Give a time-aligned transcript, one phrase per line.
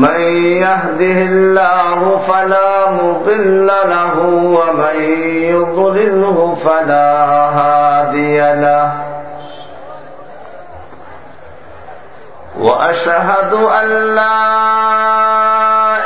[0.00, 0.20] من
[0.64, 4.96] يهده الله فلا مضل له ومن
[5.52, 7.10] يضلله فلا
[7.60, 8.92] هادي له.
[12.60, 14.46] وأشهد أن لا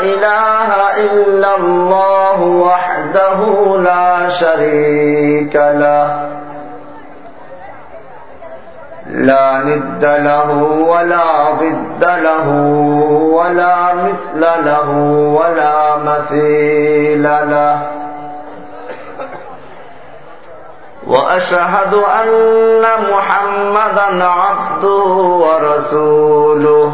[0.01, 3.41] إله إلا الله وحده
[3.79, 6.34] لا شريك له.
[9.27, 10.51] لا ند له
[10.89, 12.49] ولا ضد له
[13.33, 14.91] ولا مثل له
[15.39, 17.83] ولا مثيل له.
[21.07, 25.05] وأشهد أن محمدا عبده
[25.45, 26.93] ورسوله.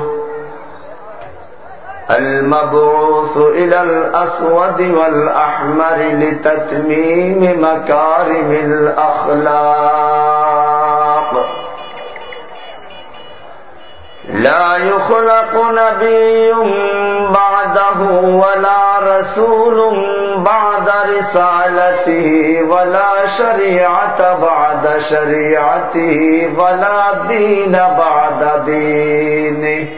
[2.10, 10.69] المبعوث إلى الأسود والأحمر لتتميم مكارم الأخلاق.
[14.34, 16.52] لا يخلق نبي
[17.32, 19.96] بعده ولا رسول
[20.36, 29.88] بعد رسالته ولا شريعة بعد شريعته ولا دين بعد دينه.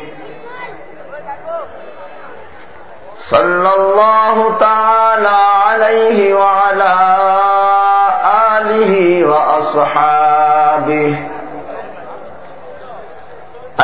[3.30, 6.94] صلى الله تعالى عليه وعلى
[8.56, 11.16] آله وأصحابه.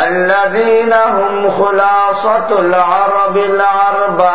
[0.06, 4.28] الذين هم خلاصة العرب العرباء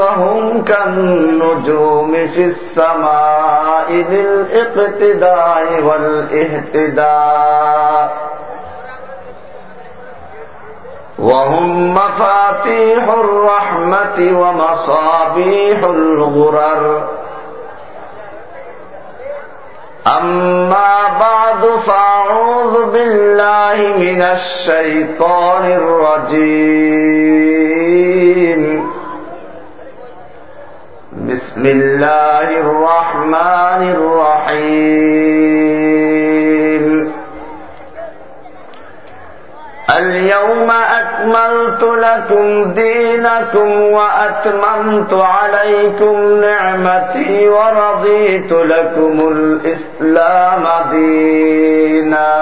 [0.00, 7.14] وهم كالنجوم في السماء للاقتداء والإهتداء.
[11.18, 17.08] وهم مفاتيح الرحمة ومصابيح الغرر.
[20.06, 27.04] أما بعد فأعوذ بالله من الشيطان الرجيم.
[31.12, 35.23] بسم الله الرحمن الرحيم.
[39.98, 52.34] اليوم أكملت لكم دينكم وأتممت عليكم نعمتي ورضيت لكم الإسلام دينا.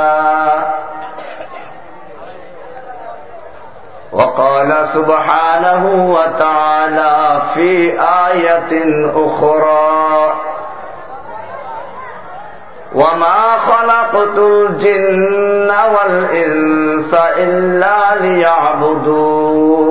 [4.12, 8.72] وقال سبحانه وتعالى في آية
[9.26, 10.32] أخرى
[12.94, 19.82] وما خلقت الجن والإنس إلا ليعبدون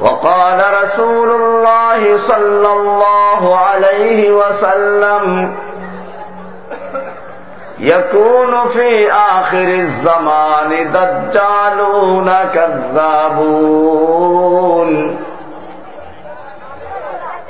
[0.00, 5.54] وقال رسول الله صلى الله عليه وسلم
[7.78, 14.10] يكون في آخر الزمان دجالون كذابون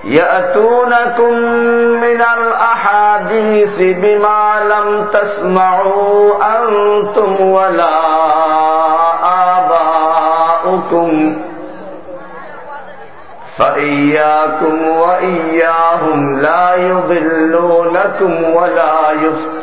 [0.04, 1.32] يأتونكم
[2.00, 8.00] من الأحاديث بما لم تسمعوا أنتم ولا
[9.58, 11.36] آباؤكم
[13.58, 19.10] فإياكم وإياهم لا يضلونكم ولا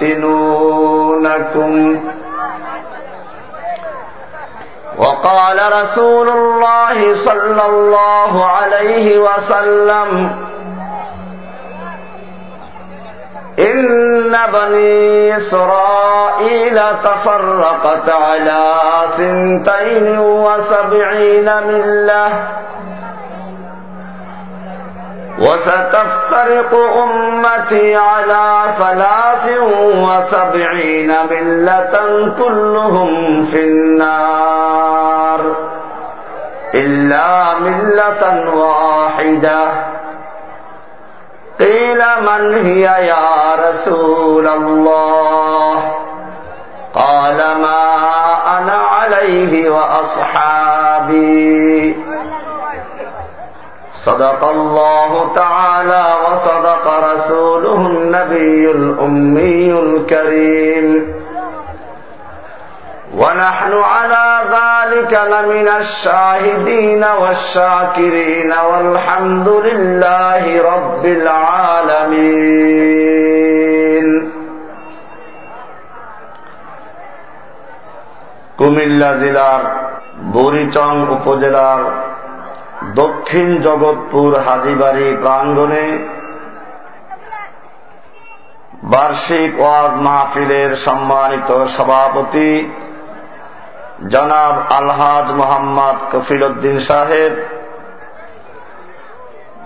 [0.02, 1.00] يفتنونكم
[4.98, 10.10] وقال رسول الله صلى الله عليه وسلم
[13.60, 18.66] إن بني إسرائيل تفرقت على
[19.18, 22.28] ثنتين وسبعين ملة.
[25.40, 29.50] وستفترق أمتي على ثلاث
[29.96, 31.96] وسبعين ملة
[32.40, 35.42] كلهم في النار.
[36.74, 39.62] إلا ملة واحدة.
[41.60, 45.96] قيل من هي يا رسول الله؟
[46.94, 47.84] قال ما
[48.58, 51.67] أنا عليه وأصحابي.
[54.07, 61.15] صدق الله تعالى وصدق رسوله النبي الأمي الكريم
[63.17, 72.73] ونحن على ذلك لمن الشاهدين والشاكرين والحمد لله رب العالمين
[78.59, 79.63] কুমিল্লা জেলার
[80.33, 81.83] বরিচং উপজেলার
[82.84, 85.88] দক্ষিণ জগৎপুর হাজিবাড়ি প্রাঙ্গণে
[88.84, 92.52] বার্ষিক ওয়াজ মাহফিলের সম্মানিত সভাপতি
[94.10, 97.34] জনাব আলহাজ মোহাম্মদ কফিল উদ্দিন সাহেব,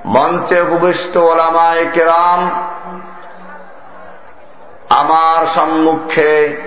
[0.05, 2.41] মঞ্চে উপবিষ্ট ওলামায় কেরাম,
[4.89, 6.57] আমার সম্মুখে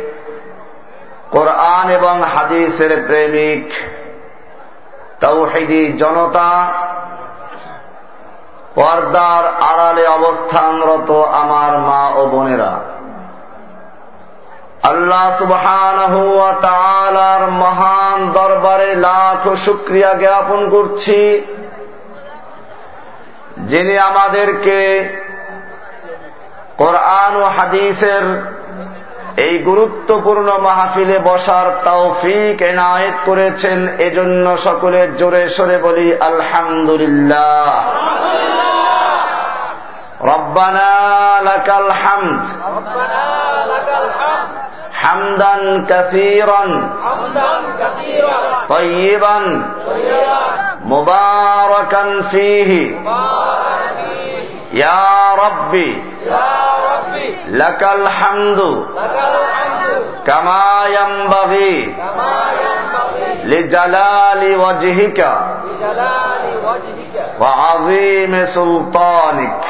[1.31, 3.67] কোরআন এবং হাদিসের প্রেমিক
[5.25, 6.51] তৌহিদি জনতা
[8.75, 12.73] পর্দার আড়ালে অবস্থানরত আমার মা ও বোনেরা।
[14.83, 15.99] আল্লাহ সুবহান
[17.65, 21.21] মহান দরবারে লাখ শুক্রিয়া জ্ঞাপন করছি,
[23.71, 24.81] যিনি আমাদেরকে
[26.77, 28.25] কোরআন ও হাদিসের
[29.38, 37.70] এই গুরুত্বপূর্ণ মাহফিলে বসার তৌফিক এনায়েত করেছেন এজন্য সকলে জোরে সরে বলি আলহামদুলিল্লাহ
[40.24, 40.92] রব্বানা
[41.42, 42.44] লাকাল হামদ
[45.02, 46.64] حمدا كثيرا
[48.70, 49.38] طيبا
[50.86, 52.72] مباركا فيه
[68.47, 69.65] সুলতানিক।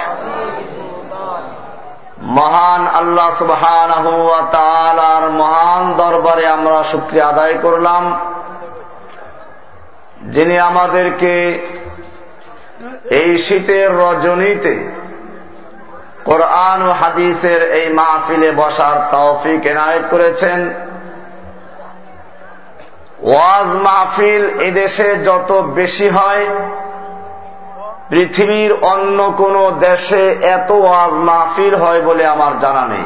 [2.22, 3.90] মহান আল্লাহ সুবহান
[5.28, 8.18] মহান দরবারে আমরা শুক্রিয়া আদায় করলাম।
[10.22, 11.60] যিনি আমাদেরকে
[13.10, 14.88] এই শীতের রজনীতে
[16.24, 20.70] কোরআন ও হাদিসের এই মাহফিলে বসার তৌফিক এনায়ত করেছেন।
[23.22, 26.46] ওয়াজ মাহফিল এদেশে যত বেশি হয়,
[28.08, 33.04] পৃথিবীর অন্য কোন দেশে এত ওয়াজ মাহফিল হয় বলে আমার জানা নেই।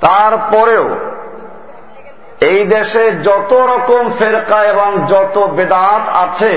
[0.00, 0.96] তারপরেও
[2.43, 6.53] এই দেশে যত রকম ফেরকা এবং যত বেদাত আছে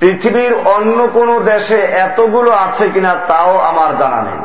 [0.00, 4.40] পৃথিবীর অন্য কোন দেশে এতগুলো আছে কিনা তাও আমার জানা নেই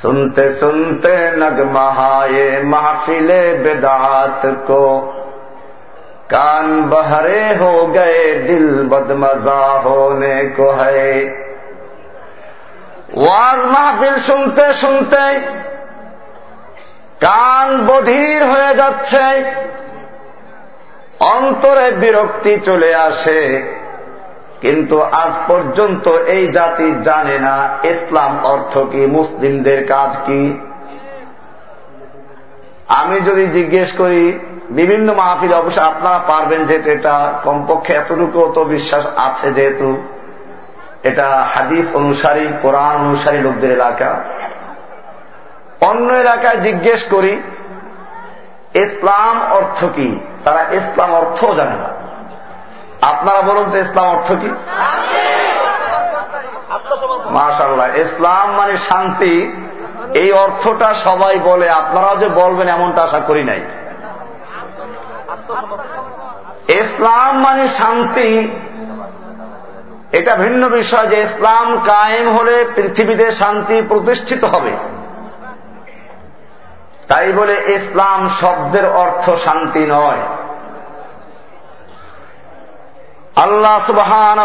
[0.00, 4.84] सुनते सुनते नगमहाए महफिले बेदात को
[6.30, 11.08] कान बहरे हो गए दिल बदमजा होने को है
[13.16, 15.22] ওয়াজ মাহফিল শুনতে শুনতে
[17.21, 19.43] কান বধির হয়ে যাচ্ছে।
[21.19, 23.63] অন্তরে বিরক্তি চলে আসে।
[24.61, 30.59] কিন্তু আজ পর্যন্ত এই জাতি জানে না ইসলাম অর্থ কি, মুসলিমদের কাজ কি।
[32.87, 34.39] আমি যদি জিজ্ঞেস করি,
[34.69, 40.07] বিভিন্ন মাহফিল অবশ্য আপনারা পারবেন যেহেতু এটা কমপক্ষে এতটুকু তো বিশ্বাস আছে যেহেতু।
[41.03, 44.23] এটা হাদিস অনুসারী, কোরআন অনুসারী লোকদের এলাকা।
[45.81, 47.41] অন্য এলাকায় জিজ্ঞেস করি,
[48.73, 50.19] ইসলাম অর্থ কি?
[50.43, 51.89] তারা ইসলাম অর্থও জানে না।
[53.01, 54.49] আপনারা বলুন তো ইসলাম অর্থ কি?
[57.25, 59.51] মাশাল্লাহ ইসলাম মানে শান্তি।
[60.13, 63.61] এই অর্থটা সবাই বলে, আপনারাও যে বলবেন এমনটা আশা করি নাই।
[66.67, 68.51] ইসলাম মানে শান্তি।
[70.11, 74.71] এটা ভিন্ন বিষয় যে ইসলাম কায়েম হলে পৃথিবীতে শান্তি প্রতিষ্ঠিত হবে।
[77.08, 80.22] তাই বলে ইসলাম শব্দের অর্থ শান্তি নয়
[83.36, 84.38] আল্লাহ সুবহান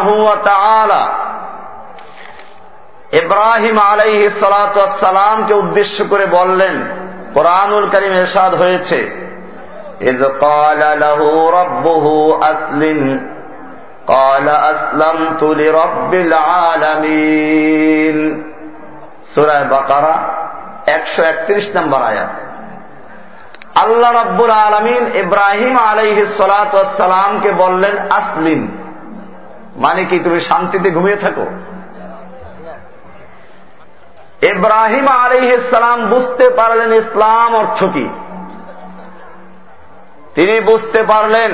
[3.14, 6.76] ইব্রাহিম আলাইহি সালাতামকে উদ্দেশ্য করে বললেন
[7.34, 9.00] কোরআনুল করিম এরশাদ হয়েছে
[10.02, 11.20] إذ قال له
[11.52, 12.06] ربه
[12.44, 13.00] أسلم
[14.08, 18.18] قال أسلمت لرب العالمين
[19.26, 20.16] سورة بقرة
[20.88, 22.32] একশো একত্রিশ নম্বর আয়াত
[23.75, 28.69] আল্লাহ রব্বুল আলমিন ইব্রাহিম আলাইহ সালাতামকে বললেন, আসলিম।
[29.77, 31.47] মানে কি, তুমি শান্তিতে ঘুমিয়ে থাকো?
[34.43, 38.09] ইব্রাহিম আলাইসালাম বুঝতে পারলেন ইসলাম অর্থ কি।
[40.35, 41.53] তিনি বুঝতে পারলেন,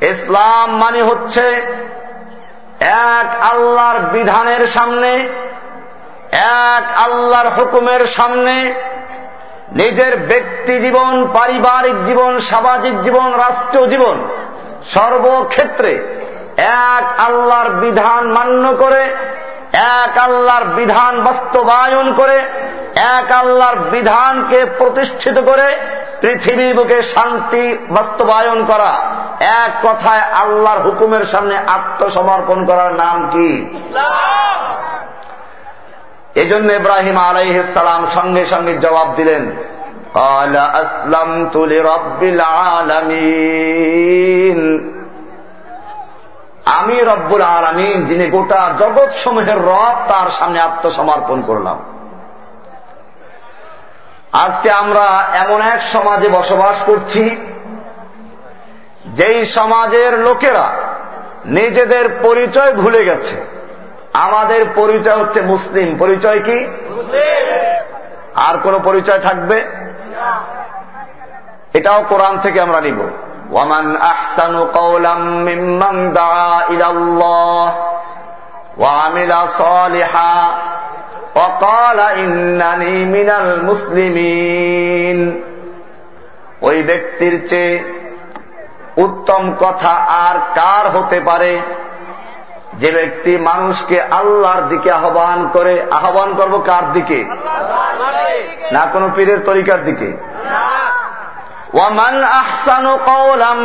[0.00, 1.42] ইসলাম মানে হচ্ছে
[2.80, 5.28] এক আল্লাহর বিধানের সামনে,
[6.32, 8.74] এক আল্লাহর হুকুমের সামনে
[9.72, 14.28] নিজের ব্যক্তি জীবন, পারিবারিক জীবন, সামাজিক জীবন, রাষ্ট্রীয় জীবন
[14.94, 16.22] সর্বক্ষেত্রে
[16.56, 19.04] এক আল্লাহর বিধান মান্য করে,
[19.72, 22.38] এক আল্লাহর বিধান বাস্তবায়ন করে,
[22.96, 25.76] এক আল্লাহর বিধানকে প্রতিষ্ঠিত করে
[26.20, 29.02] পৃথিবী বুকে শান্তি বাস্তবায়ন করা।
[29.40, 33.80] এক কথায় আল্লাহর হুকুমের সামনে আত্মসমর্পণ করার নাম কি?
[36.34, 39.52] এজন্য ইব্রাহিম আলাইসালাম সঙ্গে সঙ্গে জবাব দিলেন
[40.14, 44.90] আসলাম তুলি রব্বিল আলমিন।
[46.64, 51.78] আমি রব্বুল আলমিন, যিনি গোটা জগৎ সমূহের রব, তার সামনে আত্মসমর্পণ করলাম।
[54.32, 57.36] আজকে আমরা এমন এক সমাজে বসবাস করছি,
[59.06, 60.72] যেই সমাজের লোকেরা
[61.44, 63.59] নিজেদের পরিচয় ভুলে গেছে।
[64.17, 66.57] আমাদের পরিচয় হচ্ছে মুসলিম পরিচয় কি
[68.47, 69.57] আর কোন পরিচয় থাকবে
[71.73, 72.99] এটাও কোরআন থেকে আমরা নিব
[73.51, 76.29] ওয়ামান আহসানু কৌলাম মিম্মান দা
[76.69, 77.69] ইলাল্লাহ
[78.77, 80.33] ওয়ামিলা সালিহা
[81.35, 85.17] وقال إنني من المسلمين
[86.61, 87.73] ওই ব্যক্তির চেয়ে
[88.97, 89.93] উত্তম কথা
[90.25, 91.51] আর কার হতে পারে
[92.80, 97.24] যে ব্যক্তি মানুষকে আল্লাহর দিকে আহ্বান করে, আহ্বান করব কার দিকে?
[98.72, 100.16] না কোন পীরের তরিকার দিকে?
[101.74, 103.58] ওয়ামান আহসানু কওলাম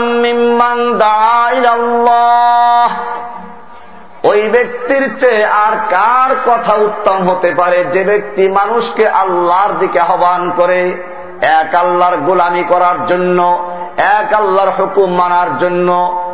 [4.24, 7.84] ওই ব্যক্তির চেয়ে আর কার কথা উত্তম হতে পারে?
[7.84, 11.04] যে ব্যক্তি মানুষকে আল্লাহর দিকে আহ্বান করে,
[11.42, 15.90] এক আল্লাহর গোলামি করার জন্য এক আল্লাহর হুকুম মানার জন্য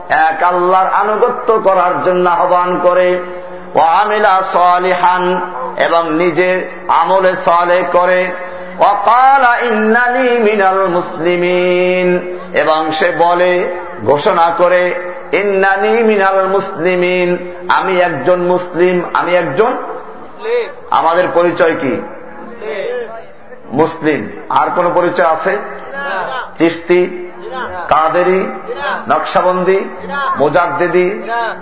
[0.09, 3.19] এক আল্লাহর আনুগত্য করার জন্য আহ্বান করে
[3.75, 8.27] ও আমিলা সালিহান এবং নিজের আমলে সালে করে
[8.79, 13.75] অকালা ইন্নানি মিনাল মুসলিমিন এবং সে বলে
[14.05, 14.93] ঘোষণা করে
[15.31, 19.77] ইন্নানি মিনাল মুসলিমিন আমি একজন মুসলিম আমি একজন
[20.89, 22.01] আমাদের পরিচয় কি?
[23.71, 25.57] মুসলিম। আর কোন পরিচয় আছে?
[26.57, 27.30] চিস্তি
[27.87, 28.41] কাদেরি,
[29.09, 29.79] নকশাবন্দি,
[30.37, 31.07] মোজাদ্দিদি,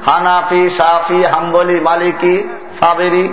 [0.05, 2.35] হানাফি সাফি হাম্বলি, মালিকি,
[2.79, 3.25] সাবেরি।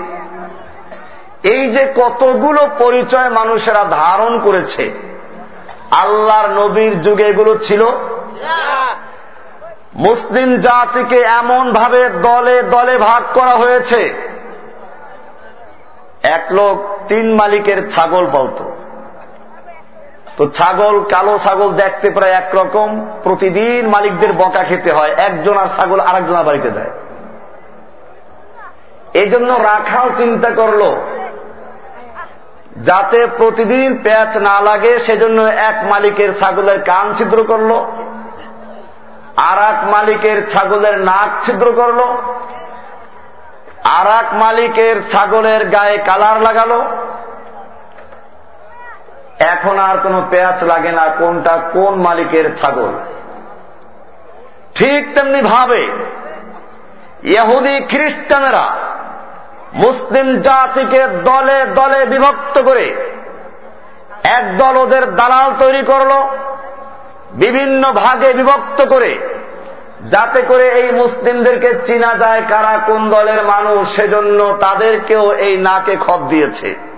[1.43, 4.85] এই যে কতগুলো পরিচয় মানুষেরা ধারণ করেছে,
[5.91, 7.83] আল্লাহর নবীর যুগে এগুলো ছিল?
[9.95, 14.01] মুসলিম জাতিকে এমন ভাবে দলে দলে ভাগ করা হয়েছে।
[16.23, 16.77] এক লোক
[17.09, 18.59] তিন মালিকের ছাগল বলত
[20.37, 26.01] তো ছাগল, কালো ছাগল দেখতে প্রায় একরকম। প্রতিদিন মালিকদের বকা খেতে হয়। একজন আর ছাগল
[26.01, 26.91] আরেকজনের বাড়িতে যায়।
[29.15, 30.83] এই জন্য রাখাও চিন্তা করল,
[32.83, 37.71] যাতে প্রতিদিন প্যাচ না লাগে, সেজন্য এক মালিকের ছাগলের কান ছিদ্র করল
[39.37, 42.01] আর এক মালিকের ছাগলের নাক ছিদ্র করল
[43.99, 46.85] আর এক মালিকের ছাগলের গায়ে কালার লাগালো
[49.39, 52.93] এখন আর কোনো পেঁয়াজ লাগে না, কোনটা কোন মালিকের ছাগল।
[54.75, 55.89] ঠিক তেমনি ভাবে,
[57.23, 58.75] ইহুদি খ্রিস্টানেরা
[59.75, 63.17] মুসলিম জাতিকে দলে দলে বিভক্ত করে
[64.25, 66.13] একদল ওদের দালাল তৈরি করল,
[67.33, 69.19] বিভিন্ন ভাগে বিভক্ত করে,
[70.11, 76.21] যাতে করে এই মুসলিমদেরকে চিনা যায় কারা কোন দলের মানুষ, সেজন্য তাদেরকেও এই নাকে খত
[76.21, 76.96] দিয়েছে।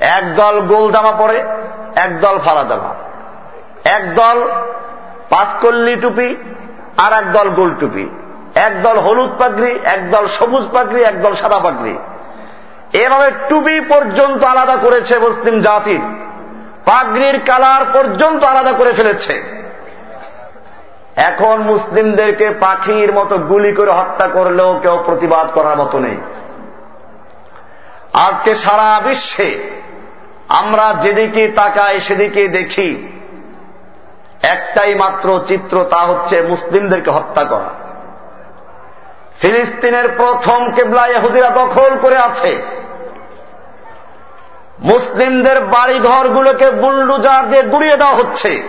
[0.00, 1.44] একদল গোল জামা পরে
[1.94, 2.94] একদল ফালা জামা
[3.84, 4.48] একদল
[5.28, 6.36] পাঁচকল্লি টুপি
[6.96, 8.08] আর একদল গোল টুপি।
[8.54, 11.98] একদল হলুদ পাগড়ি একদল সবুজ পাগড়ি একদল সাদা পাগড়ি।
[12.92, 15.98] এভাবে টুপি পর্যন্ত আলাদা করেছে মুসলিম জাতি।
[16.84, 19.42] পাগড়ির কালার পর্যন্ত আলাদা করে ফেলেছে।
[21.16, 26.16] এখন মুসলিমদেরকে পাখির মতো গুলি করে হত্যা করলেও কেউ প্রতিবাদ করার মতো নেই।
[28.12, 29.77] আজকে সারা বিশ্বে
[30.48, 33.12] আমরা যেদিকে তাকাই সেদিকে দেখি।
[34.42, 37.70] একটাই মাত্র চিত্র তা হচ্ছে মুসলিমদেরকে হত্যা করা।
[39.40, 42.58] ফিলিস্তিনের প্রথম কেবলা ইহুদিরা দখল করে আছে।
[44.80, 48.62] মুসলিমদের বাড়ি ঘরগুলোকে বুলডুজার দিয়ে গুড়িয়ে দেওয়া হচ্ছে।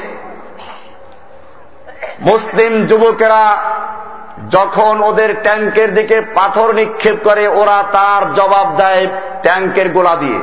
[2.21, 3.63] মুসলিম যুবকেরা
[4.49, 9.07] যখন ওদের ট্যাঙ্কের দিকে পাথর নিক্ষেপ করে, ওরা তার জবাব দেয়
[9.41, 10.39] ট্যাঙ্কের গোলা দিয়ে।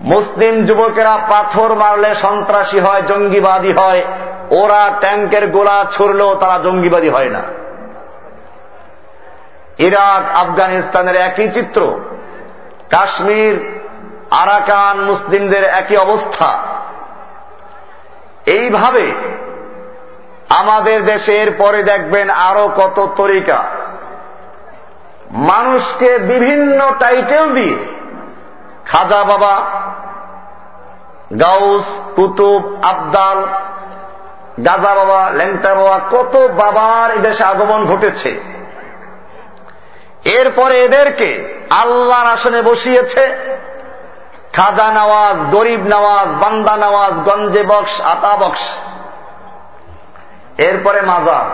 [0.00, 4.02] মুসলিম যুবকেরা পাথর মারলে সন্ত্রাসী হয়, জঙ্গিবাদী হয়।
[4.50, 7.42] ওরা ট্যাঙ্কের গোলা ছুড়লেও তারা জঙ্গিবাদী হয় না।
[9.78, 12.00] ইরাক, আফগানিস্তানের একই চিত্র।
[12.90, 13.80] কাশ্মীর,
[14.30, 16.58] আরাকান মুসলিমদের একই অবস্থা।
[18.46, 19.12] এইভাবে
[20.48, 23.64] আমাদের দেশের পরে দেখবেন আরও কত তরিকা।
[25.30, 27.99] মানুষকে বিভিন্ন টাইটেল দিয়ে
[28.92, 29.64] খাজা বাবা,
[31.40, 33.42] গাউস, কুতুব, আবদাল,
[34.64, 38.40] গাজা বাবা, ল্যাংটা বাবা, কত বাবার এদেশে আগমন ঘটেছে।
[40.24, 43.36] এরপরে এদেরকে আল্লাহর আসনে বসিয়েছে।
[44.52, 48.60] খাজা নওয়াজ, গরিব নওয়াজ, বান্দা নওয়াজ, গঞ্জে বক্স, আতা বক্স।
[50.58, 51.44] এরপরে মাজার।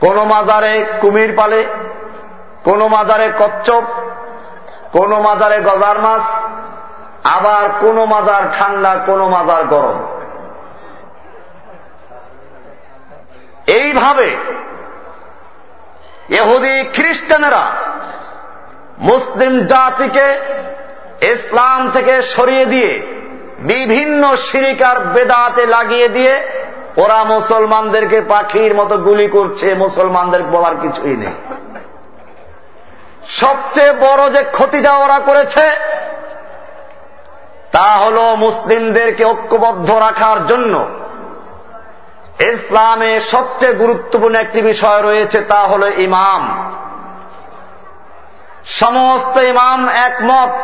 [0.00, 1.64] কোন মাজারে কুমির পালে,
[2.64, 3.82] কোন মাজারে কচ্চপ
[4.92, 6.24] কোন মাজারে গজার মাছ,
[7.36, 9.98] আবার কোন মাজার ঠান্ডা, কোন মাজার গরম।
[13.66, 14.28] এইভাবে
[16.28, 17.64] এহুদি খ্রিস্টানেরা
[18.98, 20.26] মুসলিম জাতিকে
[21.32, 22.92] ইসলাম থেকে সরিয়ে দিয়ে
[23.60, 26.34] বিভিন্ন সিরিকার বেদাতে লাগিয়ে দিয়ে
[26.96, 31.34] ওরা মুসলমানদেরকে পাখির মতো গুলি করছে, মুসলমানদের বলার কিছুই নেই।
[33.28, 35.70] সবচেয়ে বড় যে ক্ষতিটা ওরা করেছে,
[37.72, 40.88] তা হল মুসলিমদেরকে ঐক্যবদ্ধ রাখার জন্য।
[42.40, 46.72] ইসলামে সবচেয়ে গুরুত্বপূর্ণ একটি বিষয় রয়েছে, তা হল ইমাম।
[48.64, 50.54] সমস্ত ইমাম একমত,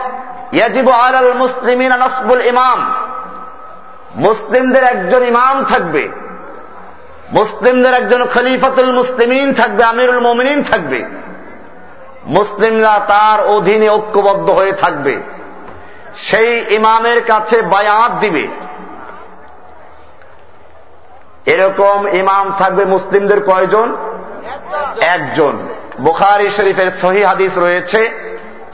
[0.52, 2.94] ইয়াজিব আলাল মুসলিমিন নসবুল ইমাম।
[4.14, 6.08] মুসলিমদের একজন ইমাম থাকবে,
[7.32, 11.24] মুসলিমদের একজন খলিফাতুল মুসলিমিন থাকবে, আমিরুল মোমিনিন থাকবে।
[12.26, 15.22] মুসলিমরা তার অধীনে ঐক্যবদ্ধ হয়ে থাকবে।
[16.14, 18.48] সেই ইমামের কাছে বায়াত দিবে।
[21.46, 23.96] এরকম ইমাম থাকবে মুসলিমদের কয়জন?
[25.00, 25.68] একজন।
[26.00, 27.98] বুখারি শরীফের সহি হাদিস রয়েছে,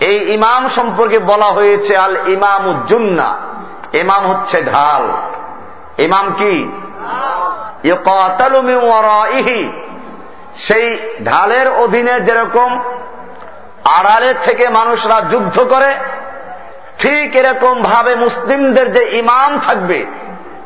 [0.01, 3.39] এই ইমাম সম্পর্কে বলা হয়েছে আল ইমাম উজ্জুন্না
[3.93, 5.09] ইমাম হচ্ছে ঢাল।
[5.99, 6.73] ইমাম কি?
[10.57, 12.83] সেই ঢালের অধীনে যেরকম
[13.85, 15.95] আড়ালে থেকে মানুষরা যুদ্ধ করে,
[16.99, 20.07] ঠিক এরকম ভাবে মুসলিমদের যে ইমাম থাকবে,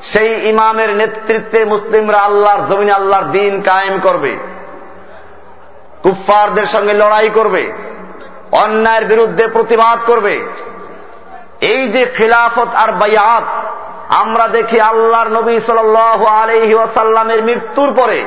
[0.03, 4.39] সেই ইমামের নেতৃত্বে মুসলিমরা আল্লাহর জমিন আল্লাহর দিন কায়েম করবে,
[6.03, 7.73] কুফফারদের সঙ্গে লড়াই করবে,
[8.53, 10.49] অন্যায়ের বিরুদ্ধে প্রতিবাদ করবে।
[11.61, 13.45] এই যে খিলাফত আর বায়াত,
[14.11, 15.97] আমরা দেখি আল্লাহর নবী সাল
[16.43, 18.27] আলহি ওয়াসাল্লামের মৃত্যুর পরে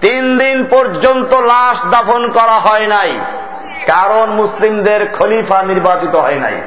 [0.00, 3.20] তিন দিন পর্যন্ত লাশ দাফন করা হয় নাই।
[3.88, 6.62] কারণ মুসলিমদের খলিফা নির্বাচিত হয় নাই।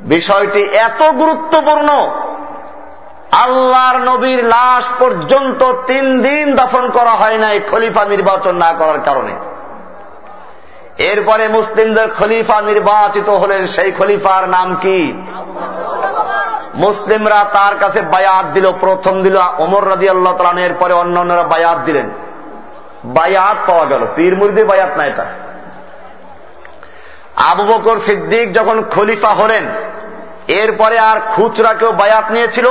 [0.00, 1.88] বিষয়টি এত গুরুত্বপূর্ণ,
[3.32, 9.34] আল্লাহর নবীর লাশ পর্যন্ত তিন দিন দাফন করা হয় নাই খলিফা নির্বাচন না করার কারণে।
[10.98, 15.22] এরপরে মুসলিমদের খলিফা নির্বাচিত হলেন, সেই খলিফার নাম কি?
[16.74, 21.78] মুসলিমরা তার কাছে বায়াত দিল, প্রথম দিল অমর রাজি আল্লাহ তালানের পরে অন্য অন্যরা বায়াত
[21.78, 22.10] দিলেন।
[23.06, 25.26] বায়াত পাওয়া গেল। পীর মুরিদি বায়াত না এটা।
[27.36, 29.64] আবু বকর সিদ্দিক যখন খলিফা হলেন,
[30.48, 32.66] এরপরে আর খুচরা কেউ বায়াত নিয়েছিল?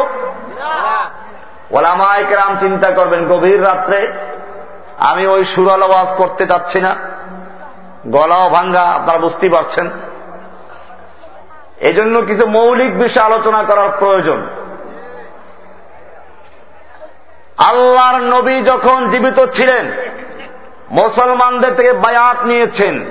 [1.72, 4.12] ওলামায়কেরাম চিন্তা করবেন, গভীর রাত্রে
[4.98, 6.96] আমি ওই সুরাল আওয়াজ করতে চাচ্ছি না।
[8.08, 9.90] গলাও ভাঙ্গা, আপনারা বুঝতেই পারছেন।
[11.80, 14.40] এজন্য কিছু মৌলিক বিষয় আলোচনা করার প্রয়োজন।
[17.58, 19.92] আল্লাহর নবী যখন জীবিত ছিলেন,
[20.92, 23.06] মুসলমানদের থেকে বায়াত নিয়েছেন।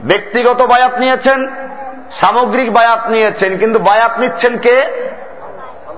[0.00, 1.48] ব্যক্তিগত বায়াত নিয়েছেন,
[2.12, 4.76] সামগ্রিক বায়াত নিয়েছেন, কিন্তু বায়াত নিচ্ছেন কে?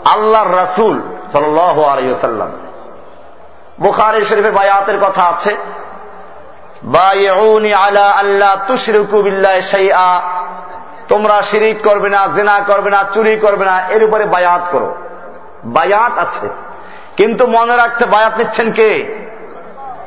[0.04, 1.02] আল্লাহর রাসুল
[1.32, 2.50] সাল্লাম
[3.80, 5.56] বুখারি শরীফের বায়াতের কথা আছে
[7.74, 8.56] আলা আল্লাহ
[11.08, 14.94] তোমরা শিরিক করবে না, জেনা করবে না, চুরি করবে না, এর উপরে বায়াত করো।
[15.64, 16.69] বায়াত আছে।
[17.20, 18.90] কিন্তু মনে রাখতে বায়াত নিচ্ছেন কে?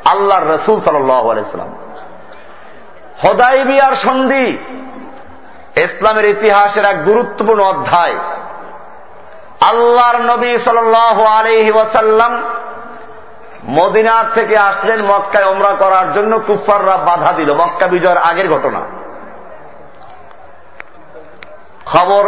[0.06, 1.76] আল্লাহর রসুল সাল্লাম।
[3.26, 4.58] হদাইবিয়ার সন্ধি
[5.76, 8.16] ইসলামের ইতিহাসের এক গুরুত্বপূর্ণ অধ্যায়।
[9.62, 10.96] আল্লাহর নবী সাল
[11.26, 12.44] আলহি ওয়াসাল্লাম
[13.70, 18.82] মদিনার থেকে আসলেন মক্কায় ওমরা করার জন্য কুফাররা বাধা দিল। মক্কা বিজয়ের আগের ঘটনা।
[21.86, 22.24] খবর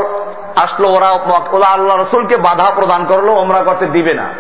[0.55, 1.11] আসলো ওরা
[1.51, 4.33] ওরা আল্লাহ রসুলকে বাধা প্রদান করল ওমরা করতে দিবে না।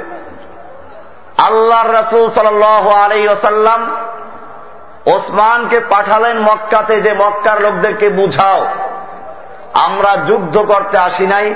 [1.37, 3.95] আল্লাহর রসুল সাল আলাই ওসাল্লাম
[5.05, 8.65] ওসমানকে পাঠালেন মক্কাতে যে মক্কার লোকদেরকে বুঝাও।
[9.73, 11.55] আমরা যুদ্ধ করতে আসি নাই,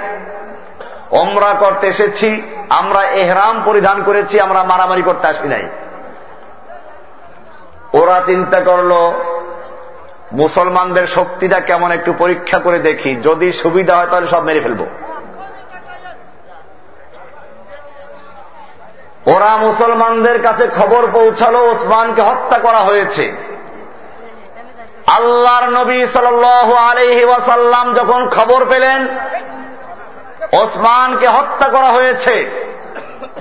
[1.12, 5.70] ওমরা করতে এসেছি, আমরা এহরাম পরিধান করেছি, আমরা মারামারি করতে আসি নাই।
[7.94, 8.92] ওরা চিন্তা করল,
[10.32, 14.86] মুসলমানদের শক্তিটা কেমন একটু পরীক্ষা করে দেখি, যদি সুবিধা হয় তাহলে সব মেরে ফেলব।
[19.26, 23.36] ওরা মুসলমানদের কাছে খবর পৌঁছালো, ওসমানকে হত্যা করা হয়েছে।
[25.08, 29.08] আল্লাহর নবী সাল আলহি ওয়াসাল্লাম যখন খবর পেলেন,
[30.52, 32.50] ওসমানকে হত্যা করা হয়েছে,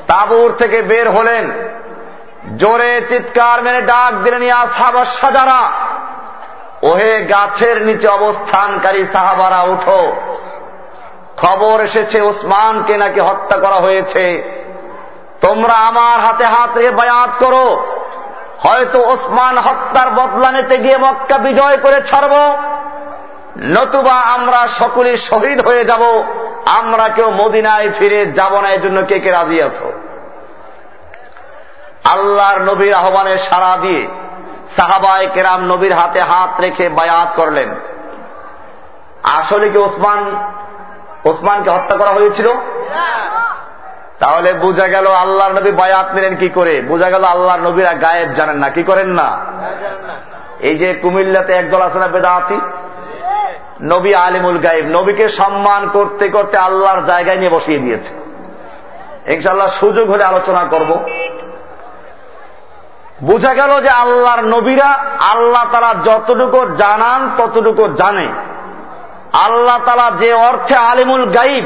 [0.07, 1.53] তাবুর থেকে বের হলেন।
[2.57, 5.71] জোরে চিৎকার মেরে ডাক দিলেন, ইয়া সাহাবার সাজারা
[6.83, 10.17] ওহে গাছের নিচে অবস্থানকারী সাহাবারা, উঠো।
[11.37, 14.59] খবর এসেছে, ওসমানকে নাকি হত্যা করা হয়েছে।
[15.41, 17.87] তোমরা আমার হাতে হাত রেখে বায়াত করো।
[18.59, 22.57] হয়তো ওসমান হত্যার বদলা নিতে গিয়ে মক্কা বিজয় করে ছাড়ব।
[23.63, 26.23] নতুবা আমরা সকলে শহীদ হয়ে যাব।
[26.67, 29.93] আমরা কেউ মদিনায় ফিরে যাব না এর জন্য কে কে রাজি আছো?
[32.05, 34.09] আল্লাহর নবীর আহ্বানে সাড়া দিয়ে
[34.77, 37.75] সাহাবায় কেরাম নবীর হাতে হাত রেখে বায়াত করলেন।
[39.23, 40.47] আসলে কি ওসমান,
[41.25, 42.49] ওসমানকে হত্যা করা হয়েছিল?
[44.19, 46.81] তাহলে বোঝা গেল আল্লাহর নবী বায়াত নিলেন কি করে?
[46.81, 49.39] বোঝা গেল আল্লাহর নবীরা গায়েব জানেন না, কি করেন না?
[50.61, 52.61] এই যে কুমিল্লাতে একদল আছে না বেদাতি?
[53.83, 58.13] নবী আলিমুল গাইব নবীকে সম্মান করতে করতে আল্লাহর জায়গায় নিয়ে বসিয়ে দিয়েছে।
[59.33, 61.09] ইনশাল্লাহ সুযোগ হলে আলোচনা করব।
[63.23, 64.91] বোঝা গেল যে আল্লাহর নবীরা
[65.35, 68.29] আল্লাহ তারা যতটুকু জানান ততটুকু জানে।
[69.33, 71.65] আল্লাহ তালা যে অর্থে আলিমুল গাইব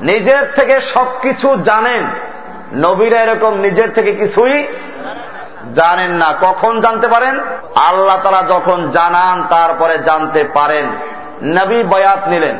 [0.00, 2.06] নিজের থেকে সবকিছু জানেন।
[2.74, 4.66] নবীরা এরকম নিজের থেকে কিছুই
[5.74, 7.40] জানেন না। কখন জানতে পারেন?
[7.74, 10.86] আল্লাহ তারা যখন জানান, তারপরে জানতে পারেন।
[11.42, 12.56] নবী বয়াত নিলেন।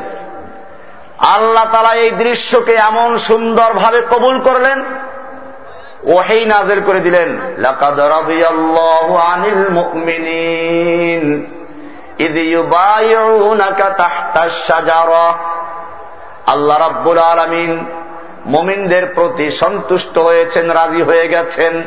[1.19, 4.83] আল্লাহ তালা এই দৃশ্যকে এমন সুন্দরভাবে কবুল করলেন
[6.03, 7.39] ওহেই নাজের করে দিলেন।
[9.17, 11.45] আনিল মুমিনিন।
[16.51, 17.85] আল্লাহ রাব্বুল আলমিন
[18.45, 21.83] মোমিনদের প্রতি সন্তুষ্ট হয়েছেন, রাজি হয়ে গেছেন।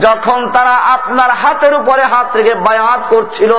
[0.00, 3.54] যখন তারা আপনার হাতের উপরে হাত রেখে বায়াত করছিল,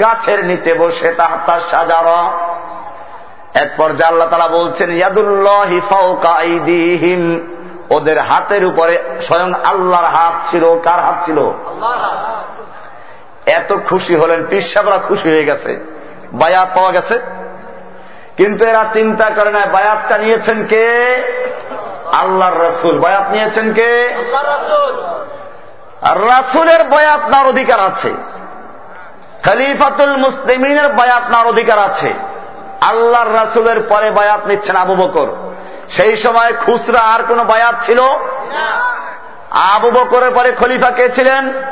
[0.00, 2.04] গাছের নিচে বসে তাহতার সাজার
[3.62, 7.40] এক পর্যায়ে আল্লাহ তারা বলছেন ইয়াদুল্লাহিম
[7.90, 11.52] ওদের হাতের উপরে স্বয়ং আল্লাহর হাত ছিল। কার হাত ছিল?
[13.46, 15.96] এত খুশি হলেন পিসাবরা খুশি হয়ে গেছে।
[16.32, 17.20] বায়াত পাওয়া গেছে।
[18.36, 20.86] কিন্তু এরা চিন্তা করে না বায়াতটা নিয়েছেন কে?
[22.12, 24.14] আল্লাহর রসুল। বায়াত নিয়েছেন কে?
[26.02, 28.14] রাসুলের বয়াত নার অধিকার আছে।
[29.44, 32.12] খলিফাতুল মুসলিমিনের বায়াত নার অধিকার আছে।
[32.80, 35.26] আল্লাহর রাসুলের পরে বায়াত নিচ্ছেন আবু বকর।
[35.90, 38.00] সেই সময় খুচরা আর কোন বায়াত ছিল?
[39.50, 41.62] আবু বকরের পরে খলিফা কে ছিলেন?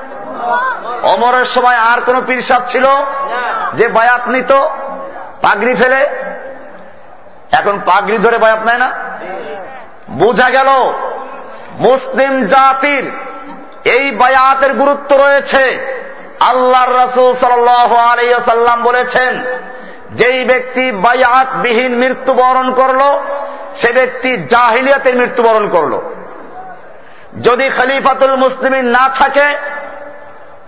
[1.03, 2.87] অমরের সময় আর কোন পীরসাদ ছিল?
[3.75, 4.53] যে বায়াত নিত,
[5.43, 6.03] পাগড়ি ফেলে?
[7.53, 8.91] এখন পাগড়ি ধরে বায়াত নেয় না?
[10.11, 10.69] বোঝা গেল,
[11.79, 13.05] মুসলিম জাতির
[13.85, 15.65] এই বায়াতের গুরুত্ব রয়েছে।
[16.41, 19.33] আল্লাহর রসুল সাল্লাম বলেছেন,
[20.11, 23.03] যেই ব্যক্তি বায়াত বিহীন মৃত্যুবরণ করল,
[23.77, 26.01] সে ব্যক্তি জাহিলিয়াতের মৃত্যুবরণ করল।
[27.43, 29.47] যদি খলিফাতুল মুসলিমিন না থাকে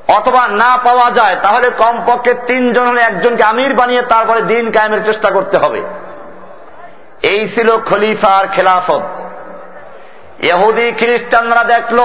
[0.09, 5.31] অথবা না পাওয়া যায়, তাহলে কমপক্ষে তিনজন হলে একজনকে আমির বানিয়ে তারপরে দিন কায়েমের চেষ্টা
[5.31, 5.83] করতে হবে।
[7.23, 9.03] এই ছিল খলিফার খেলাফত।
[10.42, 11.99] এহুদি খ্রিস্টানরা দেখল,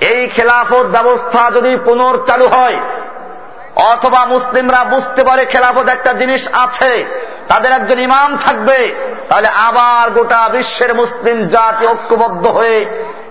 [0.00, 2.76] এই খেলাফত ব্যবস্থা যদি পুনর্চালু হয়,
[3.76, 8.94] অথবা মুসলিমরা বুঝতে পারে খেলাফত একটা জিনিস আছে তাদের একজন ইমাম থাকবে,
[9.28, 12.78] তাহলে আবার গোটা বিশ্বের মুসলিম জাতি ঐক্যবদ্ধ হয়ে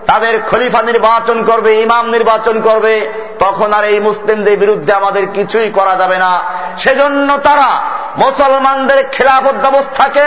[0.06, 5.96] তাদের খলিফা নির্বাচন করবে, ইমাম নির্বাচন করবে, তখন আর এই মুসলিমদের বিরুদ্ধে আমাদের কিছুই করা
[5.96, 6.44] যাবে না।
[6.78, 7.70] সেজন্য তারা
[8.16, 10.26] মুসলমানদের খেলাফত ব্যবস্থাকে,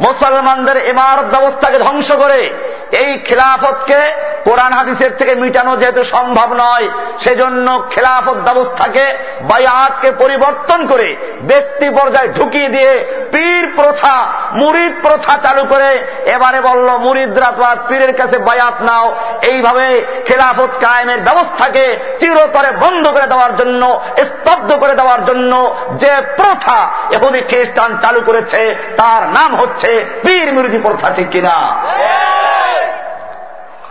[0.00, 4.00] মুসলমানদের ইমারত ব্যবস্থাকে ধ্বংস করে এই খেলাফতকে
[4.44, 12.28] কোরআন হাদিসের থেকে মিটানো যেহেতু সম্ভব নয়, সেজন্য খেলাফত ব্যবস্থাকে, বায়াতকে পরিবর্তন করে ব্যক্তি পর্যায়ে
[12.28, 18.38] ঢুকিয়ে দিয়ে পীর প্রথা, মুরিদ প্রথা চালু করে এবারে বলল, মুরিদরা তো আর পীরের কাছে
[18.38, 25.76] বায়াত নাও। এইভাবে খেলাফত কায়েমের ব্যবস্থাকে চিরতরে বন্ধ করে দেওয়ার জন্য, স্তব্ধ করে দেওয়ার জন্য
[25.90, 31.76] যে প্রথা এখনই খ্রিস্টান চালু করেছে, তার নাম হচ্ছে পীর মুরিদি প্রথা, ঠিক কিনা?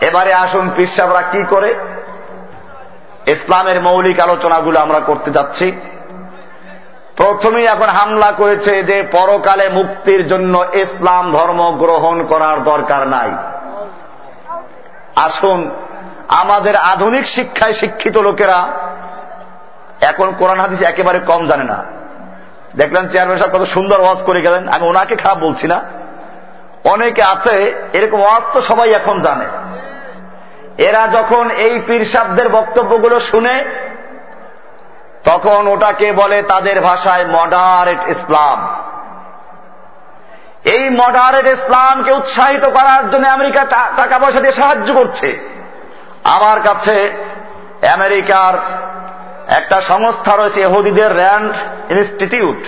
[0.00, 1.74] এবারে আসুন পিসাবরা কি করে?
[3.26, 5.72] ইসলামের মৌলিক আলোচনাগুলো আমরা করতে যাচ্ছি।
[7.16, 13.30] প্রথমেই এখন হামলা করেছে যে পরকালে মুক্তির জন্য ইসলাম ধর্ম গ্রহণ করার দরকার নাই।
[15.16, 15.70] আসুন,
[16.28, 18.58] আমাদের আধুনিক শিক্ষায় শিক্ষিত লোকেরা,
[20.00, 21.84] এখন কোরআন হাদিস একেবারে কম জানে না।
[22.76, 25.82] দেখলেন চেয়ারম্যান সাহেব কত সুন্দর ওয়াজ করে গেলেন, আমি ওনাকে খারাপ বলছি না।
[26.84, 27.54] অনেকে আছে,
[27.92, 29.46] এরকম ওয়াজ তো সবাই এখন জানে।
[30.88, 33.56] এরা যখন এই পীরসাবদের বক্তব্যগুলো শুনে,
[35.24, 38.58] তখন ওটাকে বলে তাদের ভাষায় মডারেট ইসলাম
[40.64, 43.62] এই মডারেট ইসলামকে উৎসাহিত করার জন্য আমেরিকা
[43.96, 45.28] টাকা পয়সা দিয়ে সাহায্য করছে।
[46.36, 46.96] আমার কাছে
[47.92, 48.54] আমেরিকার
[49.58, 51.52] একটা সংস্থা রয়েছে এহুদিদের র্যান্ড
[51.94, 52.60] ইনস্টিটিউট।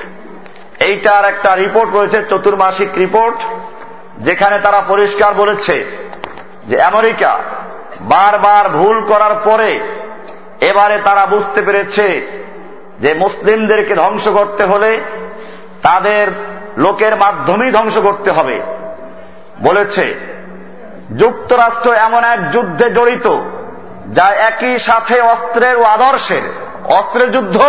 [0.89, 3.39] এইটার একটা রিপোর্ট রয়েছে, চতুর্মাসিক রিপোর্ট,
[4.19, 5.77] যেখানে তারা পরিষ্কার বলেছে
[6.67, 7.33] যে আমেরিকা
[8.03, 9.99] বারবার ভুল করার পরে
[10.61, 12.27] এবারে তারা বুঝতে পেরেছে
[13.01, 15.01] যে মুসলিমদেরকে ধ্বংস করতে হলে
[15.83, 16.27] তাদের
[16.77, 18.61] লোকের মাধ্যমেই ধ্বংস করতে হবে।
[19.63, 20.15] বলেছে,
[21.19, 23.39] যুক্তরাষ্ট্র এমন এক যুদ্ধে জড়িত
[24.09, 26.43] যা একই সাথে অস্ত্রের ও আদর্শের।
[26.85, 27.63] অস্ত্রের যুদ্ধ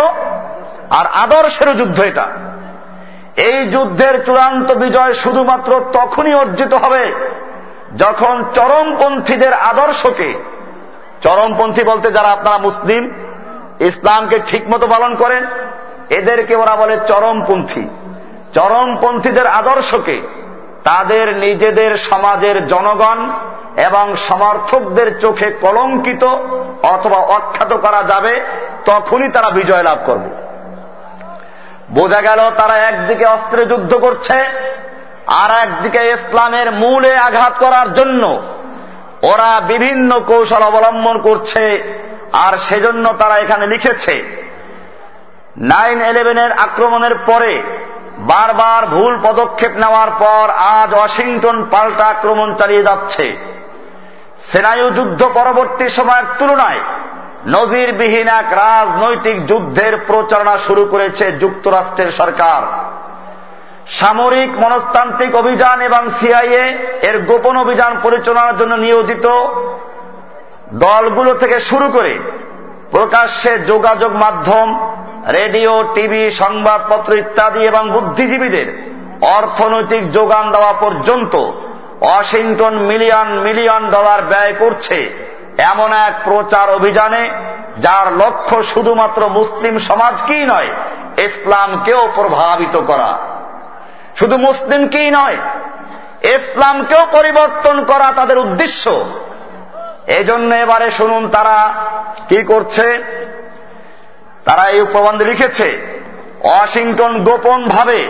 [0.90, 2.26] আর আদর্শেরও যুদ্ধ এটা।
[3.36, 7.34] এই যুদ্ধের চূড়ান্ত বিজয় শুধুমাত্র তখনই অর্জিত হবে
[7.96, 10.34] যখন চরমপন্থীদের আদর্শকে,
[11.22, 13.10] চরমপন্থী বলতে যারা আপনারা মুসলিম,
[13.80, 15.46] ইসলামকে ঠিকমতো পালন করেন,
[16.10, 17.88] এদেরকে ওরা বলে চরমপন্থী।
[18.54, 20.20] চরমপন্থীদের আদর্শকে
[20.84, 23.30] তাদের নিজেদের সমাজের জনগণ
[23.76, 26.24] এবং সমর্থকদের চোখে কলঙ্কিত
[26.82, 28.40] অথবা অখ্যাত করা যাবে,
[28.84, 30.28] তখনই তারা বিজয় লাভ করবে।
[31.90, 34.44] বোঝা গেল তারা একদিকে অস্ত্রে যুদ্ধ করছে
[35.26, 38.42] আর একদিকে ইসলামের মূলে আঘাত করার জন্য
[39.22, 41.64] ওরা বিভিন্ন কৌশল অবলম্বন করছে,
[42.32, 44.14] আর সেজন্য তারা এখানে লিখেছে,
[45.56, 47.62] নাইন ইলেভেনের আক্রমণের পরে
[48.18, 53.36] বারবার ভুল পদক্ষেপ নেওয়ার পর আজ ওয়াশিংটন পাল্টা আক্রমণ চালিয়ে যাচ্ছে।
[54.50, 56.80] সেনায়ু যুদ্ধ পরবর্তী সময়ের তুলনায়
[57.46, 62.62] নজিরবিহীন এক রাজনৈতিক যুদ্ধের প্রচারণা শুরু করেছে যুক্তরাষ্ট্রের সরকার।
[63.88, 66.64] সামরিক মনস্তান্ত্রিক অভিযান এবং সিআইএ
[67.02, 69.26] এর গোপন অভিযান পরিচালনার জন্য নিয়োজিত
[70.72, 72.18] দলগুলো থেকে শুরু করে
[72.90, 74.96] প্রকাশ্যে যোগাযোগ মাধ্যম,
[75.32, 81.36] রেডিও, টিভি, সংবাদপত্র ইত্যাদি এবং বুদ্ধিজীবীদের অর্থনৈতিক যোগান দেওয়া পর্যন্ত
[82.00, 85.24] ওয়াশিংটন মিলিয়ন মিলিয়ন ডলার ব্যয় করছে
[85.58, 87.30] এমন এক প্রচার অভিযানে,
[87.78, 90.68] যার লক্ষ্য শুধুমাত্র মুসলিম সমাজকেই নয়,
[91.16, 93.18] ইসলামকেও প্রভাবিত করা।
[94.16, 95.36] শুধু মুসলিমকেই নয়,
[96.22, 99.04] ইসলামকেও পরিবর্তন করা তাদের উদ্দেশ্য।
[100.06, 101.74] এই জন্য এবারে শুনুন তারা
[102.28, 103.02] কি করছে।
[104.44, 105.78] তারা এই প্রবন্ধ লিখেছে,
[106.40, 108.08] ওয়াশিংটন গোপন ভাবে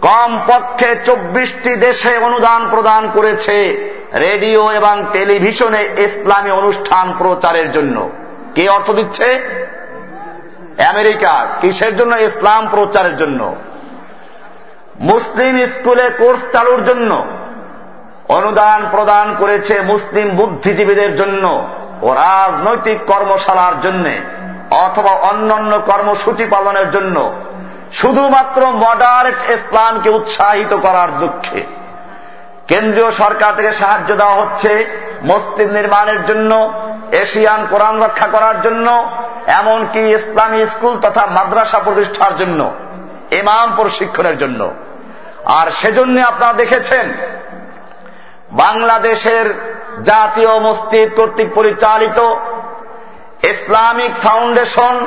[0.00, 3.54] কম পক্ষে চব্বিশটি দেশে অনুদান প্রদান করেছে
[4.18, 8.10] রেডিও এবং টেলিভিশনে ইসলামী অনুষ্ঠান প্রচারের জন্য।
[8.54, 9.34] কে অর্থ দিচ্ছে?
[10.88, 12.16] আমেরিকা। কিসের জন্য?
[12.16, 13.56] ইসলাম প্রচারের জন্য।
[15.00, 17.26] মুসলিম স্কুলে কোর্স চালুর জন্য
[18.28, 21.68] অনুদান প্রদান করেছে মুসলিম বুদ্ধিজীবীদের জন্য
[22.02, 24.08] ও রাজনৈতিক কর্মশালার জন্য
[24.70, 27.32] অথবা অন্যান্য কর্মসূচি পালনের জন্য
[27.92, 31.66] শুধুমাত্র মডারেট ইসলামকে উৎসাহিত করার দুঃখে
[32.68, 34.86] কেন্দ্রীয় সরকার থেকে সাহায্য দেওয়া হচ্ছে
[35.24, 36.72] মসজিদ নির্মাণের জন্য,
[37.12, 39.10] এশিয়ান কোরআন রক্ষা করার জন্য,
[39.46, 42.70] এমনকি ইসলামী স্কুল তথা মাদ্রাসা প্রতিষ্ঠার জন্য।
[43.30, 44.74] ইমাম প্রশিক্ষণের জন্য।
[45.44, 47.12] আর সেজন্য আপনারা দেখেছেন,
[48.50, 49.46] বাংলাদেশের
[50.04, 52.18] জাতীয় মসজিদ কর্তৃক পরিচালিত
[53.44, 55.06] ইসলামিক ফাউন্ডেশন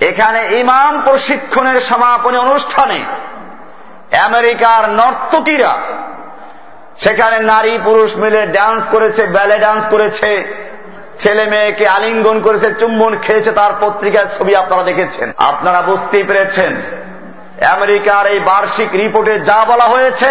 [0.00, 3.04] এখানে ইমাম প্রশিক্ষণের সমাপনী অনুষ্ঠানে
[4.24, 5.78] আমেরিকার নর্তকীরা,
[6.98, 10.30] সেখানে নারী পুরুষ মিলে ডান্স করেছে, ব্যালে ডান্স করেছে।
[11.18, 16.72] ছেলে মেয়েকে আলিঙ্গন করেছে, চুম্বন খেয়েছে, তার পত্রিকার ছবি আপনারা দেখেছেন। আপনারা বুঝতেই পেরেছেন,
[17.76, 20.30] আমেরিকার এই বার্ষিক রিপোর্টে যা বলা হয়েছে,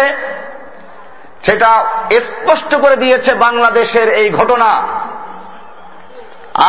[1.42, 1.84] সেটা
[2.20, 4.70] স্পষ্ট করে দিয়েছে বাংলাদেশের এই ঘটনা।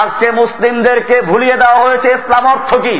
[0.01, 2.97] আজকে মুসলিমদেরকে ভুলিয়ে দেওয়া হয়েছে, ইসলাম অর্থ কি?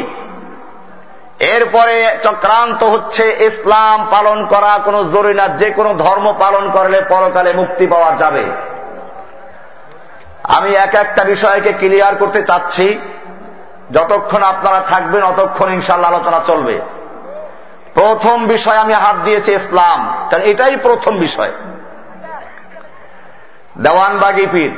[1.40, 7.54] এরপরে চক্রান্ত হচ্ছে, ইসলাম পালন করা কোনো জরুরি না, যে কোনো ধর্ম পালন করলে পরকালে
[7.54, 8.46] মুক্তি পাওয়া যাবে।
[10.58, 13.00] আমি এক একটা বিষয়কে ক্লিয়ার করতে চাচ্ছি।
[13.92, 16.82] যতক্ষণ আপনারা থাকবেন, অতক্ষণ ইনশাল্লাহ আলোচনা চলবে।
[17.94, 21.52] প্রথম বিষয় আমি হাত দিয়েছি ইসলাম। কারণ এটাই প্রথম বিষয়।
[23.78, 24.72] দেওয়ানবাগি পীর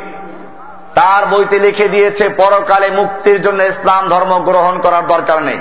[0.95, 5.59] তার বইতে লিখে দিয়েছে, পরকালে মুক্তির জন্য ইসলাম ধর্ম গ্রহণ করার দরকার নেই।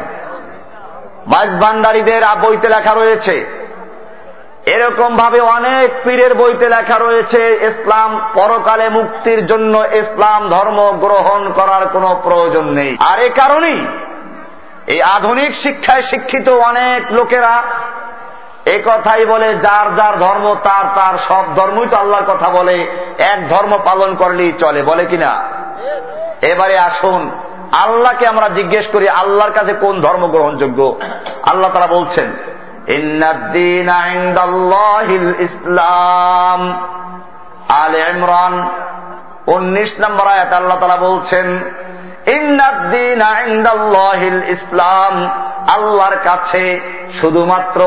[1.27, 3.60] মাইজ ভান্ডারীদের বইতে লেখা রয়েছে
[4.67, 11.89] এরকম ভাবে অনেক পীরের বইতে লেখা রয়েছে, ইসলাম পরকালে মুক্তির জন্য ইসলাম ধর্ম গ্রহণ করার
[11.89, 13.87] কোনো প্রয়োজন নেই। আর এ কারণেই
[14.87, 17.63] এই আধুনিক শিক্ষায় শিক্ষিত অনেক লোকেরা
[18.67, 22.77] এ কথাই বলে, যার যার ধর্ম তার তার সব ধর্মই তো আল্লাহর কথা বলে,
[23.19, 25.43] এক ধর্ম পালন করলেই চলে, বলে কিনা?
[26.43, 27.31] এবারে আসুন,
[27.73, 31.01] আল্লাহকে আমরা জিজ্ঞেস করি, আল্লাহর কাছে কোন ধর্ম গ্রহণযোগ্য?
[31.43, 32.33] আল্লাহ তারা বলছেন
[35.39, 36.87] ইসলাম।
[37.69, 38.69] আল ইমরান,
[39.47, 41.59] উনিশ নম্বর আয়াত আল্লাহ তারা বলছেন
[44.49, 45.29] ইসলাম।
[45.75, 46.81] আল্লাহর কাছে
[47.21, 47.81] শুধুমাত্র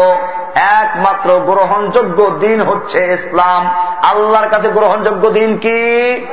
[0.55, 3.69] একমাত্র গ্রহণযোগ্য দিন হচ্ছে ইসলাম।
[4.03, 6.25] আল্লাহর কাছে গ্রহণযোগ্য দিন কি?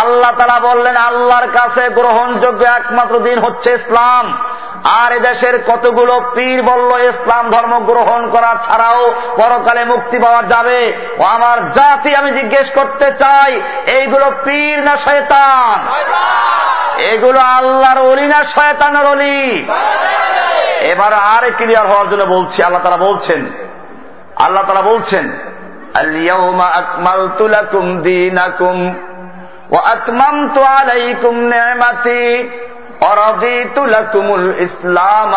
[0.00, 4.38] আল্লাহ তারা বললেন, আল্লাহর কাছে গ্রহণযোগ্য একমাত্র দিন হচ্ছে ইসলাম।
[5.02, 11.22] আর এদেশের কতগুলো পীর বলল, ইসলাম ধর্ম গ্রহণ করা ছাড়াও পরকালে মুক্তি পাওয়া যাবে। ও
[11.22, 15.78] আমার জাতি আমি জিজ্ঞেস করতে চাই, এইগুলো পীর না শয়তান?
[16.98, 19.66] এগুলো আল্লাহর অলি না শয়তানের অলি
[20.80, 23.50] এবার আর ক্লিয়ার হওয়ার জন্য বলছি, আল্লাহ তারা বলছেন,
[24.36, 25.38] আল্লাহ তারা বলছেন
[25.94, 28.94] আলিয়াউমা আকমালতু লাকুম দীনাকুম।
[29.72, 32.48] ওয়া আতমামতু আলাইকুম নি'মাতি
[34.58, 35.32] ইসলাম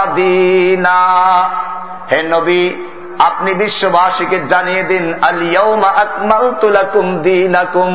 [2.12, 2.63] হে নবী
[3.19, 7.91] আপনি বিশ্ববাসীকে জানিয়ে দিন আলিয়াউমা আকমাল তুলাকুম দিনাকুম।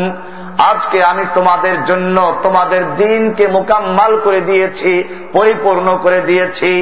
[0.59, 4.93] আজকে আমি তোমাদের জন্য তোমাদের দিনকে মোকাম্মাল করে দিয়েছি
[5.33, 6.73] পরিপূর্ণ করে দিয়েছি।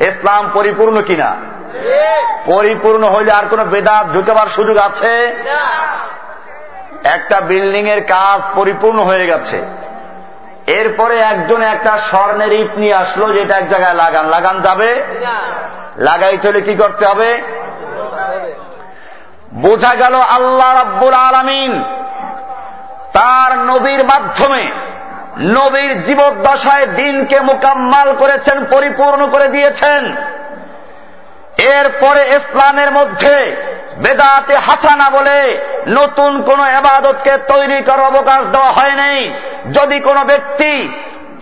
[0.00, 1.36] ইসলাম পরিপূর্ণ কিনা?
[2.46, 5.12] পরিপূর্ণ হইলে আর কোন বেদাত ঢুকেবার সুযোগ আছে?
[7.04, 9.62] একটা বিল্ডিং এর কাজ পরিপূর্ণ হয়ে গেছে।
[10.66, 15.04] এরপরে একজন একটা স্বর্ণের ইট নিয়ে আসলো, যেটা এক জায়গায় লাগান। লাগান যাবে?
[15.96, 17.42] লাগাইতে হলে কি করতে হবে?
[19.54, 21.84] বোঝা গেল আল্লাহ রাব্বুল আলমিন
[23.12, 24.70] তার নবীর মাধ্যমে
[25.38, 30.16] নবীর জীবদ্দশায় দিনকে মোকাম্মাল করেছেন, পরিপূর্ণ করে দিয়েছেন।
[31.58, 33.56] এরপরে ইসলামের মধ্যে
[34.02, 39.30] বেদাতে হাসানা বলে নতুন কোন এবাদতকে তৈরি করার অবকাশ দেওয়া হয় নাই।
[39.72, 40.88] যদি কোনো ব্যক্তি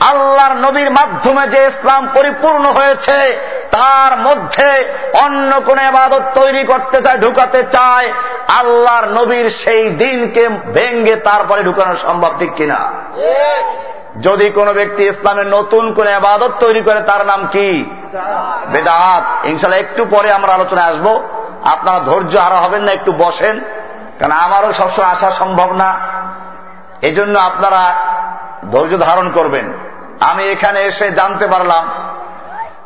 [0.01, 3.39] আল্লাহর নবীর মাধ্যমে যে ইসলাম পরিপূর্ণ হয়েছে,
[3.71, 8.13] তার মধ্যে অন্য কোন এবাদত তৈরি করতে চায়, ঢুকাতে চায়,
[8.49, 12.93] আল্লাহর নবীর সেই দিনকে ভেঙ্গে তারপরে ঢুকানো সম্ভব ঠিক কিনা?
[14.21, 17.85] যদি কোন ব্যক্তি ইসলামের নতুন কোন আবাদত তৈরি করে, তার নাম কি?
[18.67, 21.29] বেদাত। ইনশাল্লাহ একটু পরে আমরা আলোচনায় আসব।
[21.65, 23.61] আপনারা ধৈর্য হারা হবেন না, একটু বসেন।
[24.19, 25.99] কারণ আমারও সবসময় আসা সম্ভব না।
[27.03, 27.95] এজন্য আপনারা
[28.71, 29.73] ধৈর্য ধারণ করবেন।
[30.21, 31.91] আমি এখানে এসে জানতে পারলাম,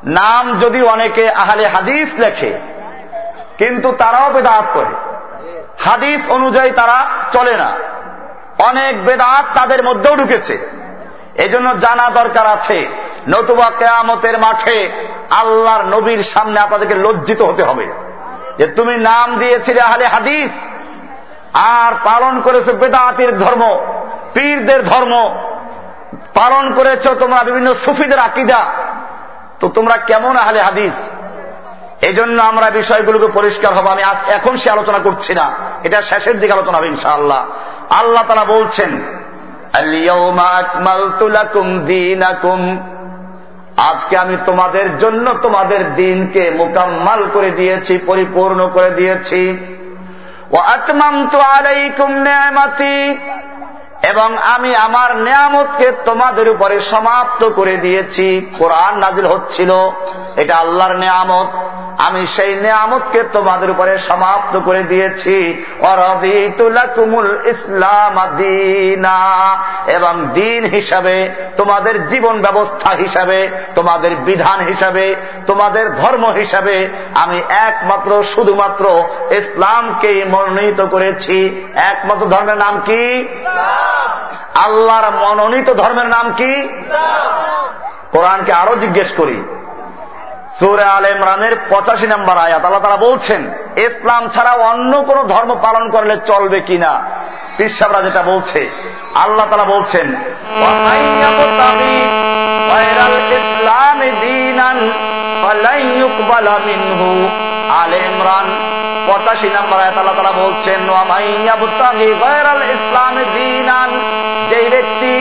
[0.05, 2.59] নাম যদি অনেকে আহলে হাদিস লেখে,
[3.59, 4.95] কিন্তু তারাও বেদাত করে।
[5.79, 7.73] হাদিস অনুযায়ী তারা চলে না।
[8.59, 10.71] অনেক বেদাত তাদের মধ্যেও ঢুকেছে।
[11.35, 12.87] এজন্য জানা দরকার আছে,
[13.29, 14.91] নতুবা কেয়ামতের মাঠে
[15.31, 18.06] আল্লাহর নবীর সামনে আপনাদেরকে লজ্জিত হতে হবে।
[18.59, 20.51] যে তুমি নাম দিয়েছিলে আহলে হাদিস,
[21.55, 23.63] আর পালন করেছ বেদাতির ধর্ম,
[24.35, 25.35] পীরদের ধর্ম,
[26.35, 28.67] পালন করেছ তোমরা বিভিন্ন সুফিদের আকিদা,
[29.61, 30.93] তো তোমরা কেমন আহলে হাদিস?
[32.03, 36.41] এই জন্য আমরা বিষয়গুলোকে পরিষ্কার হব। আমি আজ এখন সে আলোচনা করছি না, এটা শেষের
[36.41, 37.47] দিকে আলোচনা হবে ইনশাআল্লাহ।
[37.91, 38.91] আল্লাহ তারা বলছেন
[43.77, 49.59] আজকে আমি তোমাদের জন্য তোমাদের দিনকে মোকাম্মাল করে দিয়েছি, পরিপূর্ণ করে দিয়েছি।
[50.51, 50.57] ও
[51.33, 53.19] তো আলাইকুম ন্যায়মাতি
[54.03, 59.71] এবং আমি আমার নিয়ামতকে তোমাদের উপরে সমাপ্ত করে দিয়েছি। কোরআন নাজিল হচ্ছিল।
[60.37, 61.47] এটা আল্লাহর নিয়ামত।
[62.07, 68.19] আমি সেই নিয়ামতকে তোমাদের উপরে সমাপ্ত করে দিয়েছি। অরদিতুলাকুমুল ইসলাম
[69.87, 78.23] এবং দিন হিসাবে তোমাদের জীবন ব্যবস্থা হিসাবে তোমাদের বিধান হিসাবে তোমাদের ধর্ম হিসাবে আমি একমাত্র
[78.23, 83.29] শুধুমাত্র ইসলামকেই মনোনীত করেছি। একমাত্র ধর্মের নাম কি?
[84.55, 86.69] আল্লাহর মনোনীত ধর্মের নাম কি?
[88.13, 89.43] কোরআনকে আরও জিজ্ঞেস করি।
[90.59, 93.41] সুরে আল ইমরানের পঁচাশি নম্বর আয়াত। আল্লাহ তারা বলছেন,
[93.77, 97.03] ইসলাম ছাড়া অন্য কোন ধর্ম পালন করলে চলবে কিনা?
[97.57, 98.61] পিসাবরা যেটা বলছে,
[99.15, 100.07] আল্লাহ তারা বলছেন
[108.01, 108.47] ইসলাম
[109.07, 110.81] পঁচাশি নম্বর আয়াত আল্লাহ তারা বলছেন
[114.51, 115.13] যেই ব্যক্তি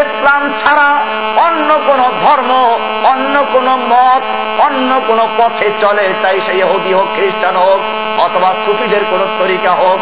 [0.00, 0.88] ইসলাম ছাড়া
[1.36, 4.22] অন্য কোন ধর্ম, অন্য কোন মত,
[4.60, 7.80] অন্য কোন পথে চলে চাই সে ইহুদি হোক, খ্রিস্টান হোক,
[8.20, 9.98] অথবা সুফিদের কোন তরিকা হোক।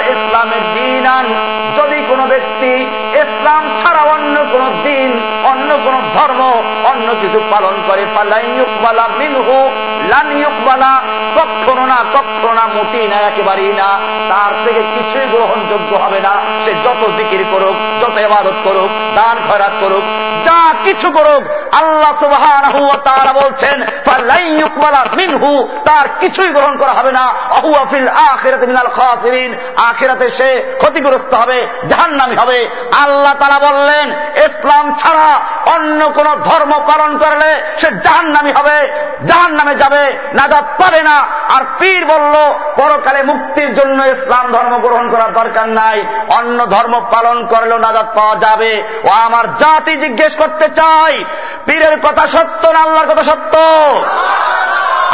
[0.00, 1.26] ইসলামের দিন আন
[1.76, 8.06] যদি কোন ব্যক্তি ইসলাম ছাড়া অন্য কোন দিন, অন্য কোন ধর্ম, অন্য কিছু পালন করে
[9.18, 9.70] মিনহু,
[10.08, 11.00] লানিয়ুকবালা
[11.86, 16.32] না তথ্য না মোটি না, একেবারেই না। তার থেকে কিছুই গ্রহণযোগ্য হবে না।
[16.64, 20.02] সে যত জিকির করুক, যত এবাদত করুক, দান খয়রাত করুক,
[20.44, 21.42] যা কিছু করুক,
[21.80, 22.44] আল্লাহ সুবাহ
[23.42, 23.76] বলছেন
[25.18, 25.50] মিনহু
[25.84, 27.24] তার কিছুই গ্রহণ করা হবে না।
[27.58, 29.50] অহুয়াফিল আখেরাতে মিনাল খাসিরিন
[29.88, 31.58] আখেরাতে সে ক্ষতিগ্রস্ত হবে,
[31.90, 32.58] জাহান্নামি হবে।
[33.02, 34.06] আল্লাহ তারা বললেন,
[34.46, 35.30] ইসলাম ছাড়া
[35.74, 38.78] অন্য কোন ধর্ম পালন করলে সে জাহান্নামি হবে
[39.28, 40.02] জাহান নামে যাবে
[40.38, 41.16] নাজাদ পাবে না।
[41.54, 42.34] আর পীর বলল,
[42.78, 45.98] পরকালে মুক্তির জন্য ইসলাম ধর্ম গ্রহণ করার দরকার নাই।
[46.38, 48.72] অন্য ধর্ম পালন করলেও নাজাদ পাওয়া যাবে।
[49.08, 51.24] ও আমার জাতি জিজ্ঞেস করতে চাই।
[51.66, 53.56] পীরের কথা সত্য না আল্লাহর কথা সত্য?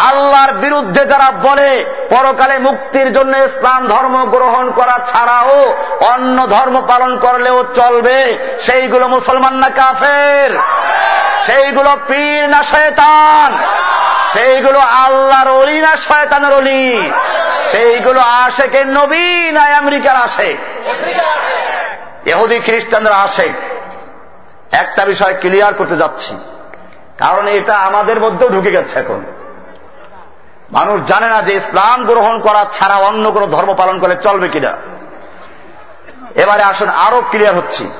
[0.09, 7.19] আল্লাহর বিরুদ্ধে যারা বলে পরকালে মুক্তির জন্য ইসলাম ধর্ম গ্রহণ করা ছাড়াও অন্য ধর্ম পালন
[7.19, 10.59] করলেও চলবে সেইগুলো মুসলমান না কাফের?
[11.47, 13.59] সেইগুলো পীর না শয়তান?
[14.33, 17.11] সেইগুলো আল্লাহর অলি না শয়তানের অলি
[17.71, 20.57] সেইগুলো আসে কে নবী না আমেরিকার আসে
[22.27, 23.72] এহুদি খ্রিস্টানরা আসে
[24.73, 26.39] একটা বিষয় ক্লিয়ার করতে যাচ্ছি।
[27.19, 29.25] কারণ এটা আমাদের মধ্যেও ঢুকে গেছে এখন।
[30.73, 34.77] মানুষ জানে না যে ইসলাম গ্রহণ করা ছাড়া অন্য কোন ধর্ম পালন করে চলবে কিনা।
[36.35, 37.91] এবারে আসুন, আরও ক্লিয়ার হচ্ছি।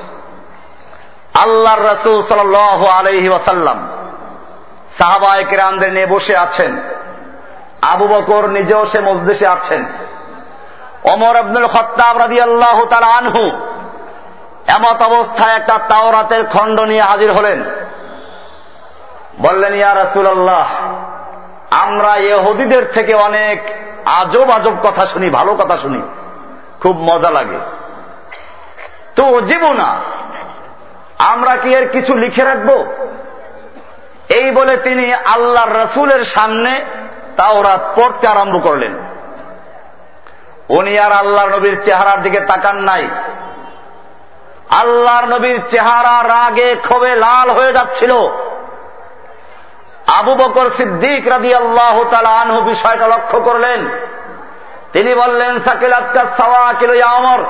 [1.33, 2.55] আল্লাহর রসুল সাল
[2.87, 3.87] আলহি ওয়াসাল্লাম
[4.97, 6.77] সাহাবায় কেরামদের নিয়ে বসে আছেন।
[7.81, 9.85] আবু বকর নিজেও সে মজদেশে আছেন।
[11.03, 13.51] অমর আব্দুল খত্তাব রাজি আল্লাহ তার আনহু
[14.67, 17.63] এমত অবস্থায় একটা তাওরাতের খণ্ড নিয়ে হাজির হলেন।
[19.41, 20.67] বললেন, ইয়া রাসুল আল্লাহ
[21.71, 23.63] আমরা এহুদিদের থেকে অনেক
[24.05, 26.01] আজব আজব কথা শুনি, ভালো কথা শুনি।
[26.81, 27.59] খুব মজা লাগে।
[29.15, 29.95] তো জীব না,
[31.19, 32.93] আমরা কি এর কিছু লিখে রাখব?
[34.29, 36.85] এই বলে তিনি আল্লাহর রসুলের সামনে
[37.37, 38.99] তাওরাত পড়তে আরম্ভ করলেন।
[40.69, 43.09] উনি আর আল্লাহ নবীর চেহারার দিকে তাকান নাই।
[44.79, 48.11] আল্লাহর নবীর চেহারা রাগে ক্ষোভে লাল হয়ে যাচ্ছিল।
[50.07, 53.89] আবু বকর সিদ্দিক রাদি আল্লাহ আনহু বিষয়টা লক্ষ্য করলেন।
[54.93, 57.43] তিনি বললেন সাকিল আজকাল সাওয়া কিলো অমর।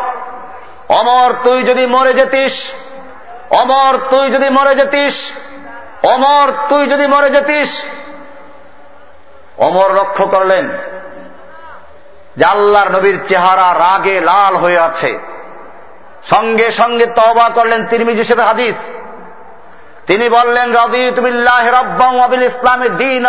[0.89, 2.71] অমর, তুই যদি মরে যেতিস,
[3.49, 5.31] অমর, তুই যদি মরে যেতিস,
[6.03, 7.83] অমর, তুই যদি মরে যেতিস।
[9.57, 10.77] অমর লক্ষ্য করলেন
[12.37, 15.32] যে আল্লাহর নবীর চেহারা রাগে লাল হয়ে আছে।
[16.29, 18.75] সঙ্গে সঙ্গে তবা করলেন তিরমিজি সাথে হাদিস।
[20.07, 21.07] তিনি বললেন রবি
[22.23, 23.25] আবিল ইসলামের দিন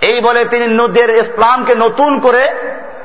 [0.00, 2.42] এই বলে তিনি নদীর ইসলামকে নতুন করে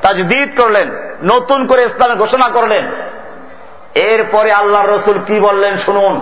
[0.02, 0.88] তাজদিদ করলেন,
[1.24, 2.84] নতুন করে ইসলামের ঘোষণা করলেন।
[3.94, 6.14] এরপরে আল্লাহ রসুল কি বললেন শুনুন।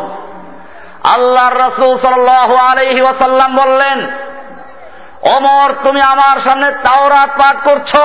[1.04, 3.98] আল্লাহর রসুল সাল্লাহ আলহি ওয়াসাল্লাম বললেন
[5.36, 7.96] অমর তুমি আমার সামনে তাওরাত পাঠ করছ।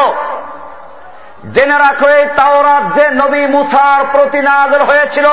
[1.54, 5.26] জেনে রাখো, এই তাওরাত যে নবী মুসার প্রতি নাজল হয়েছিল।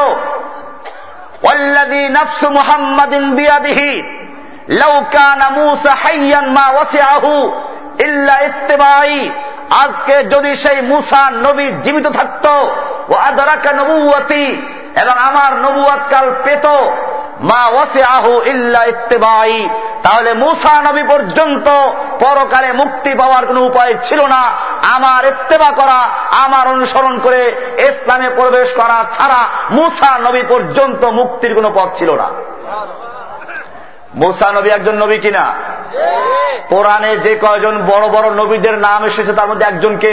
[9.70, 12.46] আজকে যদি সেই মুসা নবী জীবিত থাকত
[13.08, 14.46] ও আদরাকা নবুয়তি
[15.02, 16.66] এবং আমার নবুয়াত কাল পেত
[17.42, 19.68] মা ওয়াসে আহু ইল্লা ইত্তেবাই
[20.02, 21.68] তাহলে মুসা নবী পর্যন্ত
[22.20, 26.08] পরকালে মুক্তি পাওয়ার কোন উপায় ছিল না। আমার ইত্তেবা করা,
[26.44, 32.30] আমার অনুসরণ করে ইসলামে প্রবেশ করা ছাড়া মুসা নবী পর্যন্ত মুক্তির কোন পথ ছিল না।
[34.14, 35.54] মুসা নবী একজন নবী কিনা?
[36.68, 40.12] কোরআনে যে কয়জন বড় বড় নবীদের নাম এসেছে তার মধ্যে একজনকে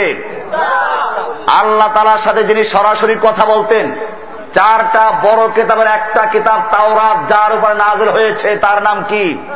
[1.46, 4.09] আল্লাহ তালার সাথে যিনি সরাসরি কথা বলতেন
[4.54, 9.48] চারটা বড় কিতাবের একটা কিতাব তাওরাত, যার উপরে নাজল হয়েছে, তার নাম কি?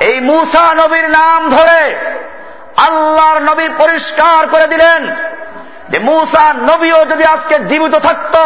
[0.00, 1.80] এই মুসা নবীর নাম ধরে
[2.76, 5.16] আল্লাহর নবী পরিষ্কার করে দিলেন
[5.88, 8.36] যে মুসা নবীও যদি আজকে জীবিত থাকত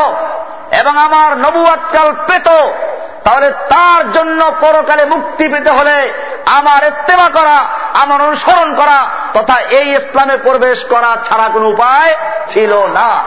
[0.80, 2.48] এবং আমার নবুয়াতকাল পেত
[3.24, 6.12] তাহলে তার জন্য পরকালে মুক্তি পেতে হলে
[6.46, 7.58] আমার এত্তেবা করা,
[7.94, 12.14] আমার অনুসরণ করা তথা এই ইসলামে প্রবেশ করা ছাড়া কোনো উপায়
[12.50, 13.24] ছিল না।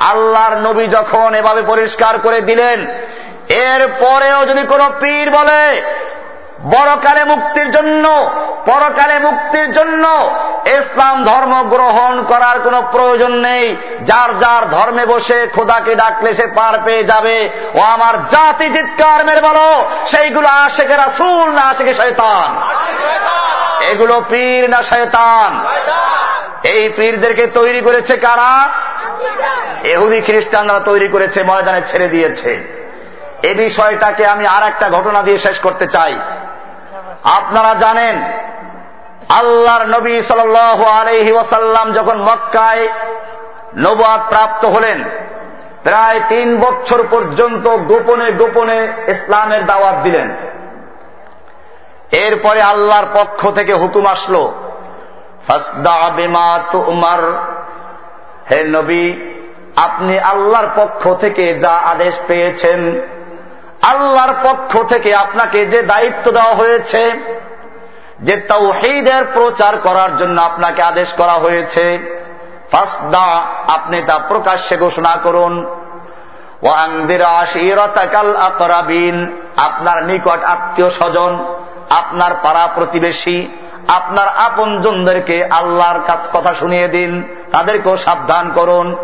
[0.00, 2.86] আল্লাহর নবী যখন এভাবে পরিষ্কার করে দিলেন
[3.48, 5.82] এর পরেও যদি কোনো পীর বলে
[6.64, 8.30] বড়কালে মুক্তির জন্য,
[8.66, 10.34] পরকালে মুক্তির জন্য
[10.66, 16.78] ইসলাম ধর্ম গ্রহণ করার কোনো প্রয়োজন নেই। যার যার ধর্মে বসে খোদাকে ডাকলে সে পার
[16.84, 22.62] পেয়ে যাবে। ও আমার জাতি চিৎকার মেরে বলো, সেইগুলো আশেকে রাসুল না আশেকে শয়তান?
[23.84, 25.64] এগুলো পীর না শয়তান?
[26.64, 28.68] এই পীরদেরকে তৈরি করেছে কারা?
[29.84, 32.80] এহুদি খ্রিস্টানরা তৈরি করেছে, ময়দানে ছেড়ে দিয়েছে।
[33.42, 36.18] এ বিষয়টাকে আমি আর একটা ঘটনা দিয়ে শেষ করতে চাই।
[37.24, 38.22] আপনারা জানেন,
[39.28, 42.88] আল্লাহর নবী সাল আলহি ওয়াসাল্লাম যখন মক্কায়
[43.76, 45.04] নবাদ প্রাপ্ত হলেন,
[45.82, 50.36] প্রায় তিন বছর পর্যন্ত গোপনে গোপনে ইসলামের দাওয়াত দিলেন।
[52.12, 54.52] এরপরে আল্লাহর পক্ষ থেকে হুকুম আসলো
[56.86, 57.20] উমার
[58.50, 59.16] হে নবী,
[59.76, 63.00] আপনি আল্লাহর পক্ষ থেকে যা আদেশ পেয়েছেন
[63.82, 67.12] আল্লাহর পক্ষ থেকে আপনাকে যে দায়িত্ব দেওয়া হয়েছে,
[68.20, 72.16] যে তাও তাওহিদের প্রচার করার জন্য আপনাকে আদেশ করা হয়েছে,
[72.72, 75.66] ফাসদা, আপনি তা প্রকাশ্যে ঘোষণা করুন।
[79.56, 81.44] আপনার নিকট আত্মীয় স্বজন,
[81.90, 83.48] আপনার পাড়া প্রতিবেশী,
[83.88, 86.00] আপনার আপনজনদেরকে আল্লাহর
[86.32, 88.96] কথা শুনিয়ে দিন, তাদেরকেও সাবধান করুন।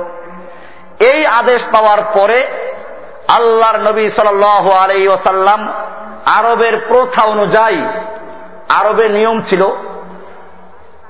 [1.00, 2.46] এই আদেশ পাওয়ার পরে
[3.28, 5.72] আল্লাহর নবী সাল আলাই ওসাল্লাম
[6.26, 7.82] আরবের প্রথা অনুযায়ী
[8.68, 9.66] আরবের নিয়ম ছিল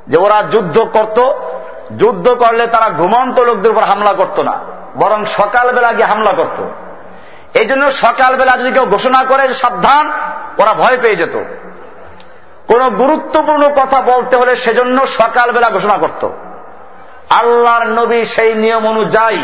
[0.07, 1.33] যে ওরা যুদ্ধ করত।
[1.97, 4.59] যুদ্ধ করলে তারা ঘুমন্ত লোকদের উপর হামলা করত না,
[4.97, 6.64] বরং সকালবেলা গিয়ে হামলা করত।
[7.59, 10.12] এই জন্য সকালবেলা যদি কেউ ঘোষণা করে সাবধান,
[10.59, 11.43] ওরা ভয় পেয়ে যেত।
[12.67, 16.29] কোন গুরুত্বপূর্ণ কথা বলতে হলে সেজন্য সকালবেলা ঘোষণা করত।
[17.31, 19.43] আল্লাহর নবী সেই নিয়ম অনুযায়ী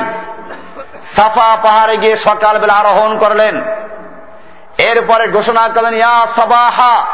[1.16, 3.62] সাফা পাহাড়ে গিয়ে সকালবেলা আরোহণ করলেন।
[4.78, 7.06] এরপরে ঘোষণা করলেন, ইয়া সবাহা,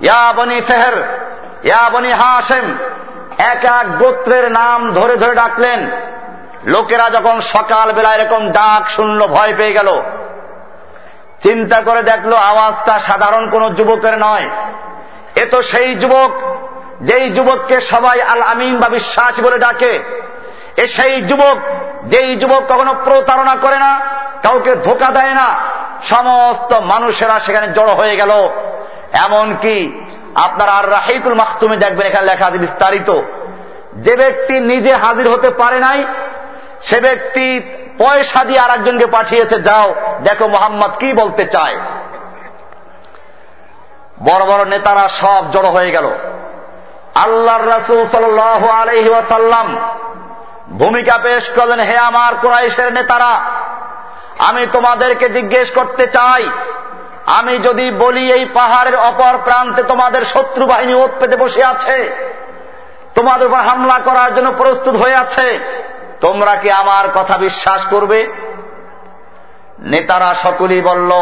[0.00, 0.96] ইয়া বনি ফেহের,
[1.64, 2.78] ইয়া বনি হাসেম
[3.38, 5.90] এক এক গোত্রের নাম ধরে ধরে ডাকলেন।
[6.64, 10.02] লোকেরা যখন সকালবেলা এরকম ডাক শুনল, ভয় পেয়ে গেল।
[11.42, 14.50] চিন্তা করে দেখল, আওয়াজটা সাধারণ কোন যুবকের নয়।
[15.36, 16.30] এ তো সেই যুবক,
[17.00, 20.25] যেই যুবককে সবাই আল আমিন বা বিশ্বাস বলে ডাকে।
[20.76, 21.58] এ সেই যুবক,
[22.04, 24.00] যেই যুবক কখনো প্রতারণা করে না,
[24.42, 25.48] কাউকে ধোকা দেয় না,
[26.02, 28.32] সমস্ত মানুষেরা সেখানে জড়ো হয়ে গেল।
[29.24, 30.02] এমন কি
[30.34, 33.10] আপনার আর রাহিকুল মাহতুমে দেখবেন, এখানে লেখা আছে বিস্তারিত।
[33.96, 36.04] যে ব্যক্তি নিজে হাজির হতে পারে নাই,
[36.82, 37.60] সে ব্যক্তি
[37.98, 41.76] পয়সা দিয়ে আর একজনকে পাঠিয়েছে, যাও, দেখো মোহাম্মদ কি বলতে চায়।
[44.24, 46.06] বড় বড় নেতারা সব জড়ো হয়ে গেল।
[47.14, 48.38] আল্লাহর রাসুল সাল
[48.80, 49.66] আলহি ওয়াসাল্লাম
[50.70, 53.40] ভূমিকা পেশ করলেন হে আমার কোরাইশের নেতারা,
[54.38, 56.50] আমি তোমাদেরকে জিজ্ঞেস করতে চাই,
[57.26, 62.16] আমি যদি বলি এই পাহাড়ের অপর প্রান্তে তোমাদের শত্রু বাহিনী ওত পেতে বসে আছে,
[63.14, 65.58] তোমাদের উপর হামলা করার জন্য প্রস্তুত হয়ে আছে,
[66.20, 68.32] তোমরা কি আমার কথা বিশ্বাস করবে?
[69.78, 71.12] নেতারা সকলেই বলল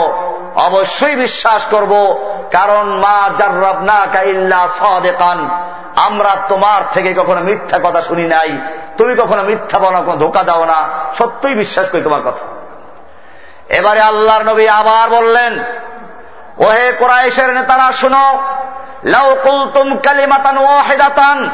[0.55, 5.49] অবশ্যই বিশ্বাস করব, কারণ মা জার্রাব না কাইল্লা সদেকান।
[5.97, 8.59] আমরা তোমার থেকে কখনো মিথ্যা কথা শুনি নাই।
[8.97, 10.89] তুমি কখনো মিথ্যা বলো কোনো ধোকা দাও না।
[11.19, 12.47] সত্যই বিশ্বাস করি তোমার কথা।
[13.75, 15.65] এবারে আল্লাহর নবী আবার বললেন,
[16.59, 18.43] ওহে কোরআশের নেতারা শুনো
[19.05, 21.51] লাউকুলতুম কালিমাতান ওয়াহিদাতান।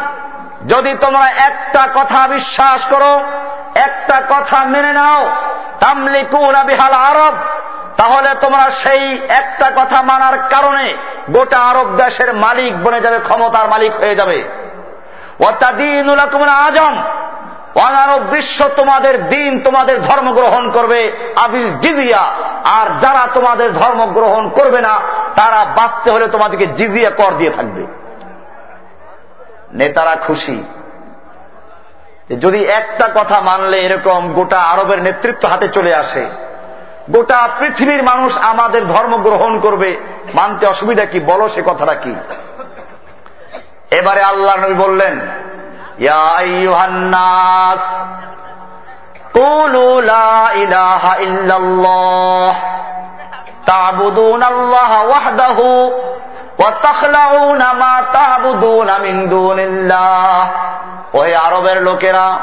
[0.66, 3.20] যদি তোমরা একটা কথা বিশ্বাস করো,
[3.74, 5.30] একটা কথা মেনে নাও,
[5.80, 7.34] তামলিকুনা বিহাল আরব।
[8.00, 10.96] তাহলে তোমরা সেই একটা কথা মানার কারণে
[11.30, 14.44] গোটা আরব দেশের মালিক বনে যাবে, ক্ষমতার মালিক হয়ে যাবে।
[16.50, 17.02] আজম
[17.74, 22.20] অনারব বিশ্ব তোমাদের দিন তোমাদের ধর্ম গ্রহণ করবে, আবিল জিজিয়া।
[22.64, 25.00] আর যারা তোমাদের ধর্ম গ্রহণ করবে না,
[25.36, 27.86] তারা বাঁচতে হলে তোমাদেরকে জিজিয়া কর দিয়ে থাকবে।
[29.72, 30.64] নেতারা খুশি।
[32.40, 36.49] যদি একটা কথা মানলে এরকম গোটা আরবের নেতৃত্ব হাতে চলে আসে
[37.11, 39.97] গোটা পৃথিবীর মানুষ আমাদের ধর্ম গ্রহণ করবে
[40.33, 42.15] মানতে অসুবিধা কি বলো সে কথাটা কি
[43.91, 45.15] এবারে আল্লাহ নবী বললেন
[53.65, 55.93] تعبدون الله وحده وتخلعون ما تعبدون من دون
[56.23, 56.38] الله
[61.14, 62.36] ওহে আরবের লোকেরা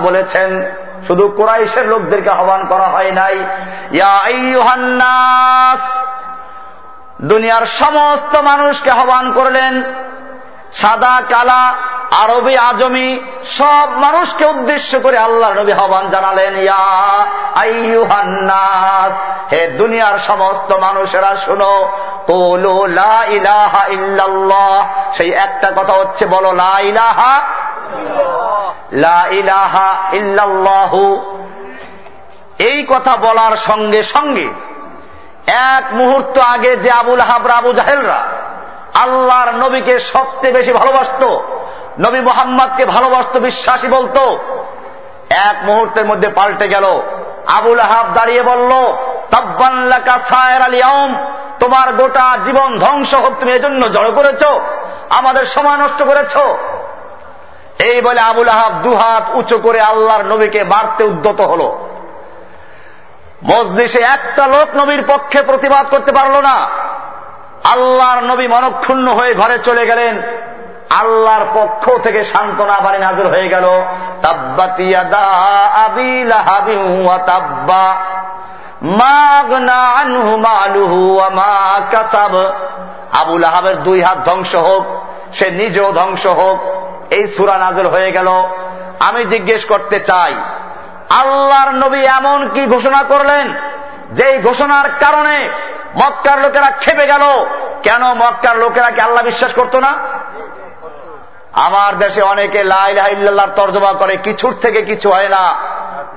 [0.00, 0.64] বলেছেন,
[1.06, 3.44] শুধু কোরাইশের লোকদেরকে আহ্বান করা হয় নাই।
[7.22, 9.82] দুনিয়ার সমস্ত মানুষকে আহ্বান করলেন
[10.74, 11.74] সাদা, কালা,
[12.10, 19.12] আরবি, আজমি, সব মানুষকে উদ্দেশ্য করে আল্লাহ নবী আহ্বান জানালেন, ইয়া আইয়ুহান্নাস
[19.52, 21.92] হে দুনিয়ার সমস্ত মানুষেরা শুনো,
[22.26, 27.40] কোলো লা ইলাহা ইল্লাল্লাহ, সেই একটা কথা হচ্ছে, বলো, লা ইলাহা
[28.92, 31.32] লা ইলাহা ইল্লাল্লাহু।
[32.58, 34.48] এই কথা বলার সঙ্গে সঙ্গে,
[35.46, 38.47] এক মুহূর্ত আগে যে আবুল হাবরা আবু জাহেলরা
[39.02, 41.24] আল্লাহর নবীকে সবচেয়ে বেশি ভালোবাসত।
[42.00, 44.38] নবী মোহাম্মদকে ভালোবাসত, বিশ্বাসী বলতো।
[45.30, 47.02] এক মুহূর্তের মধ্যে পাল্টে গেল।
[47.46, 48.72] আবুল আহাব দাঁড়িয়ে বলল
[50.64, 54.42] আলিয়ম তোমার গোটা জীবন ধ্বংস হোক, তুমি এজন্য জড়ো করেছ,
[55.10, 56.36] আমাদের সময় নষ্ট করেছ।
[57.82, 61.62] এই বলে আবুল আহাব দুহাত উঁচু করে আল্লাহর নবীকে মারতে উদ্যত হল।
[63.44, 66.68] মজলিসে একটা লোক নবীর পক্ষে প্রতিবাদ করতে পারল না।
[67.64, 70.22] আল্লাহর নবী মনক্ষুণ্ণ হয়ে ঘরে চলে গেলেন।
[70.90, 73.64] আল্লাহর পক্ষ থেকে সান্ত্বনা বাড়ি নাজর হয়ে গেল।
[83.20, 84.84] আবুল আহাবের দুই হাত ধ্বংস হোক,
[85.34, 86.58] সে নিজেও ধ্বংস হোক,
[87.12, 88.28] এই সুরা নাজর হয়ে গেল।
[89.00, 90.34] আমি জিজ্ঞেস করতে চাই,
[91.10, 93.54] আল্লাহর নবী এমন কি ঘোষণা করলেন,
[94.12, 95.48] যেই ঘোষণার কারণে
[96.04, 97.46] মক্কার লোকেরা খেপে গেল।
[97.82, 99.94] কেন মক্কার লোকেরা কি আল্লাহ বিশ্বাস করত না?
[101.52, 105.54] আমার দেশে অনেকে লাইল্লাহর তর্জমা করে, কিছুর থেকে কিছু হয় না।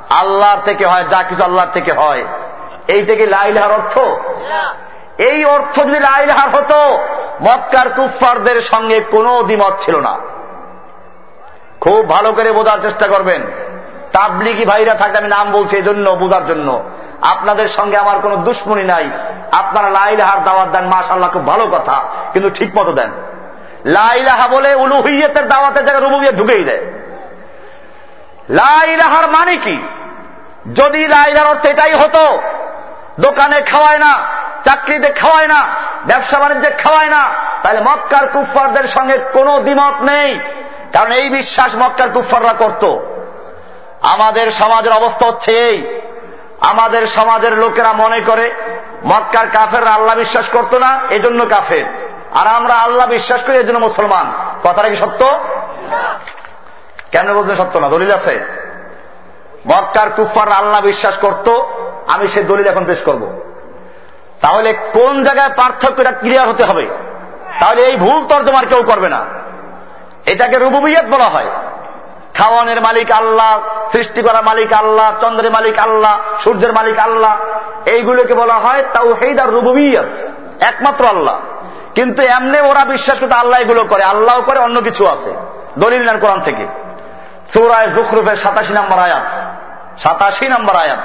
[0.10, 2.26] আল্লাহর থেকে হয়, যা কিছু আল্লাহর থেকে হয়।
[2.88, 4.00] এই থেকে লাইলাহার অর্থ?
[5.22, 6.98] এই অর্থ যদি লাইলাহার হতো,
[7.42, 10.20] মক্কার কুফফারদের সঙ্গে কোনো দ্বিমত ছিল না।
[11.82, 13.48] খুব ভালো করে বোঝার চেষ্টা করবেন।
[14.14, 16.84] তাবলিগি ভাইরা থাকলে আমি নাম বলছি এই জন্য বোঝার জন্য।
[17.22, 19.10] আপনাদের সঙ্গে আমার কোনো দুশ্মনী নাই।
[19.52, 22.04] আপনারা লাইলাহার দাওয়াত দেন মাশাল্লাহ খুব ভালো কথা,
[22.34, 23.12] কিন্তু ঠিক মতো দেন
[23.86, 26.84] লাইলাহা বলে উলুহিয়তের দাওয়াতের জায়গায় রুবুবিয়া ঢুকেই দেয়।
[28.50, 29.78] লাইলাহার মানে কি?
[30.76, 32.42] যদি লাইলার অর্থ এটাই হতো,
[33.20, 34.14] দোকানে খাওয়ায় না,
[34.66, 35.60] চাকরিতে খাওয়ায় না,
[36.06, 37.34] ব্যবসা বাণিজ্যে খাওয়ায় না,
[37.64, 40.40] তাহলে মক্কার কুফফারদের সঙ্গে কোনো দ্বিমত নেই।
[40.94, 42.84] কারণ এই বিশ্বাস মক্কার কুফফাররা করত।
[44.02, 46.02] আমাদের সমাজের অবস্থা হচ্ছে এই।
[46.62, 48.52] আমাদের সমাজের লোকেরা মনে করে,
[49.06, 51.86] মক্কার কাফের আল্লাহ বিশ্বাস করতো না, এজন্য কাফের।
[52.34, 54.32] আর আমরা আল্লাহ বিশ্বাস করি, এজন্য মুসলমান।
[54.64, 55.40] কথাটা কি সত্য?
[57.12, 57.90] কেন বলতে সত্য না?
[57.90, 58.46] দলিল আছে।
[59.68, 61.50] মক্কার কুফার আল্লাহ বিশ্বাস করত,
[62.08, 63.42] আমি সে দলিল এখন পেশ করব।
[64.42, 66.88] তাহলে কোন জায়গায় পার্থক্যটা ক্লিয়ার হতে হবে?
[67.60, 69.26] তাহলে এই ভুল তর্জমার কেউ করবে না।
[70.26, 71.46] এটাকে রুবুবিয়ত বলা হয়।
[72.38, 73.62] খাওয়ানের মালিক আল্লাহ,
[73.92, 77.38] সৃষ্টি করার মালিক আল্লাহ, চন্দ্রের মালিক আল্লাহ, সূর্যের মালিক আল্লাহ।
[77.86, 80.06] এইগুলোকে বলা হয় তাও হেদ আর রুবুবিয়ত,
[80.64, 81.40] একমাত্র আল্লাহ।
[81.96, 85.34] কিন্তু এমনি ওরা বিশ্বাস করতে আল্লাহ এগুলো করে, আল্লাহ করে অন্য কিছু আছে।
[85.80, 86.68] দলিল নেন কোরআন থেকে।
[87.54, 89.24] সৌরায় জুখরুফের সাতাশি নম্বর আয়াত।
[90.00, 91.00] সাতাশি নম্বর আয়াত।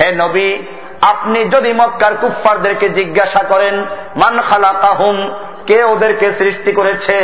[0.00, 0.62] হে নবী,
[1.00, 3.84] আপনি যদি মক্কার কুফফারদেরকে জিজ্ঞাসা করেন,
[4.16, 5.30] মান খালাকাহুম
[5.68, 7.16] কে ওদেরকে সৃষ্টি করেছে?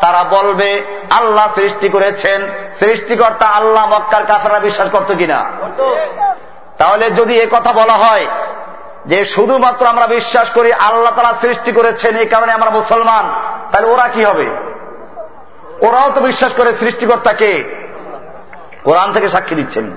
[0.00, 0.68] তারা বলবে,
[1.10, 5.52] আল্লাহ সৃষ্টি করেছেন। সৃষ্টিকর্তা আল্লাহ মক্কার কাফেরা বিশ্বাস করতো কিনা?
[6.78, 8.26] তাহলে যদি এ কথা বলা হয়
[9.06, 13.24] যে শুধুমাত্র আমরা বিশ্বাস করি আল্লাহ তারা সৃষ্টি করেছেন এই কারণে আমরা মুসলমান,
[13.72, 14.46] তাহলে ওরা কি হবে?
[15.86, 17.50] ওরাও তো বিশ্বাস করে সৃষ্টিকর্তাকে।
[18.84, 19.96] কোরআন থেকে সাক্ষী দিচ্ছেন।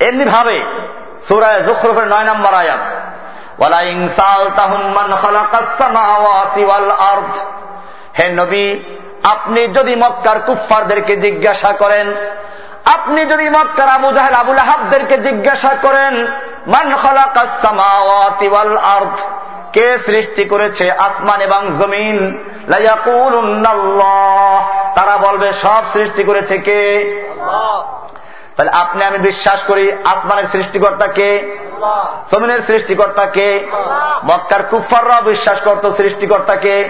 [0.00, 0.56] এমনি ভাবে
[1.28, 2.80] সুরায় জুখরফের নয় নম্বর আয়াত।
[8.18, 8.80] হে নবী,
[9.22, 12.14] আপনি যদি মক্কার কুফফারদেরকে জিজ্ঞাসা করেন,
[12.84, 16.26] আপনি যদি মক্কার আবু জাহেল আবুল আহাবদেরকে জিজ্ঞাসা করেন,
[16.66, 19.20] মান খালাকাল আর্থ
[19.72, 22.44] কে সৃষ্টি করেছে আসমান এবং জমিন?
[24.94, 26.80] তারা বলবে, সব সৃষ্টি করেছে কে?
[28.60, 31.56] তাহলে আপনি আমি বিশ্বাস করি আসমানের সৃষ্টিকর্তা কে?
[32.32, 33.68] জমিনের সৃষ্টিকর্তা কে?
[34.24, 36.88] মক্কার কুফাররাও বিশ্বাস করত সৃষ্টিকর্তাকে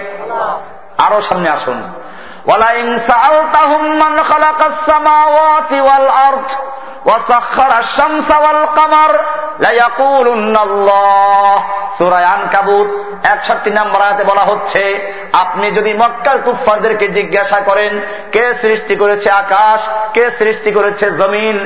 [0.97, 1.83] আরও সামনে আসুন।
[2.46, 6.48] ولئن سألتهم من خلق السماوات والأرض
[7.06, 9.10] وسخر الشمس والقمر
[9.58, 11.56] ليقولن الله
[11.98, 12.88] সূরা আনকাবুত
[13.24, 14.82] 61 নম্বর আয়াতে বলা হচ্ছে
[15.32, 17.92] আপনি যদি মক্কার কুফফারদেরকে জিজ্ঞাসা করেন
[18.32, 19.80] কে সৃষ্টি করেছে আকাশ
[20.12, 21.56] কে সৃষ্টি করেছে জমিন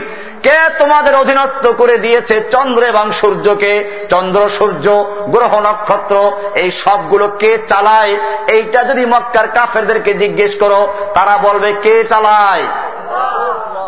[0.43, 3.73] কে তোমাদের অধীনস্থ করে দিয়েছে চন্দ্র এবং সূর্যকে
[4.11, 4.87] চন্দ্র সূর্য
[5.29, 6.17] গ্রহ নক্ষত্র
[6.55, 8.15] এই সবগুলো কে চালায়
[8.47, 10.81] এইটা যদি মক্কার কাফেরদেরকে জিজ্ঞেস করো
[11.15, 12.67] তারা বলবে কে চালায়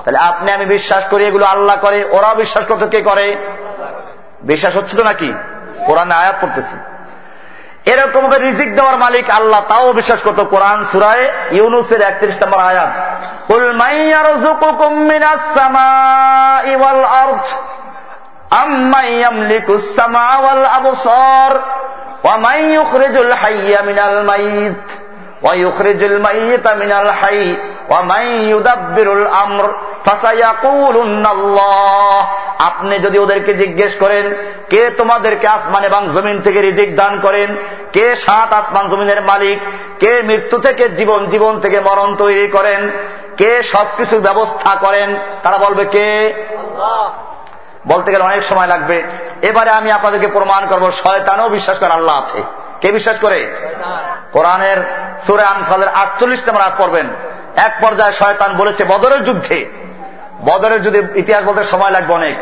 [0.02, 3.26] তাহলে আপনি আমি বিশ্বাস করি এগুলো আল্লাহ করে ওরা বিশ্বাস করতে কে করে
[4.42, 5.30] বিশ্বাস হচ্ছে তো নাকি
[5.86, 6.76] কোরআনে আয়াত পড়তেছি
[7.84, 12.92] এরকম ভাবে রিজিক দেওয়ার মালিক আল্লাহ তাও বিশ্বাস করতো কোরআন সুরায় ইউনুসের একত্রিশ নম্বর আয়াত
[13.48, 17.44] قل من يرزقكم من السماء والأرض
[18.54, 21.52] أمن يملك السمع والأبصار
[22.24, 24.86] ومن يخرج الحي من الميت
[25.42, 27.46] ويخرج الميت من الحي
[27.90, 29.64] ومن يدبر الأمر
[30.04, 32.20] فسيقولن الله
[32.58, 34.24] আপনি যদি ওদেরকে জিজ্ঞেস করেন
[34.70, 37.48] কে তোমাদেরকে আসমান এবং জমিন থেকে রিজিক দান করেন
[37.92, 39.58] কে সাত আসমান জমিনের মালিক
[39.98, 42.80] কে মৃত্যু থেকে জীবন জীবন থেকে মরণ তৈরি করেন
[43.36, 45.08] কে সবকিছুর ব্যবস্থা করেন
[45.42, 46.06] তারা বলবে কে
[47.86, 48.96] বলতে গেলে অনেক সময় লাগবে
[49.42, 52.40] এবারে আমি আপনাদেরকে প্রমাণ করব শয়তানও বিশ্বাস করে আল্লাহ আছে
[52.81, 53.55] কে বিশ্বাস করে?
[54.31, 54.77] কোরআনের
[55.25, 57.09] সুরে আনফালের আটচল্লিশ নম্বর আগ পড়বেন।
[57.55, 59.69] এক পর্যায়ে শয়তান বলেছে, বদরের যুদ্ধে।
[60.45, 62.37] বদরের যুদ্ধে ইতিহাস বলতে সময় লাগবে অনেক।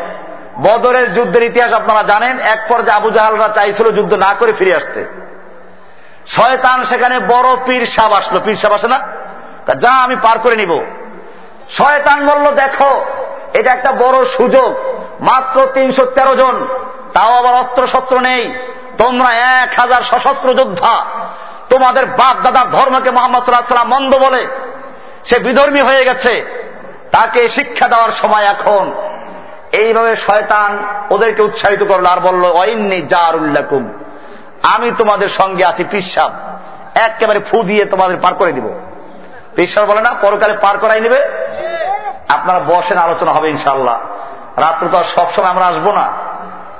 [0.62, 5.26] বদরের যুদ্ধের ইতিহাস আপনারা জানেন, এক পর্যায়ে আবু জাহালরা চাইছিল যুদ্ধ না করে ফিরে আসতে।
[6.26, 9.08] শয়তান সেখানে বড় পীর সাব আসলো। পীর সাব আসে না?
[9.74, 10.80] যা, আমি পার করে নিব।
[11.68, 13.04] শয়তান বলল, দেখো,
[13.52, 14.76] এটা একটা বড় সুযোগ।
[15.20, 16.68] মাত্র তিনশো তেরো জন।
[17.12, 18.54] তাও আবার অস্ত্র শস্ত্র নেই।
[18.98, 21.04] তোমরা এক হাজার সশস্ত্র যোদ্ধা।
[21.68, 24.48] তোমাদের বাপ দাদার ধর্মকে মোহাম্মদ সাল্লাহ মন্দ বলে।
[25.24, 26.56] সে বিধর্মী হয়ে গেছে।
[27.12, 28.92] তাকে শিক্ষা দেওয়ার সময় এখন
[29.72, 33.92] এইভাবে শয়তান ওদেরকে উৎসাহিত করল আর বলল অইন্নি জারুল্লাকুম
[34.62, 36.32] আমি তোমাদের সঙ্গে আছি পিসাব।
[36.94, 38.80] একেবারে ফু দিয়ে তোমাদের পার করে দিব।
[39.54, 41.18] পিসাব বলে, না, পরকালে পার করাই নেবে।
[42.28, 43.98] আপনারা বসেন, আলোচনা হবে ইনশাল্লাহ
[44.56, 46.12] রাত্র তো আর সবসময় আমরা আসব না।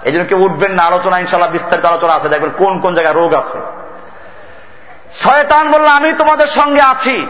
[0.02, 3.34] এই জন্য কেউ উঠবেন না, আলোচনা ইনশাল্লাহ বিস্তারিত আলোচনা আছে। দেখবেন কোন কোন জায়গায় রোগ
[3.34, 3.58] আছে।
[5.16, 7.26] শয়তান বলল, আমি তোমাদের সঙ্গে আছি।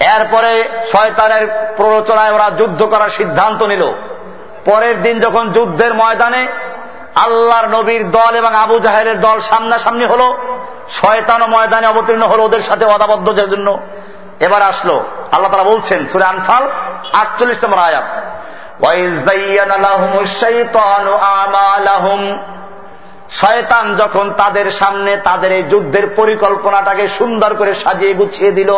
[0.00, 3.82] এরপরে শয়তানের প্ররোচনায় ওরা যুদ্ধ করার সিদ্ধান্ত নিল।
[4.64, 6.46] পরের দিন যখন যুদ্ধের ময়দানে
[7.14, 10.34] আল্লাহর নবীর দল এবং আবু জাহেরের দল সামনাসামনি হল
[10.90, 13.78] শয়তান ময়দানে অবতীর্ণ হল ওদের সাথে অদাবদ্ধ জন্য।
[14.40, 16.70] এবার আসলো, আল্লাহ তারা বলছেন, সুরে আনফাল
[17.12, 18.04] আটচল্লিশ নম্বর আয়াত।
[23.30, 28.70] শয়তান যখন তাদের সামনে তাদের এই যুদ্ধের পরিকল্পনাটাকে সুন্দর করে সাজিয়ে গুছিয়ে দিল।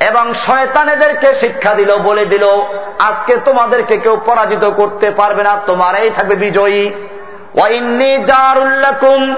[0.00, 2.44] এবং শয়তান এদেরকে শিক্ষা দিল, বলে দিল,
[2.98, 6.94] আজকে তোমাদেরকে কেউ পরাজিত করতে পারবে না, তোমারাই থাকবে বিজয়ী।
[7.54, 9.34] ওয়াইন্নি জারুল্লাকুম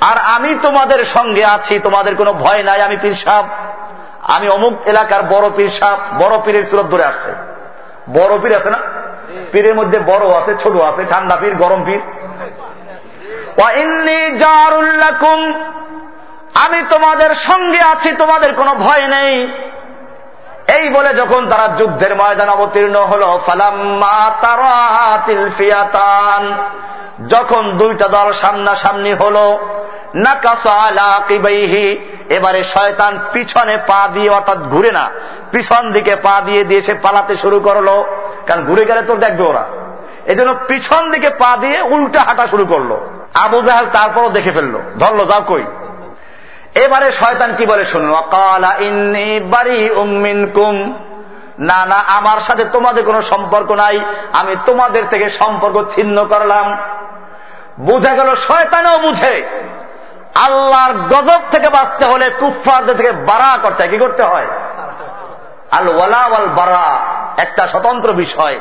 [0.00, 3.14] আর আমি তোমাদের সঙ্গে আছি, তোমাদের কোনো ভয় নাই, আমি পীর
[4.22, 5.70] আমি অমুক এলাকার বড় পীর
[6.18, 7.32] বড় পীরের সুরত ধরে আসছে।
[8.10, 8.78] বড় পীর আছে না?
[9.52, 12.00] পীরের মধ্যে বড় আছে, ছোট আছে, ঠান্ডা পীর, গরম পীর।
[16.54, 19.48] আমি তোমাদের সঙ্গে আছি, তোমাদের কোনো ভয় নেই।
[20.66, 24.30] এই বলে যখন তারা যুদ্ধের ময়দান অবতীর্ণ হল, ফালাম্মা
[27.28, 29.36] যখন দুইটা দল সামনাসামনি হল
[32.28, 35.10] এবারে শয়তান পিছনে পা দিয়ে, অর্থাৎ ঘুরে না,
[35.50, 38.02] পিছন দিকে পা দিয়ে দিয়ে সে পালাতে শুরু করল।
[38.46, 39.64] কারণ ঘুরে গেলে তো দেখবে ওরা।
[40.26, 42.96] এজন্য পিছন দিকে পা দিয়ে উল্টা হাঁটা শুরু করল।
[43.34, 45.64] আবু জাহাল তারপরও দেখে ফেলল। ধরলো, যাও কই?
[46.76, 51.06] এবারে শয়তান কি বলে শুনুন অকালা ইন্নি বাড়ি উম্মিন কুম
[51.58, 54.00] না না, আমার সাথে তোমাদের কোনো সম্পর্ক নাই।
[54.32, 56.78] আমি তোমাদের থেকে সম্পর্ক ছিন্ন করলাম।
[57.80, 59.48] বুঝা গেল শয়তানও বুঝে।
[60.34, 64.46] আল্লাহর গজব থেকে বাঁচতে হলে কুফারদের থেকে বাড়া করতে কি করতে হয়?
[65.70, 66.98] আল ওয়ালা আল বারা।
[67.36, 68.60] একটা স্বতন্ত্র বিষয়।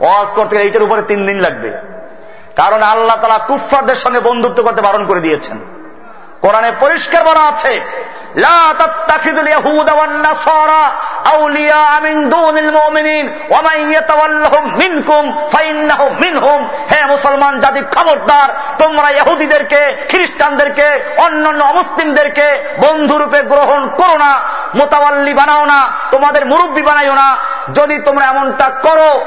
[0.00, 1.70] ওয়াজ করতে গেলে এইটার উপরে তিন দিন লাগবে।
[2.56, 5.81] কারণ আল্লাহ তালা কুফারদের সঙ্গে বন্ধুত্ব করতে বারণ করে দিয়েছেন।
[6.42, 7.72] কোরআনে পরিষ্কার বলা আছে
[17.08, 21.00] মুসলমান জাতি খবরদার, তোমরা ইহুদিদেরকে, খ্রিস্টানদেরকে
[22.78, 24.40] বন্ধুরূপে গ্রহণ করো না,
[24.74, 27.36] মোতাবাল্লি বানাও না, তোমাদের মুরব্বী বানাইও না।
[27.74, 29.26] যদি তোমরা এমনটা করো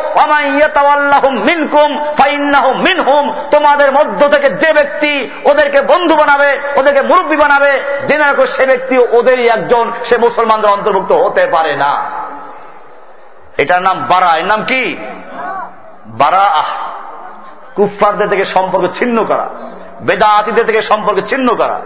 [1.47, 2.03] মিনকুম
[2.85, 7.81] মিনহুম, তোমাদের মধ্য থেকে যে ব্যক্তি ওদেরকে বন্ধু বানাবে, ওদেরকে মুরব্বী বানাবে
[8.17, 12.05] রাখো সে ব্যক্তি ওদেরই একজন, সে মুসলমানদের অন্তর্ভুক্ত হতে পারে না।
[13.57, 14.97] এটার নাম বারা, এর নাম কি?
[16.05, 16.65] বারা আহ
[17.75, 19.49] কুফফারদের থেকে সম্পর্ক ছিন্ন করা
[20.01, 21.81] বেদাতিদের থেকে সম্পর্ক ছিন্ন করা।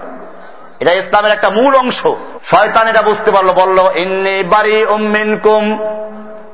[0.79, 2.01] এটা ইসলামের একটা মূল অংশ।
[2.43, 5.79] শয়তান এটা বুঝতে পারল, বলল, ইন্নি বাড়ি উম্মিনকুম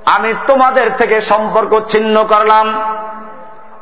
[0.06, 2.96] আমি তোমাদের থেকে সম্পর্ক ছিন্ন করলাম।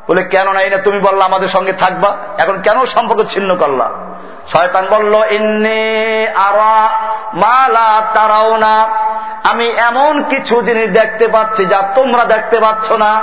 [0.08, 3.90] বলে কেন না এটা তুমি বললা, আমাদের সঙ্গে থাকবা। এখন কেন সম্পর্ক ছিন্ন করলা?
[4.52, 6.88] শয়তান বলল, ইন্নি আরা
[7.34, 8.88] মালা তারাও না
[9.44, 13.22] আমি এমন কিছু জিনিস দেখতে পাচ্ছি যা তোমরা দেখতে পাচ্ছ না।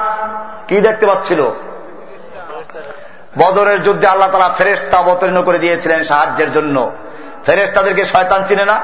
[0.67, 1.41] কি দেখতে পাচ্ছিল?
[3.38, 6.91] বদরের যুদ্ধে আল্লাহ তারা ফেরেস্তা অবতীর্ণ করে দিয়েছিলেন সাহায্যের জন্য।
[7.45, 8.82] ফেরেস্তাদেরকে শয়তান চিনে না?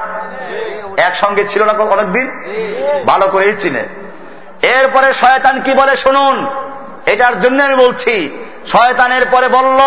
[0.96, 2.26] একসঙ্গে ছিল না অনেকদিন?
[3.06, 3.84] ভালো করেই চিনে।
[4.62, 5.96] এরপরে শয়তান কি বলে?
[5.96, 6.46] শুনুন,
[7.06, 9.80] এটার জন্য আমি বলছি, শয়তানের পরে বলল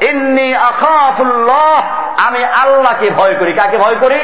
[0.00, 1.82] ইন্নি আখাফুল্লাহ,
[2.26, 4.18] আমি আল্লাহকে ভয় করি। কাকে ভয় করি?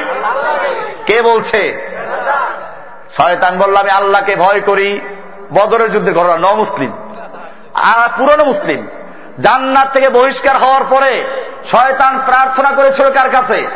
[1.06, 1.90] কে বলছে?
[3.10, 5.00] শয়তান বলল, আমি আল্লাহকে ভয় করি।
[5.54, 6.92] বদরের যুদ্ধে ঘটনা ন মুসলিম
[7.74, 8.86] আর পুরনো মুসলিম।
[9.40, 11.24] জান্নাত থেকে বহিষ্কার হওয়ার পরে
[11.70, 13.66] শয়তান প্রার্থনা করেছিল কার কাছে?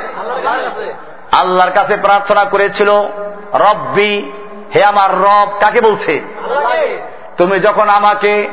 [1.32, 2.88] আল্লাহর কাছে প্রার্থনা করেছিল,
[3.54, 4.32] রব্বি,
[4.74, 6.20] হে আমার রব, কাকে বলছে?
[7.36, 8.48] তুমি যখন আমাকে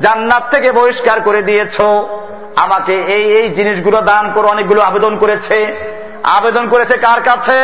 [0.00, 1.80] জান্নাত থেকে বহিষ্কার করে দিয়েছ
[2.56, 5.76] আমাকে এই এই জিনিসগুলো দান করে অনেকগুলো আবেদন করেছে।
[6.22, 7.58] আবেদন করেছে কার কাছে?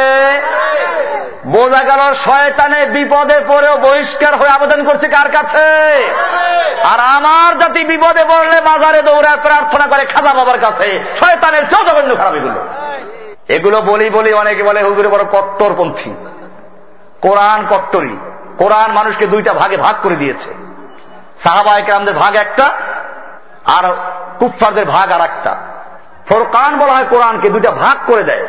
[1.47, 6.05] বোঝা গেল শয়তানে বিপদে পড়েও বহিষ্কার হয়ে আবেদন করছে কার কাছে?
[6.85, 12.17] আর আমার জাতি বিপদে পড়লে বাজারে দৌড়ায় প্রার্থনা করে খাজা বাবার কাছে। শয়তানের চেয়েও জঘন্য
[12.17, 12.69] খারাপ এগুলো।
[13.49, 16.15] এগুলো বলি বলি অনেকে বলে, হুজুরে বড় কট্টরপন্থী।
[17.21, 18.17] কোরআন কট্টরি।
[18.59, 20.55] কোরআন মানুষকে দুইটা ভাগে ভাগ করে দিয়েছে।
[21.45, 22.65] সাহাবা একরামদের ভাগ একটা,
[23.65, 24.13] আর
[24.43, 25.57] কুফফারদের ভাগ আর একটা।
[26.29, 28.49] ফোরকান বলা হয় কোরআনকে, দুইটা ভাগ করে দেয়।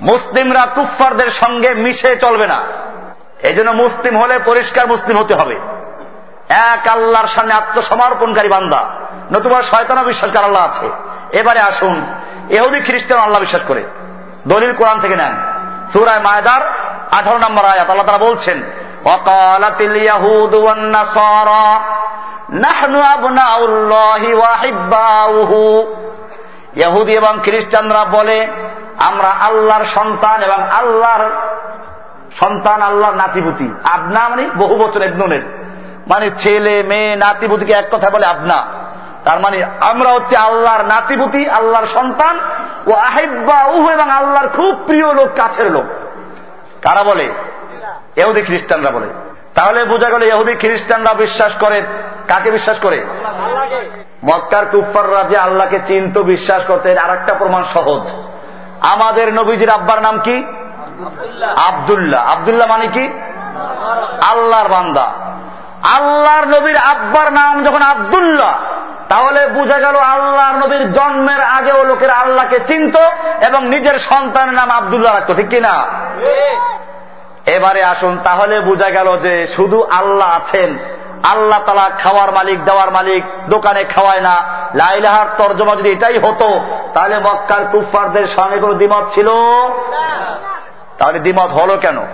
[0.00, 2.62] মুসলিমরা কুফফারদের সঙ্গে মিশে চলবে না।
[3.42, 5.60] এই জন্য মুসলিম হলে পরিষ্কার মুসলিম হতে হবে।
[6.48, 8.90] এক আল্লাহর সামনে আত্মসমর্পণকারী বান্দা।
[9.32, 10.90] নতুবা শয়তানা বিশ্বাসকার আল্লাহ আছে।
[11.38, 12.06] এবারে আসুন,
[12.48, 13.84] এহুদি খ্রিস্টান আল্লাহ বিশ্বাস করে।
[14.48, 15.32] দলিল কোরআন থেকে নেন।
[15.92, 16.60] সুরায় মায়দার
[17.10, 18.62] আঠারো নম্বর আয়াত, আল্লাহ তারা বলছেন
[19.04, 21.80] অকালাতিল ইয়াহুদ নাসারা
[22.50, 22.98] নাহনু
[26.76, 28.46] ইহুদি এবং খ্রিস্টানরা বলে,
[28.98, 31.30] আমরা আল্লাহর সন্তান এবং আল্লাহর
[32.40, 35.42] সন্তান, আল্লাহর নাতিপুতি। আবনা মানে বহু বছর একজনের
[36.08, 38.66] মানে ছেলে, মেয়ে, নাতিপুতিকে এক কথা বলে আবনা।
[39.24, 42.40] তার মানে আমরা হচ্ছে আল্লাহর নাতিপুতি, আল্লাহর সন্তান
[42.86, 45.84] ও আহেব্বা উহ এবং আল্লাহর খুব প্রিয় লোক, কাছের লোক।
[46.82, 47.32] কারা বলে?
[48.16, 51.82] এহুদি খ্রিস্টানরা বলে। তাহলে বোঝা গেল এহুদি খ্রিস্টানরা বিশ্বাস করে।
[52.28, 53.06] কাকে বিশ্বাস করে?
[54.24, 58.10] মক্কার কুফাররা যে আল্লাহকে চিন্ত বিশ্বাস করতে আর একটা প্রমাণ সহজ।
[58.80, 60.44] আমাদের নবীজির আব্বার নাম কি?
[61.56, 63.12] আবদুল্লাহ। আবদুল্লাহ। মানে কি?
[64.30, 65.12] আল্লাহর বান্দা।
[65.82, 68.58] আল্লাহর নবীর আব্বার নাম যখন আবদুল্লাহ
[69.08, 72.96] তাহলে বুঝা গেল আল্লাহর নবীর জন্মের আগেও লোকের আল্লাহকে চিনত
[73.48, 75.84] এবং নিজের সন্তানের নাম আবদুল্লাহ রাখত ঠিক কিনা?
[77.46, 80.78] এবারে আসুন, তাহলে বোঝা গেল যে শুধু আল্লাহ আছেন।
[81.22, 84.42] আল্লাহ তালা খাওয়ার মালিক, দেওয়ার মালিক, দোকানে খাওয়ায় না।
[84.74, 86.60] লাইলাহার তর্জমা যদি এটাই হতো,
[86.94, 89.28] তাহলে মক্কার কুফারদের সঙ্গে কোনো দ্বিমত ছিল?
[90.98, 92.06] তাহলে দ্বিমত হলো কেন?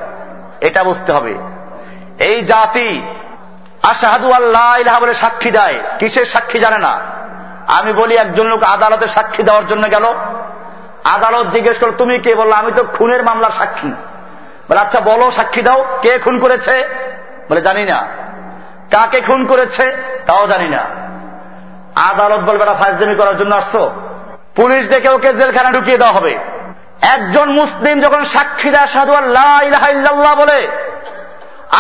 [0.61, 1.39] এটা বুঝতে হবে।
[2.19, 3.03] এই জাতি
[3.83, 7.01] আশাহাদু আল্লাহ বলে সাক্ষী দেয়। কিসের সাক্ষী জানে না?
[7.67, 10.05] আমি বলি একজন লোক আদালতে সাক্ষী দেওয়ার জন্য গেল।
[11.05, 12.35] আদালত জিজ্ঞেস করো তুমি কে?
[12.35, 13.93] বলল, আমি তো খুনের মামলার সাক্ষী।
[14.71, 16.75] বলে আচ্ছা বলো, সাক্ষী দাও, কে খুন করেছে?
[17.51, 17.99] বলে, জানি না।
[18.93, 19.85] কাকে খুন করেছে?
[20.27, 20.83] তাও জানি না।
[22.09, 23.83] আদালত বলবে না ফাজদামি করার জন্য আসছো।
[24.57, 26.33] পুলিশ ডেকে ওকে জেলখানা ঢুকিয়ে দেওয়া হবে।
[27.15, 30.61] একজন মুসলিম যখন সাক্ষী দেয় সাধু আল্লাহ বলে,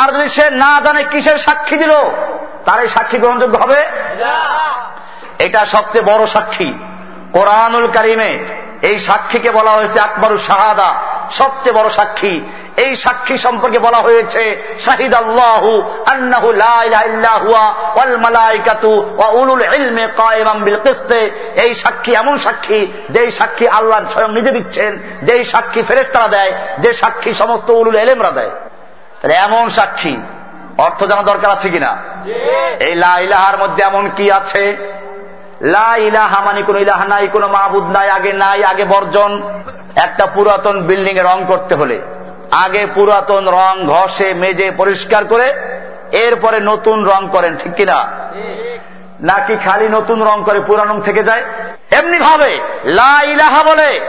[0.00, 1.92] আর যদি সে না জানে কিসের সাক্ষী দিল,
[2.64, 3.80] তার এই সাক্ষী গ্রহণযোগ্য হবে?
[5.38, 6.70] এটা সবচেয়ে বড় সাক্ষী।
[7.32, 8.30] কোরআনুল কারিমে
[8.82, 10.90] এই সাক্ষীকে বলা হয়েছে আকবরু শাহাদা।
[11.38, 12.34] সবচেয়ে বড় সাক্ষী।
[12.76, 14.42] এই সাক্ষী সম্পর্কে বলা হয়েছে
[14.78, 15.64] শাহিদ আল্লাহ
[16.12, 16.48] আন্নাহু
[17.52, 21.18] ওয়াল মালাইকাতু ওয়া উলুল ইলমে কায়িমান বিল কিসতে।
[21.64, 26.90] এই সাক্ষী এমন সাক্ষী যেই সাক্ষী আল্লাহ স্বয়ং নিজে দিচ্ছেন যেই সাক্ষী ফেরেশতারা দেয় যে
[26.92, 28.52] সাক্ষী সমস্ত উলুল এলেমরা দেয়।
[29.20, 30.14] তাহলে এমন সাক্ষী
[30.78, 31.92] অর্থ জানা দরকার আছে কিনা?
[32.86, 34.64] এই লা ইলাহার মধ্যে এমন কি আছে?
[35.74, 39.32] লা ইলাহা মানে কোন ইলাহা নাই কোন মাহবুদ নাই আগে নাই আগে বর্জন।
[39.96, 42.02] একটা পুরাতন বিল্ডিং এ রং করতে হলে,
[42.50, 45.52] আগে পুরাতন রং ঘষে মেজে পরিষ্কার করে,
[46.12, 48.06] এরপরে নতুন রং করেন, ঠিক কিনা?
[49.20, 51.42] নাকি খালি নতুন রং করে পুরানো থেকে যায়?
[51.90, 54.00] এমনি ভাবে, লা ইলাহা বলে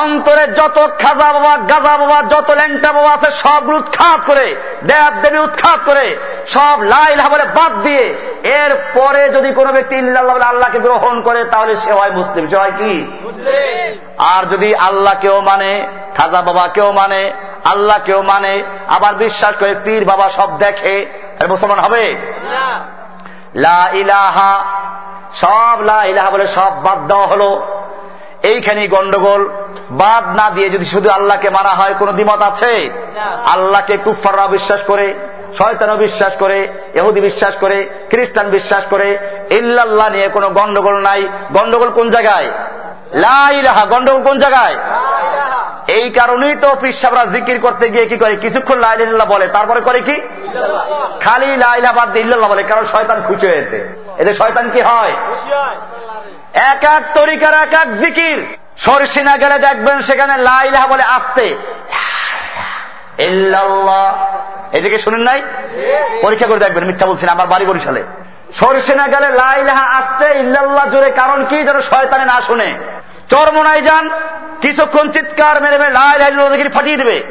[0.00, 5.38] অন্তরে যত খাজা বাবা গাজা বাবা যত ল্যাংটা বাবা আছে সবগুলো উৎখাত করে দেব দেবী
[5.38, 8.04] উৎখাত করে সব লাইলা বলে বাদ দিয়ে
[8.42, 12.56] এর পরে যদি কোনো ব্যক্তি ইল্লাহ বলে আল্লাহকে গ্রহণ করে তাহলে সে হয় মুসলিম। সে
[12.56, 12.94] হয় কি?
[14.18, 17.32] আর যদি আল্লাহ কেউ মানে খাজা বাবা কেউ মানে
[17.64, 21.06] আল্লাহ কেউ মানে আবার বিশ্বাস করে পীর বাবা সব দেখে
[21.38, 22.16] তাহলে মুসলমান হবে?
[23.54, 24.64] লা ইলাহা
[25.34, 27.81] সব লা ইলাহা বলে সব বাদ দেওয়া হলো।
[28.42, 29.48] এইখানেই গন্ডগোল।
[29.90, 32.90] বাদ না দিয়ে যদি শুধু আল্লাহকে মানা হয় কোন দ্বিমত আছে?
[33.44, 35.14] আল্লাহকে কুফাররা বিশ্বাস করে
[35.58, 39.18] শয়তানও বিশ্বাস করে এহুদি বিশ্বাস করে খ্রিস্টান বিশ্বাস করে।
[39.50, 42.50] ইল্লাল্লাহ নিয়ে কোনো গন্ডগোল নাই। গন্ডগোল কোন জায়গায়?
[43.14, 44.76] লাইলাহা গন্ডগোল কোন জায়গায়?
[45.88, 48.36] এই কারণেই তো পিসাবরা জিকির করতে গিয়ে কি করে?
[48.36, 50.20] কিছুক্ষণ লাইল্লাহ বলে তারপরে করে কি?
[51.20, 55.12] খালি লাইলা বাদ দিয়ে ইল্লাল্লাহ বলে কারণ শয়তান খুশি হয়েছে এতে। শয়তান কি হয়।
[56.54, 61.56] এক এক তরিকার, এক এক জিকির। সরসিনা গেলে দেখবেন সেখানে লাইলাহা বলে আসতে।
[64.72, 65.42] এদিকে শুনেন নাই?
[66.22, 68.04] পরীক্ষা করে দেখবেন, মিথ্যা বলছেন, আমার বাড়ি বরিশালে।
[68.60, 71.62] সরসিনা গেলে লাইলাহা আসতে, ইল্লাল্লাহ জোরে, কারণ কি?
[71.62, 72.78] যেন শয়তানে না শুনে।
[73.30, 74.10] চরমনায় যান,
[74.60, 77.22] কিছুক্ষণ চিৎকার মেরে মেরে লাই লাই জিকির ফাটিয়ে দেবে।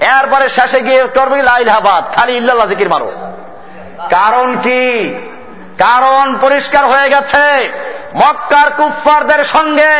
[0.00, 3.12] এরপরে শেষে গিয়ে করবে লাইলাহাবাদ খালি ইল্লাল্লাহ জিকির মারো।
[4.10, 5.14] কারণ কি?
[5.78, 7.44] কারণ পরিষ্কার হয়ে গেছে।
[8.14, 9.92] মক্কার কুফফারদের সঙ্গে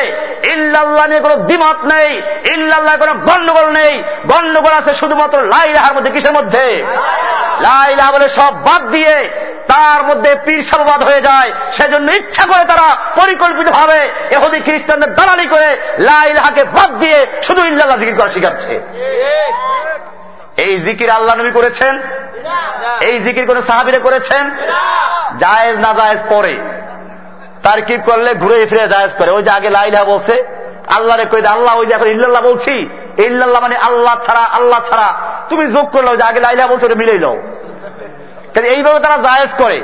[0.44, 2.22] ইল্লাল্লাহ নিয়ে কোনো দ্বিমত নেই,
[2.54, 6.84] ইল্লাল্লাহ কোনো গন্ডগোল নেই। গন্ডগোল আছে শুধুমাত্র লাইলাহার মধ্যে, কিসের মধ্যে?
[7.60, 9.14] লাইলাহা বলে সব বাদ দিয়ে
[9.68, 10.62] তার মধ্যে পীর
[11.04, 14.00] হয়ে যায়। সেজন্য ইচ্ছা করে তারা পরিকল্পিত ভাবে
[14.30, 15.68] এহুদি খ্রিস্টানদের দালালি করে
[15.98, 18.80] লাইলাহাকে বাদ দিয়ে শুধু ইল্লাল্লাহ জিকির করা শিখাচ্ছে
[20.66, 21.94] এই জিকির আল্লাহ নবী করেছেন?
[23.00, 24.44] এই জিকির কোন সাহাবিরে করেছেন?
[25.38, 26.54] জায়েজ না জায়েজ পরে।
[27.62, 30.34] তার কি করলে ঘুরে ফিরে জায়েজ করে। ওই যে আগে লাইলা বলছে
[30.96, 32.88] আল্লাহ রে কই আল্লাহ ওই যে এখন ইল্লাল্লাহ বলছি।
[33.18, 35.09] ইল্লাল্লাহ মানে আল্লাহ ছাড়া আল্লাহ ছাড়া।
[35.48, 37.36] তুমি যোগ করলে যে আগে লাইলা বলছে, ওটা মিলেই দাও
[38.74, 39.78] এইভাবে তারা জায়েজ করে।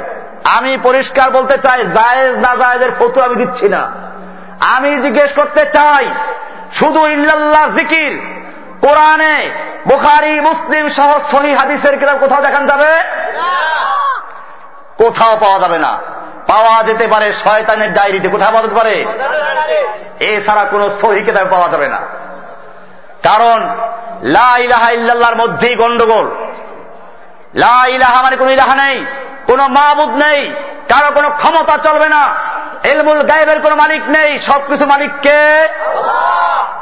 [0.44, 3.82] আমি পরিষ্কার বলতে চাই, জায়েজ না জায়েজের ফটো আমি দিচ্ছি না।
[4.76, 6.04] আমি জিজ্ঞেস করতে চাই,
[6.72, 8.12] শুধু ইল্লাল্লাহ জিকির
[8.86, 9.50] কোরআনে
[9.88, 12.96] বুখারি, মুসলিম সহ সহি হাদিসের কিতাব কোথাও দেখান যাবে?
[14.96, 15.98] কোথাও পাওয়া যাবে না।
[16.46, 19.04] পাওয়া যেতে পারে শয়তানের ডায়েরিতে। কোথাও পাওয়া যেতে পারে?
[20.20, 21.96] এছাড়া কোন সহি কিতাব পাওয়া যাবে না।
[23.22, 23.68] কারণ,
[24.22, 26.46] লা ইলাহা ইল্লাল্লাহর মধ্যেই গন্ডগোল।
[27.54, 29.06] লা ইলাহা মানে কোন ইলাহা নেই,
[29.46, 30.54] কোন মাহবুদ নেই,
[30.88, 32.34] কারও কোনো ক্ষমতা চলবে না।
[32.84, 35.68] এলমুল গায়েবের কোন মালিক নেই, সবকিছু মালিককে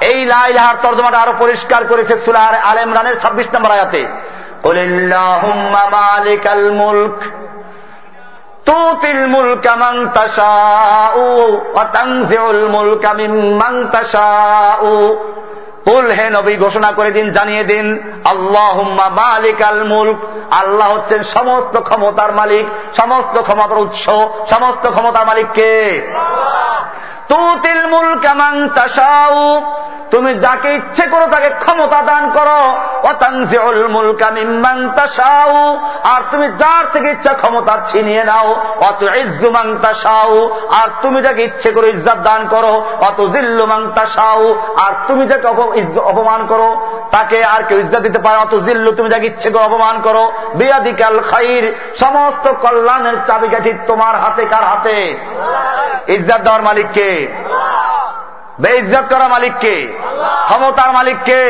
[0.05, 4.07] এই লাইলাহার তর্জমাটা আরও পরিষ্কার করেছে সুলার আল ইমরানের ছাব্বিশ নম্বর আয়াতে।
[6.75, 7.23] মুলক
[9.27, 9.61] মুলক মুলক
[16.57, 20.17] ঘোষণা করে দিন, জানিয়ে দিন আল্লাহ মালিকাল মুলক,
[20.51, 24.09] আল্লাহ হচ্ছেন সমস্ত ক্ষমতার মালিক, সমস্ত ক্ষমতার উৎস,
[24.55, 26.03] সমস্ত ক্ষমতার মালিককে
[27.29, 29.63] তুতিল মুলক মান তাশাউ।
[30.11, 32.61] তুমি যাকে ইচ্ছে করো তাকে ক্ষমতা দান করো।
[33.09, 34.27] অতাংজিউল মুলকা
[36.05, 41.43] আর তুমি যার থেকে ইচ্ছা ক্ষমতা ছিনিয়ে নাও। অত ইজ্জু মান তাশাউ। আর তুমি যাকে
[41.43, 45.49] ইচ্ছে করো ইজ্জত দান করো অত জিল্লু মান তাশাউ। আর তুমি যাকে
[45.99, 50.01] অপমান করো, তাকে আর কেউ ইজ্জত দিতে পারে অত জিল্লু তুমি যাকে ইচ্ছে করো অপমান
[50.01, 54.97] করো। বিয়াদিকাল খাইর। সমস্ত কল্যাণের চাবিকাঠি তোমার হাতে, কার হাতে?
[56.09, 57.12] ইজ্জত দেওয়ার মালিককে।
[58.61, 59.75] বেইজ্জত করা মালিককে
[60.47, 61.41] ক্ষমতার মালিককে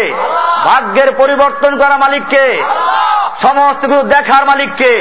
[0.67, 2.45] ভাগ্যের পরিবর্তন করা মালিককে
[3.43, 4.93] সমস্ত কিছু দেখার মালিককে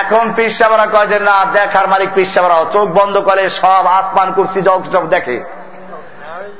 [0.00, 4.80] এখন পিসাবরা কয় যে, না, দেখার মালিক পিসাবরাও চোখ বন্ধ করে সব আসমান, কুর্সি জগ
[4.92, 5.36] সব দেখে।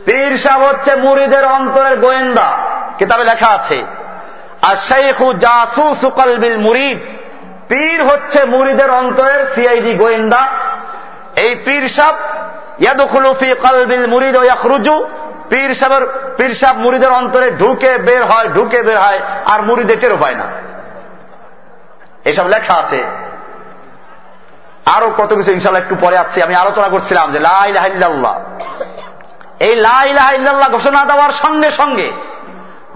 [0.07, 2.49] পীর সাহ হচ্ছে মুড়িদের অন্তরের গোয়েন্দা।
[2.99, 3.79] কিতাবে লেখা আছে,
[4.63, 6.99] আর শেখু জাসুসু কলবিল মুরিদ।
[7.69, 10.43] পীর হচ্ছে মুড়িদের অন্তরের সিআইডি গোয়েন্দা।
[11.37, 12.13] এই পীর সাহ
[16.77, 20.47] মুরিদের অন্তরে ঢুকে বের হয়, ঢুকে বের হয়, আর মুরিদে টেরো পায় না।
[22.25, 23.03] এসব লেখা আছে।
[24.87, 28.41] আরও কত কিছু ইনশাল্লাহ একটু পরে আসছে। আমি আলোচনা করছিলাম যে লাইল্লাহ
[29.61, 32.13] এই লাইল্লাহ ঘোষণা দেওয়ার সঙ্গে সঙ্গে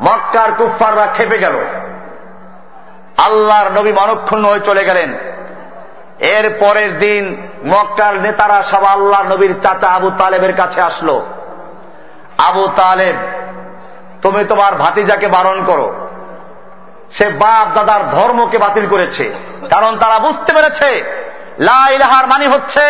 [0.00, 1.64] মক্কার কুফাররা খেপে গেল।
[3.18, 5.18] আল্লাহর নবী মনক্ষুণ্ণ হয়ে চলে গেলেন।
[6.20, 11.26] এর পরের দিন মক্কার নেতারা সব আল্লাহ নবীর চাচা আবু তালেবের কাছে আসলো।
[12.38, 13.16] আবু তালেব,
[14.22, 15.94] তুমি তোমার ভাতিজাকে বারণ করো।
[17.12, 19.34] সে বাপ দাদার ধর্মকে বাতিল করেছে,
[19.70, 20.90] কারণ তারা বুঝতে পেরেছে
[21.58, 22.84] লাইলাহার মানে হচ্ছে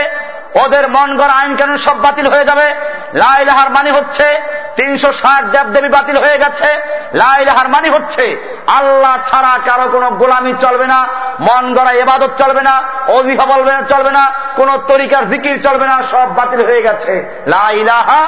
[0.55, 2.75] ওদের মন গড় আইন কানুন সব বাতিল হয়ে যাবে।
[3.15, 4.43] লাইলাহার মানে হচ্ছে
[4.77, 6.69] তিনশো ষাট দেবদেবী বাতিল হয়ে গেছে।
[7.15, 11.07] লাইলাহার মানে হচ্ছে আল্লাহ ছাড়া কারও কোনো গোলামি চলবে না,
[11.41, 16.03] মন গড়া এবাদত চলবে না অজিফা বলবে না, চলবে না, কোন তরিকার জিকির চলবে না,
[16.03, 18.27] সব বাতিল হয়ে গেছে। লাইলাহা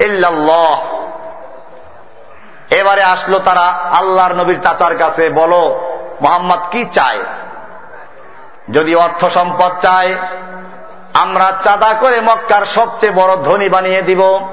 [0.00, 0.82] ইল্লাল্লাহ।
[2.74, 5.88] এবারে আসলো তারা আল্লাহর নবীর চাচার কাছে, বলো,
[6.22, 7.24] মোহাম্মদ কি চায়?
[8.70, 10.14] যদি অর্থ সম্পদ চায়
[11.14, 14.48] আমরা চাঁদা করে মক্কার সবচেয়ে বড় ধনী বানিয়ে দিব।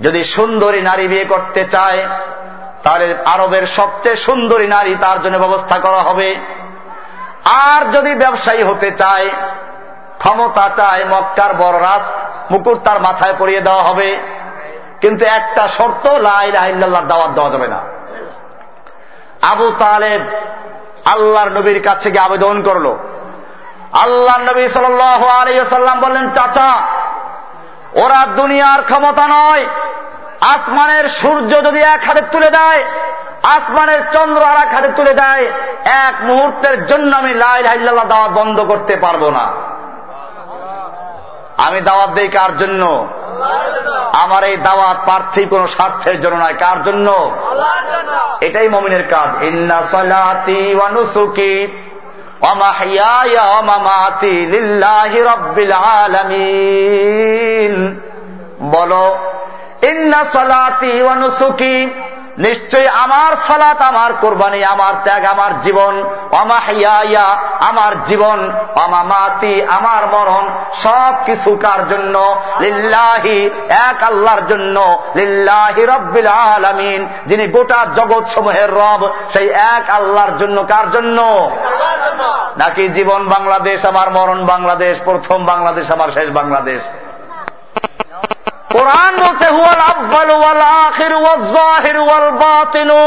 [0.00, 2.06] যদি সুন্দরী নারী বিয়ে করতে চায়,
[2.82, 6.36] তাহলে আরবের সবচেয়ে সুন্দরী নারী তার জন্য ব্যবস্থা করা হবে।
[7.44, 9.30] আর যদি ব্যবসায়ী হতে চায়,
[10.18, 12.02] ক্ষমতা চায়, মক্কার বড় রাস
[12.52, 14.18] মুকুর তার মাথায় পরিয়ে দেওয়া হবে।
[15.00, 17.80] কিন্তু একটা শর্ত লাইল্লাহ দাওয়াত দেওয়া যাবে না।
[19.42, 20.20] আবু তালেব
[21.04, 22.96] আল্লাহর নবীর কাছে গিয়ে আবেদন করল।
[23.92, 26.80] আল্লাহ নবী সাল্লাম বললেন, চাচা,
[27.92, 29.66] ওরা দুনিয়ার ক্ষমতা নয়।
[30.40, 32.84] আসমানের সূর্য যদি এক হাতে তুলে দেয়,
[33.42, 35.46] আসমানের চন্দ্র আর এক হাতে তুলে দেয়,
[35.84, 39.52] এক মুহূর্তের জন্য আমি লাই লাইল্লাহ দাওয়াত বন্ধ করতে পারব না।
[41.56, 43.08] আমি দাওয়াত দিই কার জন্য?
[44.12, 47.36] আমার এই দাওয়াত প্রার্থী কোন স্বার্থের জন্য নয়। কার জন্য?
[48.40, 50.74] এটাই মমিনের কাজ। ইন্না সলাতি
[58.70, 59.06] বলো
[59.82, 61.76] ইন্না সলাতি ওয়ানুসুকি
[62.40, 67.26] নিশ্চয়ই আমার সালাত আমার কোরবানি আমার ত্যাগ আমার জীবন অমাহিয়া
[67.60, 70.44] আমার জীবন অমামাতি আমার মরণ
[70.82, 78.70] সব কিছু কার জন্য লিল্লাহি এক আল্লাহর জন্য লিল্লাহি রব্বিল আলামিন যিনি গোটা জগৎ সমূহের
[78.70, 81.18] রব সেই এক আল্লাহর জন্য কার জন্য?
[82.58, 86.82] নাকি জীবন বাংলাদেশ আমার মরণ বাংলাদেশ প্রথম বাংলাদেশ আমার শেষ বাংলাদেশ?
[88.70, 91.98] কোরআন বলছে হুয়াল আব্বাল ওয়াল আখির ওয়াল জাহির
[92.34, 93.02] বাতিনু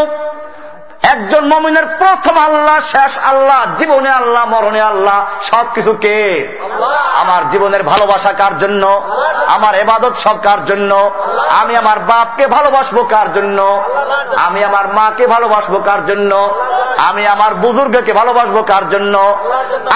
[1.12, 6.48] একজন মমিনের প্রথম আল্লাহ শেষ আল্লাহ জীবনে আল্লাহ মরণে আল্লাহ সবকিছু কে?
[7.16, 9.10] আমার জীবনের ভালোবাসা কার জন্য?
[9.48, 11.12] আমার এবাদত সব কার জন্য?
[11.60, 13.84] আমি আমার বাপকে ভালোবাসবো কার জন্য?
[14.36, 16.56] আমি আমার মাকে ভালোবাসবো কার জন্য?
[16.98, 19.38] আমি আমার বুজুর্গকে ভালোবাসবো কার জন্য?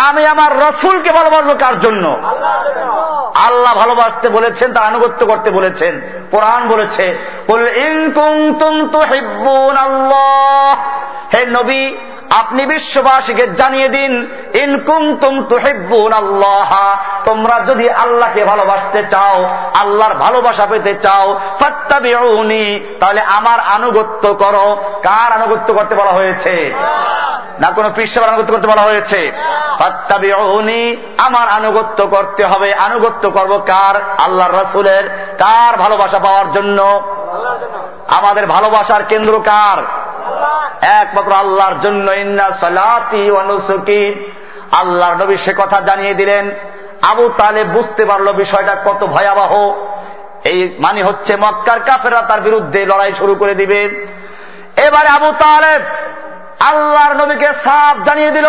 [0.07, 2.19] আমি আমার রসুলকে ভালোবাসবো কার জন্য?
[3.45, 6.01] আল্লাহ। ভালোবাসতে বলেছেন তার আনুগত্য করতে বলেছেন
[6.31, 7.17] কোরআন বলেছে
[9.77, 10.96] আল্লাহ
[11.33, 11.97] হে নবী
[12.37, 19.49] আপনি বিশ্ববাসীকে জানিয়ে দিন ইনকুম তুম তুহিব্বুন আল্লাহ তোমরা যদি আল্লাহকে ভালোবাসতে চাও
[19.79, 26.73] আল্লাহর ভালোবাসা পেতে চাও ফাত্তাবিউনি তাহলে আমার আনুগত্য করো। কার আনুগত্য করতে বলা হয়েছে?
[27.59, 29.31] না কোন পৃষ্ঠের আনুগত্য করতে বলা হয়েছে?
[29.79, 33.95] ফাত্তাবিউনি আমার আনুগত্য করতে হবে। আনুগত্য করব কার?
[34.17, 35.09] আল্লাহর রাসূলের।
[35.39, 37.01] কার ভালোবাসা পাওয়ার জন্য।
[38.07, 39.96] আমাদের ভালোবাসার কেন্দ্র কার?
[40.81, 44.31] একমাত্র আল্লাহর জন্য, ইন্না সালাতি অনুসুকি
[44.71, 46.51] আল্লাহর নবী সে কথা জানিয়ে দিলেন।
[47.01, 49.73] আবু তালে বুঝতে পারল বিষয়টা কত ভয়াবহ।
[50.43, 54.07] এই মানে হচ্ছে, মক্কার কাফেরা তার বিরুদ্ধে লড়াই শুরু করে দিবে।
[54.85, 55.81] এবারে আবু তালেব
[56.59, 58.45] আল্লাহর নবীকে সাফ জানিয়ে দিল,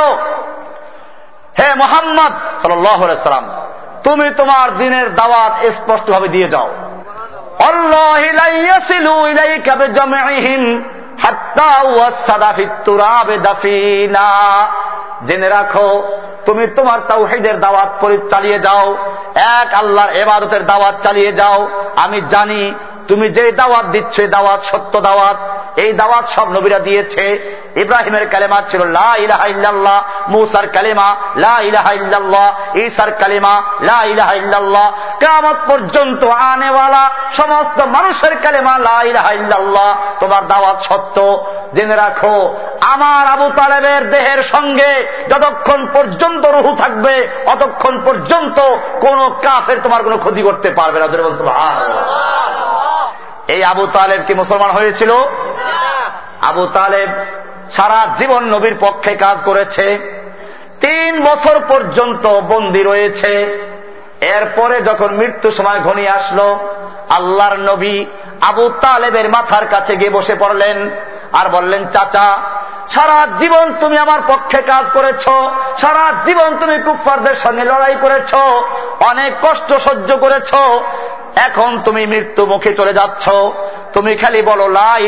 [1.59, 3.67] হে মোহাম্মদ সাল্লাম
[4.05, 6.75] তুমি তোমার দিনের দাওয়াত স্পষ্টভাবে দিয়ে যাও।
[7.59, 8.23] অল্লাহ
[15.27, 16.03] জেনে রাখো,
[16.47, 18.97] তুমি তোমার তাওহিদের দাওয়াত চালিয়ে যাও,
[19.35, 22.75] এক আল্লাহর এবাদতের দাওয়াত চালিয়ে যাও। আমি জানি
[23.09, 25.37] তুমি যে দাওয়াত দিচ্ছ দাওয়াত সত্য দাওয়াত।
[25.81, 27.25] এই দাওয়াত সব নবীরা দিয়েছে।
[27.77, 29.99] ইব্রাহিমের কালেমা ছিল, লা ইলাহা ইল্লাল্লাহ
[30.29, 32.47] মুসার কালেমা, লা ইলাহা ইল্লাল্লাহ
[33.19, 39.91] কালেমা, লা ইলাহা ইল্লাল্লাহ কিয়ামত পর্যন্ত আনেওয়ালা সমস্ত মানুষের কালেমা, লা ইলাহা ইল্লাল্লাহ
[40.21, 41.45] তোমার দাওয়াত সত্য।
[41.75, 42.37] জেনে রাখো,
[42.81, 44.91] আমার আবু তালেবের দেহের সঙ্গে
[45.29, 48.59] যতক্ষণ পর্যন্ত রুহু থাকবে, অতক্ষণ পর্যন্ত
[49.01, 51.07] কোন কাফের তোমার কোনো ক্ষতি করতে পারবে না।
[53.49, 55.11] এই আবু তালেব কি মুসলমান হয়েছিল?
[56.43, 57.11] আবু তালেব
[57.71, 59.99] সারা জীবন নবীর পক্ষে কাজ করেছে।
[60.81, 63.33] তিন বছর পর্যন্ত বন্দী রয়েছে।
[64.21, 66.59] এরপরে যখন মৃত্যু সময় ঘনিয়ে আসলো,
[67.09, 68.07] আল্লাহর নবী
[68.41, 70.91] আবু তালেবের মাথার কাছে গিয়ে বসে পড়লেন
[71.33, 72.39] আর বললেন চাচা
[72.89, 75.23] সারা জীবন তুমি আমার পক্ষে কাজ করেছ
[75.79, 78.35] সারা জীবন তুমি কুফারদের সঙ্গে লড়াই করেছ
[79.01, 80.53] অনেক কষ্ট সহ্য করেছ
[81.37, 83.29] এখন তুমি মৃত্যু মুখে চলে যাচ্ছ।
[83.93, 84.99] তুমি খালি বলো লাহ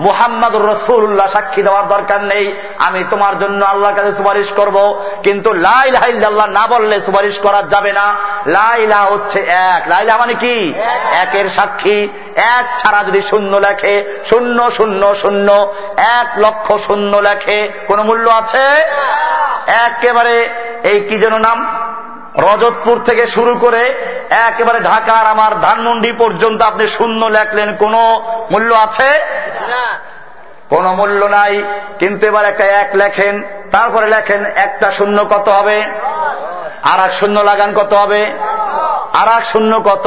[0.00, 6.46] মুহাম্মদুর রসুল্লাহ সাক্ষী দেওয়ার দরকার নেই। আমি তোমার জন্য আল্লাহর কাছে সুপারিশ করব। কিন্তু লাইলাহ
[6.46, 8.14] না বললে সুপারিশ করা যাবে না।
[8.46, 10.74] লাইলা হচ্ছে এক। লাইলা মানে কি?
[11.12, 11.87] একের সাক্ষী।
[12.36, 18.64] এক ছাড়া যদি শূন্য লেখে শূন্য শূন্য শূন্য এক লক্ষ শূন্য লেখে কোন মূল্য আছে?
[19.66, 20.48] একেবারে
[20.82, 21.88] এই কি যেন নাম?
[22.38, 23.94] রজতপুর থেকে শুরু করে
[24.30, 27.94] একেবারে ঢাকার আমার ধানমন্ডি পর্যন্ত আপনি শূন্য লেখলেন কোন
[28.50, 29.10] মূল্য আছে?
[30.68, 31.62] কোন মূল্য নাই
[31.98, 35.82] কিন্তু এবার একটা এক লেখেন তারপরে লেখেন একটা শূন্য কত হবে?
[36.82, 38.32] আর এক শূন্য লাগান কত হবে?
[39.12, 40.06] আর এক শূন্য কত?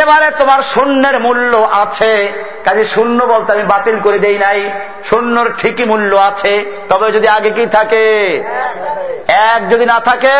[0.00, 2.32] এবারে তোমার শূন্যের মূল্য আছে।
[2.64, 4.70] কাজে শূন্য বলতে আমি বাতিল করে দেই নাই।
[5.10, 8.36] শূন্যর ঠিকই মূল্য আছে। তবে যদি আগে কি থাকে?
[9.28, 10.36] এক যদি না থাকে?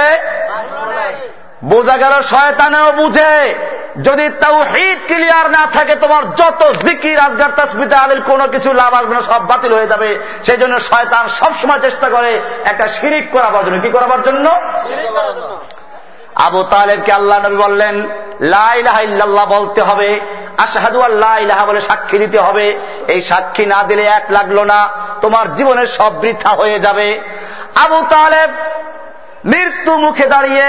[1.65, 3.55] বোঝা গেল শয়তানেও বুঝে।
[4.03, 8.95] যদি তাও হিট ক্লিয়ার না থাকে, তোমার যত জিকির, আজগার তাসমিতে আলিল কোনো কিছু লাভ
[8.95, 13.65] আসবে না, সব বাতিল হয়ে যাবে। সেই জন্য শয়তান সবসময় চেষ্টা করে একটা শিরিক করাবার
[13.65, 14.51] জন্য। কি করাবার জন্য?
[16.35, 18.09] আবু তালেবকে আল্লাহ নবী বললেন
[18.41, 20.21] লাইলাহ বলতে হবে।
[20.59, 22.79] আশাহাদু আল্লাহ ইলাহা বলে সাক্ষী দিতে হবে।
[23.09, 24.89] এই সাক্ষী না দিলে এক লাগল না।
[25.21, 27.21] তোমার জীবনের সব বৃথা হয়ে যাবে।
[27.85, 28.51] আবু তালেব
[29.45, 30.65] মৃত্যু মুখে দাঁড়িয়ে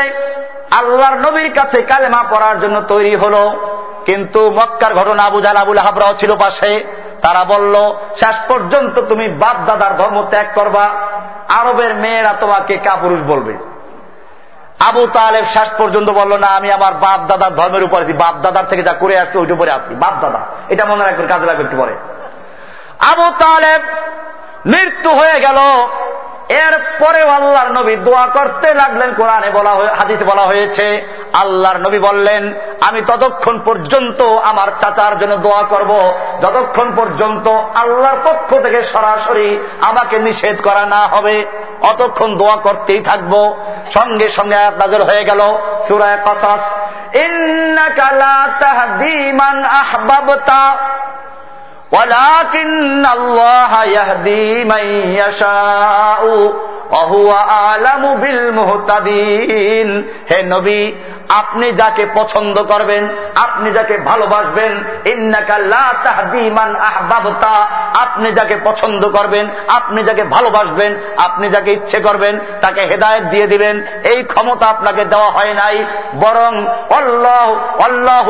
[0.71, 3.51] আল্লাহর নবীর কাছে কালেমা পড়ার জন্য তৈরি হলো।
[4.05, 6.85] কিন্তু মক্কার ঘটনা আবু জাল আবুল হাবরাও ছিল পাশে।
[7.21, 7.75] তারা বলল,
[8.19, 10.89] শেষ পর্যন্ত তুমি বাপ দাদার ধর্ম ত্যাগ করবা।
[11.49, 13.72] আরবের মেয়েরা তোমাকে কাপুরুষ বলবে।
[14.87, 18.65] আবু তালেব শেষ পর্যন্ত বলল, না, আমি আমার বাপ দাদার ধর্মের উপর আছি। বাপ দাদার
[18.65, 21.77] থেকে যা করে আসছি, ওইটার উপরে আসি বাপ দাদা, এটা মনে রাখবেন, কাজে লাগবে একটু
[21.77, 21.93] পরে।
[23.11, 23.81] আবু তালেব
[24.65, 25.59] মৃত্যু হয়ে গেল।
[26.49, 29.69] এর পরে আল্লাহর নবী দোয়া করতে লাগলেন, কোরআনে বলা
[29.99, 35.91] হাদিসে বলা হয়েছে, আল্লাহর নবী বললেন, আমি ততক্ষণ পর্যন্ত আমার চাচার জন্য দোয়া করব।
[36.41, 39.47] যতক্ষণ পর্যন্ত আল্লাহর পক্ষ থেকে সরাসরি
[39.81, 41.35] আমাকে নিষেধ করা না হবে।
[41.83, 43.57] অতক্ষণ দোয়া করতেই থাকব?
[43.93, 45.57] সঙ্গে সঙ্গে আয়াত নাজর হয়ে গেল
[45.87, 46.61] সুরায় কসাস।
[49.65, 50.75] আহবাবতা।
[51.92, 54.84] ولكن الله يهدي من
[55.14, 56.22] يشاء
[56.90, 59.88] وهو أعلم بالمهتدين
[60.30, 60.80] হে নবী
[61.40, 63.02] আপনি যাকে পছন্দ করবেন
[63.34, 64.72] আপনি যাকে ভালোবাসবেন
[66.88, 67.54] আহবাবতা
[67.94, 73.76] আপনি যাকে পছন্দ করবেন আপনি যাকে ভালোবাসবেন আপনি যাকে ইচ্ছে করবেন তাকে হেদায়ত দিয়ে দিবেন
[74.04, 75.76] এই ক্ষমতা আপনাকে দেওয়া হয় নাই
[76.14, 76.52] বরং
[76.90, 78.26] অল্লাহ অল্লাহ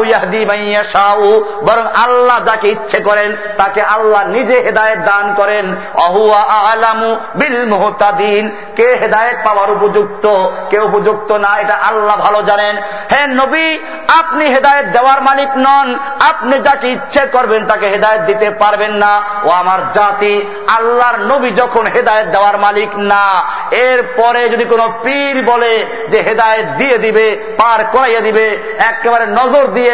[1.66, 8.43] বরং আল্লাহ যাকে ইচ্ছে করেন তাকে আল্লাহ নিজে হেদায়ত দান করেন। অহুয়া আলামু বিল মোহতাদিন।
[8.75, 10.25] কে হেদায়ত পাওয়ার উপযুক্ত,
[10.69, 12.77] কে উপযুক্ত না, এটা আল্লাহ ভালো জানেন।
[13.11, 13.79] হে নবী,
[14.19, 15.99] আপনি হেদায়ত দেওয়ার মালিক নন।
[16.29, 20.33] আপনি যাকে ইচ্ছে করবেন তাকে হেদায়ত দিতে পারবেন না। ও আমার জাতি,
[20.67, 23.25] আল্লাহর নবী যখন হেদায়ত দেওয়ার মালিক না
[23.71, 29.67] এর পরে যদি কোনো পীর বলে যে হেদায়ত দিয়ে দিবে, পার করাইয়া দিবে, একেবারে নজর
[29.67, 29.93] দিয়ে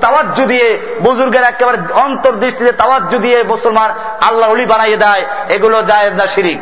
[0.00, 0.68] তাওয়াজ্জু দিয়ে,
[1.00, 3.90] বুজুর্গের একেবারে অন্তর্দৃষ্টিতে তাওয়াজ্জু যদি মুসলমান
[4.28, 6.60] আল্লাহ উলি বানাইয়ে দেয়, এগুলো যায় না শিরিক?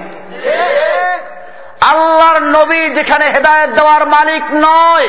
[1.93, 5.07] আল্লাহর নবী যেখানে হেদায়ত দেওয়ার মালিক নয়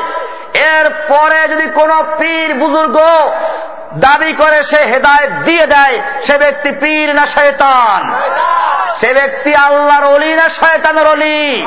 [0.75, 2.97] এর পরে যদি কোন পীর বুজুর্গ
[3.93, 8.01] দাবি করে সে হেদায়ত দিয়ে দেয়, সে ব্যক্তি পীর না শয়তান?
[8.99, 11.65] সে ব্যক্তি আল্লাহর অলি না শয়তানের অলি?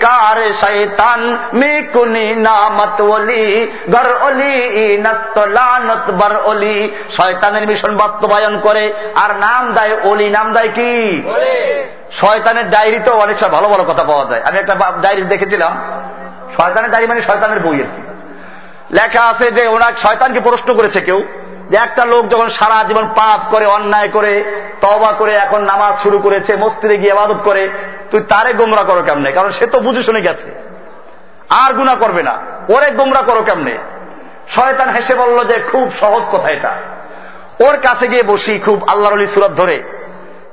[0.00, 3.72] কার শয়তান মি কুনি নামত বলি?
[3.90, 10.68] গর অলি নস্তলানত বর অলি। শয়তানের মিশন বাস্তবায়ন করে। আর নাম দেয় অলি, নাম দেয়
[10.74, 11.22] কি?
[12.12, 15.82] শয়তানের ডায়েরিতেও অনেক সময় ভালো ভালো কথা পাওয়া যায়। আমি একটা ডায়েরি দেখেছিলাম।
[16.56, 18.02] শয়তানের ডায়েরি মানে শয়তানের বই আর কি।
[18.92, 21.22] লেখা আছে যে ওনার শয়তানকে প্রশ্ন করেছে কেউ
[21.70, 24.44] যে একটা লোক যখন সারা জীবন পাপ করে, অন্যায় করে
[24.80, 27.68] তবা করে, এখন নামাজ শুরু করেছে মস্তিরে গিয়ে আবাদত করে,
[28.10, 29.32] তুই তারে গোমরা করো কেমনে?
[29.32, 30.54] কারণ সে তো বুঝে শুনে গেছে।
[31.50, 32.38] আর গুণা করবে না।
[32.68, 33.78] ওরে গোমরা করো কেমনে?
[34.48, 36.76] শয়তান হেসে বলল যে খুব সহজ কথা এটা।
[37.60, 39.82] ওর কাছে গিয়ে বসি খুব আল্লাহর আলী সুরত ধরে।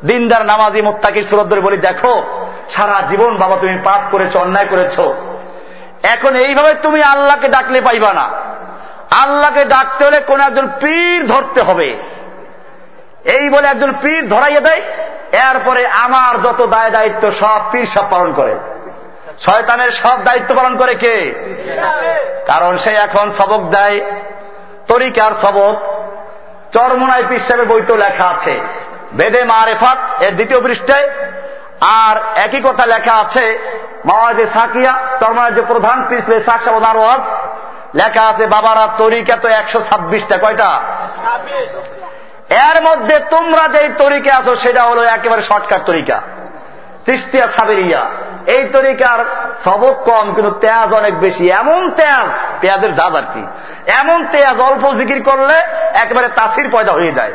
[0.06, 2.24] দিনদার নামাজি মোত্তাকির সুরত ধরে বলি, দেখো,
[2.70, 4.99] সারা জীবন বাবা তুমি পাপ করেছ, অন্যায় করেছ।
[6.03, 8.30] এখন এইভাবে তুমি আল্লাহকে ডাকলে পাইবা না।
[9.23, 11.97] আল্লাহকে ডাকতে হলে কোন একজন পীর ধরতে হবে।
[13.26, 14.81] এই বলে একজন পীর ধরাইয়া দেয়,
[15.31, 18.55] এরপরে আমার যত দায় দায়িত্ব সব পীর সব পালন করে।
[19.39, 21.15] শয়তানের সব দায়িত্ব পালন করে কে?
[22.47, 24.01] কারণ সে এখন সবক দেয়,
[24.88, 25.76] তরিকার সবক।
[26.73, 28.59] চরমনায় পীর সাহেবের বইতেও লেখা আছে,
[29.13, 31.09] বেদে মারেফাত এর দ্বিতীয় পৃষ্ঠায়
[31.81, 33.59] আর একই কথা লেখা আছে
[34.05, 37.21] মাওয়াজে সাকিয়া চরমার যে প্রধান পিছলে সাক সাবধান ওয়াজ,
[37.95, 40.81] লেখা আছে, বাবারা, তরিকা তো একশো ছাব্বিশটা। কয়টা?
[42.49, 46.21] এর মধ্যে তোমরা যেই তরিকে আছো, সেটা হলো একেবারে শর্টকাট তরিকা।
[47.05, 48.09] তিস্তিয়া সাবেরিয়া।
[48.45, 49.19] এই তরিকার
[49.63, 52.27] সবক কম, কিন্তু তেজ অনেক বেশি। এমন তেজ
[52.61, 53.43] পেঁয়াজের জাজ আর কি।
[53.91, 55.57] এমন তেজ, অল্প জিকির করলে
[55.93, 57.34] একেবারে তাসির পয়দা হয়ে যায়।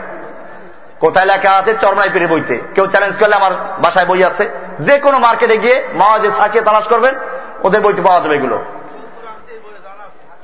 [1.05, 1.73] কোথায় লেখা আছে?
[1.81, 4.45] চরমাই পেরে বইতে। কেউ চ্যালেঞ্জ করলে আমার বাসায় বই আছে।
[4.81, 7.15] যে কোনো মার্কেটে গিয়ে মাওয়াজে সাকিয়ে তালাশ করবেন
[7.63, 8.57] ওদের বইতে পাওয়া যাবে এগুলো।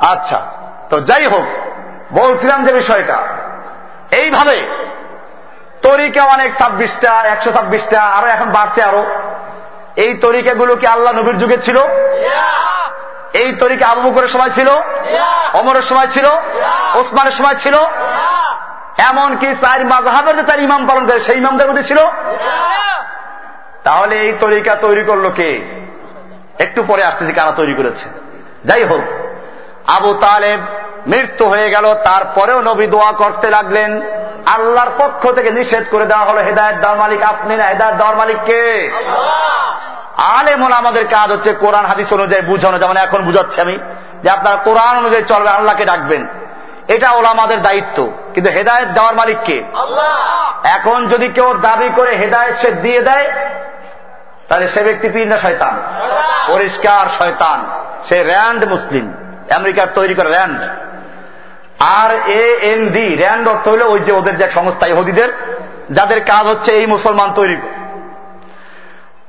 [0.00, 0.38] আচ্ছা
[0.90, 1.46] তো যাই হোক
[2.12, 3.16] বলছিলাম যে বিষয়টা।
[4.10, 4.56] এইভাবে
[5.82, 9.02] তরিকা অনেক ছাব্বিশটা একশো ছাব্বিশটা আরও এখন বাড়ছে আরও।
[9.96, 11.78] এই তরিকাগুলো কি আল্লাহ নবীর যুগে ছিল?
[13.32, 14.68] এই তরিকা আবু বকরের সময় ছিল?
[15.54, 16.26] অমরের সময় ছিল?
[16.94, 17.76] ওসমানের সময় ছিল?
[18.98, 21.98] এমনকি চার মাঝহাবের যে চার ইমাম পালন করে সেই ইমামদের মধ্যে ছিল?
[23.84, 25.80] তাহলে এই তরিকা তৈরি করল কে?
[26.58, 28.08] একটু পরে আসতেছি কারা তৈরি করেছে।
[28.64, 29.00] যাই হোক
[29.86, 30.60] আবু তালেব
[31.06, 34.02] মৃত্যু হয়ে গেল তারপরেও নবী দোয়া করতে লাগলেন।
[34.46, 38.36] আল্লাহর পক্ষ থেকে নিষেধ করে দেওয়া হলো হেদায়ত দেওয়ার মালিক আপনি না হেদায়ত দেওয়ার মালিক
[38.44, 38.90] কে?
[40.16, 43.78] আলেমন আমাদের কাজ হচ্ছে কোরআন হাদিস অনুযায়ী বুঝানো যেমন এখন বুঝাচ্ছি আমি
[44.22, 46.26] যে আপনারা কোরআন অনুযায়ী চলবে আল্লাহকে ডাকবেন।
[46.90, 49.64] এটা হলো আমাদের দায়িত্ব। কিন্তু হেদায়ত দেওয়ার মালিককে
[50.64, 53.26] এখন যদি কেউ দাবি করে হেদায়ত সে দিয়ে দেয়
[54.48, 55.82] তাহলে সে ব্যক্তি পীর না শয়তান?
[56.52, 57.58] পরিষ্কার শয়তান।
[58.08, 59.12] সে র্যান্ড মুসলিম।
[59.56, 60.60] আমেরিকার তৈরি করা RAND.
[61.78, 65.28] R A N D RAND অর্থ হলো ওই যে ওদের যে সংস্থা ইহুদিদের
[65.90, 67.56] যাদের কাজ হচ্ছে এই মুসলমান তৈরি।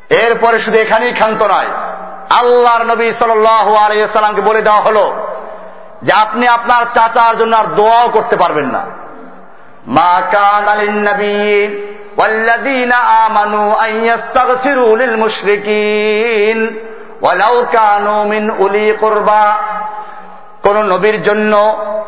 [0.09, 1.67] এরপরে শুধু এখানেই ক্ষান্ত নয়
[2.29, 5.30] আল্লাহর নবী সাল্লামকে বলে দেওয়া হলো
[6.02, 8.82] যে আপনি আপনার চাচার জন্য আর দোয়াও করতে পারবেন না
[9.86, 11.40] মা কান আলিন নবী
[12.16, 12.92] والذين
[13.24, 16.58] آمنوا أن يستغفروا للمشركين
[17.22, 19.46] ولو كانوا من أولي قربى
[20.64, 21.52] কোন নবীর জন্য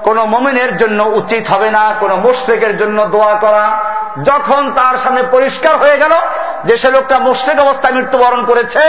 [0.03, 3.65] কোন মমিনের জন্য উচিত হবে না কোন মুশ্রেকের জন্য দোয়া করা
[4.25, 6.15] যখন তার সামনে পরিষ্কার হয়ে গেল
[6.66, 8.80] যে সে লোকটা মুশ্রেক অবস্থায় মৃত্যুবরণ করেছে,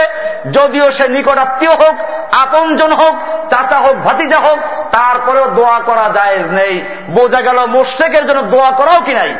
[0.51, 1.95] যদিও সে নিকটাত্মীয় হোক,
[2.31, 3.15] আপনজন হোক,
[3.49, 4.59] চাচা হোক, ভাতিজা হোক,
[4.91, 9.35] তারপরেও দোয়া করা যায় নেই। বোঝা গেল মুশ্রেকের জন্য দোয়া করাও কি নাই?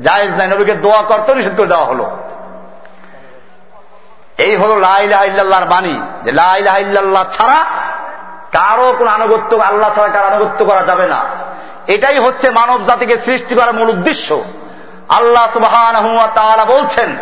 [0.00, 2.16] জায়েজ নাই। নবীকে দোয়া করতেও নিষেধ করে দেওয়া হলো।
[4.38, 7.64] এই হল লাইলাহার বাণী। যে লাইলাহাল্লাহ ছাড়া
[8.52, 11.24] কারও কোন আনুগত্য, আল্লাহ ছাড়া কারও আনুগত্য করা যাবে না।
[11.86, 14.44] এটাই হচ্ছে মানব জাতিকে সৃষ্টি করার মূল উদ্দেশ্য।
[15.08, 15.74] আল্লাহ সুবাহ
[16.66, 17.16] বলছেন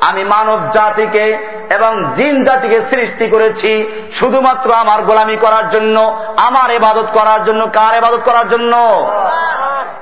[0.00, 1.38] আমি মানব জাতিকে
[1.70, 7.94] এবং জিন জাতিকে সৃষ্টি করেছি শুধুমাত্র আমার গোলামি করার জন্য, আমার এবাদত করার জন্য, কার
[7.94, 8.72] এবাদত করার জন্য?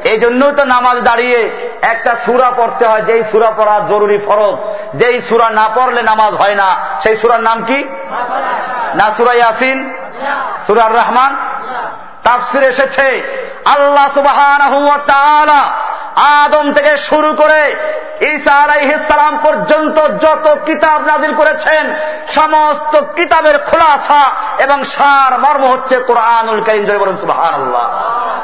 [0.04, 4.56] এই জন্যই তো নামাজ দাঁড়িয়ে একটা সুরা পড়তে হয়, যেই সুরা পড়া জরুরি ফরজ।
[4.98, 7.84] যেই সুরা না পড়লে নামাজ হয় না, সেই সুরার নাম কি?
[8.94, 9.94] না সুরা ইয়াসিন?
[10.66, 11.36] সুরার রহমান
[12.22, 13.08] তাফসির এসেছে।
[13.64, 14.38] আল্লাহ সুবাহ
[16.16, 17.76] আদম থেকে শুরু করে
[18.20, 21.94] ঈসা আলাইহিসালাম পর্যন্ত যত কিতাব নাজিল করেছেন,
[22.30, 27.74] সমস্ত কিতাবের খোলাসা এবং সার মর্ম হচ্ছে কোরআনুল করিম জয় বলুন সুবাহান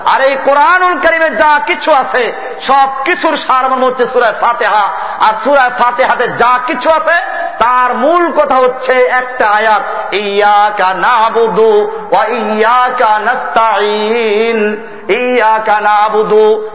[0.06, 4.88] আর এই কোরআনুল করিমে যা কিছু আছে, সব কিছুর সার মর্ম হচ্ছে সুরায় ফাতেহা।
[5.20, 7.16] আর সুরায় ফাতেহাতে যা কিছু আছে,
[7.58, 14.86] তার মূল কথা হচ্ছে একটা আয়াত ইয়াকা নাবুদু ওয়া ইয়াকা নাস্তাইন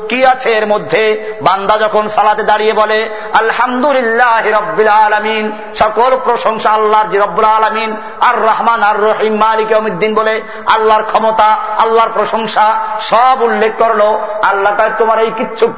[0.09, 1.35] কি আছে এর মধ্যে?
[1.41, 8.83] বান্দা যখন সালাতে দাঁড়িয়ে বলে, আলহামদুলিল্লাহ রব্বুল আলমিন সকল প্রশংসা আল্লাহর জিরব্বুল আলমিন আর রহমান
[8.83, 14.01] আর রহিম মালিক অমিদ্দিন বলে, আল্লাহর ক্ষমতা, আল্লাহর প্রশংসা সব উল্লেখ করল।
[14.41, 15.73] আল্লাহ তোমার এই কিচ্ছু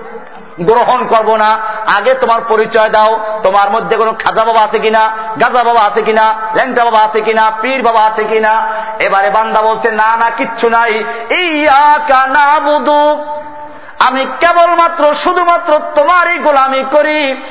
[0.62, 1.60] গ্রহণ করব না।
[1.98, 5.12] আগে তোমার পরিচয় দাও। তোমার মধ্যে কোনো খাজা বাবা আছে কিনা,
[5.42, 8.68] গাজা বাবা আছে কিনা, ল্যাংটা বাবা আছে কিনা, পীর বাবা আছে কিনা।
[9.00, 13.26] এবারে বান্দা বলছে, না না, কিচ্ছু নাই। ইয়া কানা বুধু
[14.08, 17.42] আমি কেবলমাত্র, শুধুমাত্র তোমারই গোলামি করি।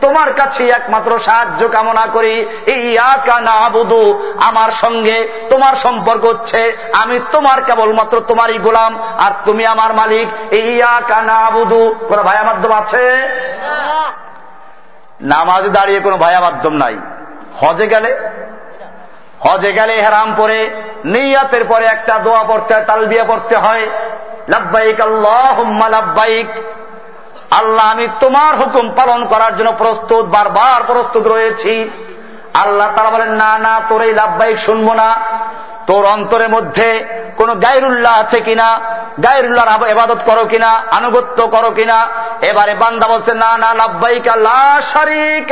[0.00, 2.46] তোমার কাছে একমাত্র সাহায্য কামনা করি।
[3.68, 10.54] বুধু আমার সঙ্গে তোমার সম্পর্ক হচ্ছে। আমি তোমার কেবলমাত্র তোমারই গোলাম, আর তুমি আমার মালিক।
[10.54, 13.28] ইয়া কানা বুধু কোন ভায়া মাধ্যম আছে?
[15.20, 16.98] নামাজ দাঁড়িয়ে কোনো ভায়া মাধ্যম নাই।
[17.60, 18.10] হজে গেলে?
[19.40, 20.70] হজে গেলে হেরাম পরে
[21.04, 23.86] নিয়াতের পরে একটা দোয়া পড়তে হয়, তালবিয়া পড়তে হয়।
[24.48, 26.48] লাভবাইক আল্লাহ লাভবাইক
[27.50, 31.90] আল্লাহ, আমি তোমার হুকুম পালন করার জন্য প্রস্তুত, বারবার প্রস্তুত রয়েছি।
[32.54, 35.14] আল্লাহ তারা বলেন, না না, তোর এই লাভবাহিক শুনব না।
[35.86, 37.04] তোর অন্তরের মধ্যে
[37.36, 38.80] কোন গায়রুল্লাহ আছে কিনা?
[39.24, 40.82] গায়রুল্লাহর এবাদত করো কিনা?
[40.90, 42.08] আনুগত্য করো কিনা?
[42.40, 45.50] এবারে বান্দা বলছে, না না লাভবাইক আল্লাহ শারিক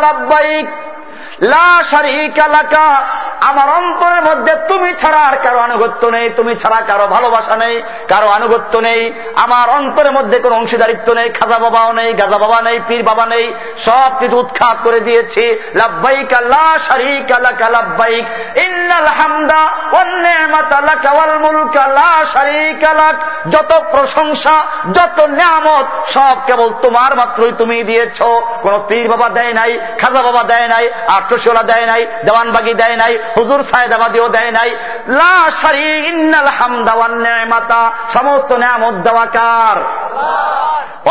[0.00, 0.70] লাভবাইক
[3.40, 8.28] আমার অন্তরের মধ্যে তুমি ছাড়া আর কারও আনুগত্য নেই, তুমি ছাড়া কারও ভালোবাসা নেই, কারও
[8.28, 13.02] আনুগত্য নেই। আমার অন্তরের মধ্যে কোনো অংশীদারিত্ব নেই, খাজা বাবাও নেই, গাজা বাবা নেই, পীর
[13.02, 15.44] বাবা নেই। সব কিছু উৎখাত করে দিয়েছি।
[18.56, 19.70] ইন্নাল হামদা
[23.50, 28.22] যত প্রশংসা, যত নিয়ামত, সব কেবল তোমার মাত্রই তুমি দিয়েছ।
[28.62, 32.96] কোন পীর বাবা দেয় নাই, খাজা বাবা দেয় নাই, আর আটশোলা দেয় নাই দেওয়ানবাগি দেয়
[32.96, 34.76] নাই হুজুর সাহেদাবাদিও দেয় নাই।
[36.58, 39.76] হামদাওয়ান নেমাতা সমস্ত নেয়ামত দেওয়া কার?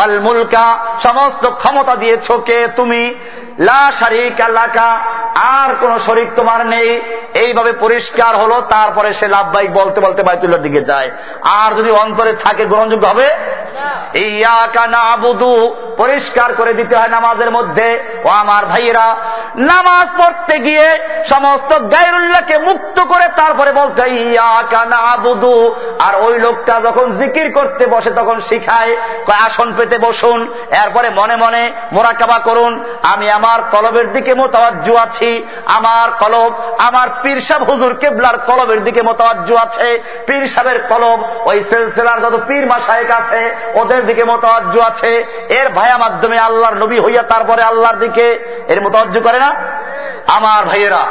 [0.03, 3.15] অল মুলকা সমস্ত ক্ষমতা দিয়েছ কে তুমি?
[3.59, 4.87] লা শারিক আল্লাকা
[5.35, 6.89] আর কোন শরিক তোমার নেই।
[7.33, 11.09] এইভাবে পরিষ্কার হলো তারপরে সে লাভবাহিক বলতে বলতে বাইতুল্লার দিকে যায়।
[11.41, 13.27] আর যদি অন্তরে থাকে গ্রহণযোগ্য হবে?
[14.19, 17.87] ইয়াকা না আবুদু পরিষ্কার করে দিতে হয় নামাজের মধ্যে।
[18.25, 19.15] ও আমার ভাইয়েরা
[19.55, 20.87] নামাজ পড়তে গিয়ে
[21.29, 27.47] সমস্ত গায়রুল্লাহকে মুক্ত করে তারপরে বলতে হয় ইয়াকা না আবুদু আর ওই লোকটা যখন জিকির
[27.53, 28.95] করতে বসে তখন শিখায়
[29.45, 30.39] আসন পেতে বসুন
[30.83, 32.73] এরপরে মনে মনে মোরাকাবা করুন।
[33.03, 35.31] আমি আমার কলবের দিকে মোতাবাজ্জু আছি,
[35.77, 36.51] আমার কলব,
[36.87, 39.87] আমার পীর সাহ হুজুর কেবলার কলবের দিকে মোতাবাজ্জু আছে,
[40.27, 41.19] পীর সাহের কলব
[41.49, 43.41] ওই সেলসেলার যত পীর মাসায়ক আছে,
[43.81, 45.11] ওদের দিকে মোতাবাজ্জু আছে।
[45.59, 48.25] এর ভায়া মাধ্যমে আল্লাহর নবী হইয়া তারপরে আল্লাহর দিকে
[48.67, 49.51] এর মোতাবাজ্জু করে না?
[50.37, 51.03] আমার ভাইয়েরা,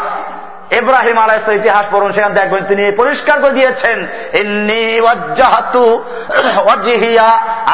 [0.81, 3.98] ইব্রাহিম আলাইস ইতিহাস পড়ুন, সেখানে দেখবেন তিনি পরিষ্কার করে দিয়েছেন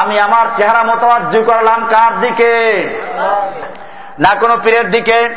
[0.01, 2.53] আমি আমার চেহারা মোতাবাজ্জু করলাম কার দিকে?
[4.19, 5.29] না কোন পীরের দিকে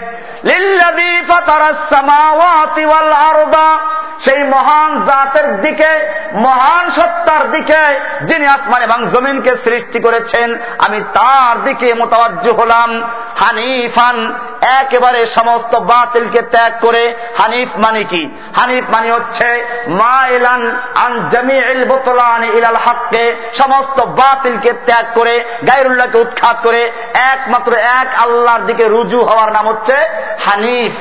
[4.25, 5.93] সেই মহান জাতের দিকে,
[6.35, 7.83] মহান সত্তার দিকে,
[8.23, 12.91] যিনি আসমান এবং জমিনকে সৃষ্টি করেছেন, আমি তার দিকে মোতাবাজ্য হলাম।
[13.37, 18.31] হানিফান একেবারে সমস্ত বাতিলকে ত্যাগ করে, হানিফ মানে কি?
[18.57, 19.49] হানিফ মানে হচ্ছে
[19.89, 20.63] মা ইলান
[20.95, 28.67] আন জামিল বোতলান ইলাল হাক্কে সমস্ত বাতিলকে ত্যাগ করে গাইরুল্লাহকে উৎখাত করে, একমাত্র এক আল্লাহর
[28.69, 29.97] দিকে রুজু হওয়ার নাম হচ্ছে
[30.39, 30.93] হানিফ।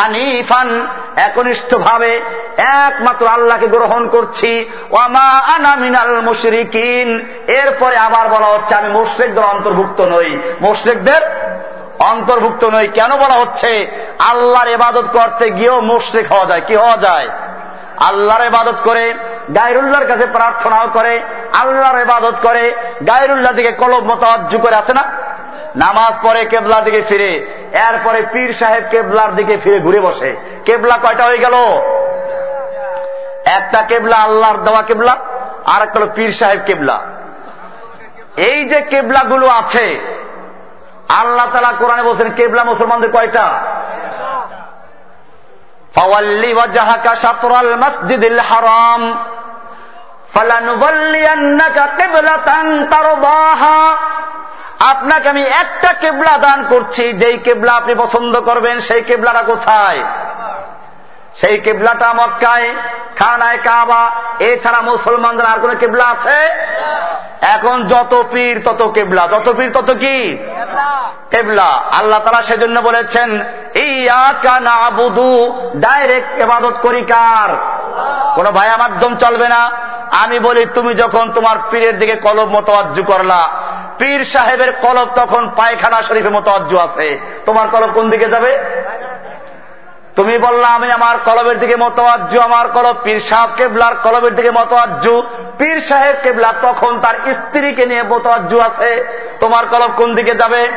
[0.00, 0.86] হানিফান
[1.16, 2.20] একনিষ্ঠ ভাবে
[2.56, 10.38] একমাত্র আল্লাহকে গ্রহণ করছি। ওয়ামা আনা মুশরিকিন। এরপরে আবার বলা হচ্ছে আমি মুশ্রিকদের অন্তর্ভুক্ত নই।
[10.60, 11.22] মুশ্রিকদের
[11.98, 13.90] অন্তর্ভুক্ত নই। কেন বলা হচ্ছে?
[14.18, 17.28] আল্লাহর এবাদত করতে গিয়েও মুশ্রিক হওয়া যায়। কি হওয়া যায়?
[17.96, 19.14] আল্লাহর এবাদত করে,
[19.54, 21.20] গায়রুল্লাহর কাছে প্রার্থনাও করে,
[21.60, 22.72] আল্লাহর এবাদত করে,
[23.06, 25.12] গায়রুল্লাহ দিকে কলব মতাজ্জু করে আছে না?
[25.76, 27.34] নামাজ পরে কেবলার দিকে ফিরে,
[27.72, 31.54] এরপরে পীর সাহেব কেবলার দিকে ফিরে ঘুরে বসে। কেবলা কয়টা হয়ে গেল?
[33.44, 35.16] একটা কেবলা আল্লাহর দেওয়া কেবলা
[35.66, 37.04] আর একটা হল পীর সাহেব কেবলা।
[38.36, 40.00] এই যে কেবলাগুলো আছে,
[41.08, 43.60] আল্লাহ তালা কোরআনে বলছেন, কেবলা মুসলমানদের কয়টা?
[52.90, 53.96] তারদাহা
[54.80, 60.04] আপনাকে আমি একটা কেবলা দান করছি, যেই কেবলা আপনি পছন্দ করবেন, সেই কেবলাটা কোথায়?
[61.40, 62.74] সেই কেবলাটা মক্কায়,
[63.16, 66.50] খানায় কাবা, এছাড়া মুসলমানদের আর কোন কেবলা আছে?
[67.40, 70.38] এখন যত পীর, তত কেবলা। যত পীর, তত কি?
[71.30, 73.40] কেবলা। আল্লাহ তারা সেজন্য বলেছেন
[75.76, 77.48] ডাইরেক্ট এবাদত করি কার?
[78.34, 79.70] কোন ভায়া মাধ্যম চলবে না।
[80.22, 83.48] আমি বলি, তুমি যখন তোমার পীরের দিকে কলব মতোয়াজ্জু করলা
[83.98, 88.58] পীর সাহেবের কলব তখন পায়খানা শরীফের মতো অজ্জু আছে। তোমার কলব কোন দিকে যাবে?
[90.16, 94.50] তুমি বললা, আমি আমার কলবের দিকে মতো আজ্জু আমার কলব পীর সাহেব কেবলার কলবের দিকে
[94.50, 95.22] মতো আজ্জু
[95.58, 99.06] পীর সাহেব কেবলা তখন তার স্ত্রীকে নিয়ে মতো আজ্জু আছে।
[99.40, 100.68] তোমার কলব কোন দিকে যাবে?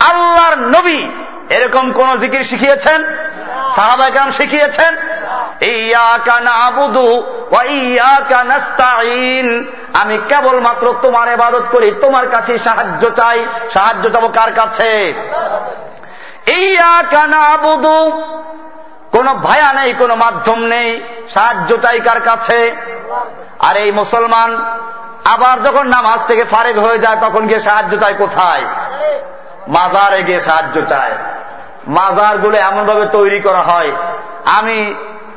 [0.00, 1.08] আল্লাহর নবী
[1.50, 3.04] এরকম কোন জিকির শিখিয়েছেন?
[3.76, 4.96] সাহাবাগাম শিখিয়েছেন?
[9.94, 15.14] আমি কেবলমাত্র তোমার এবাদত করি, তোমার কাছে সাহায্য চাই। সাহায্য চাবো কার কাছে?
[19.12, 21.02] কোন ভায়া নেই, কোন মাধ্যম নেই।
[21.34, 22.76] সাহায্য চাই কার কাছে?
[23.58, 24.64] আর এই মুসলমান
[25.24, 28.66] আবার যখন নামাজ থেকে ফারেক হয়ে যায়, তখন গিয়ে সাহায্য চাই কোথায়?
[29.68, 31.12] মাজারে গিয়ে সাহায্য চায়।
[31.86, 33.92] মাজারগুলো এমনভাবে তৈরি করা হয়,
[34.44, 34.94] আমি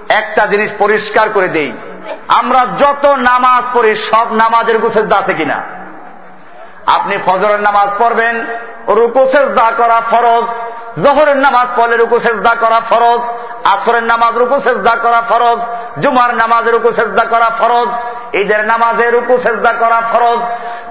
[0.10, 1.72] একটা জিনিস পরিষ্কার করে দেই।
[2.28, 5.64] আমরা যত নামাজ পড়ি, সব নামাজের গুছের আছে কিনা?
[6.88, 8.46] আপনি ফজরের নামাজ পড়বেন
[8.88, 10.46] রুকু দা করা ফরজ।
[11.04, 13.22] জহরের নামাজ পড়লে রুকু সেজদা করা ফরজ।
[13.68, 15.60] আসরের নামাজ রুকু সেজদা করা ফরজ।
[16.02, 17.88] জুমার নামাজে রুকু সেজদা করা ফরজ।
[18.36, 20.40] ঈদের নামাজে রুকু সেজদা করা ফরজ।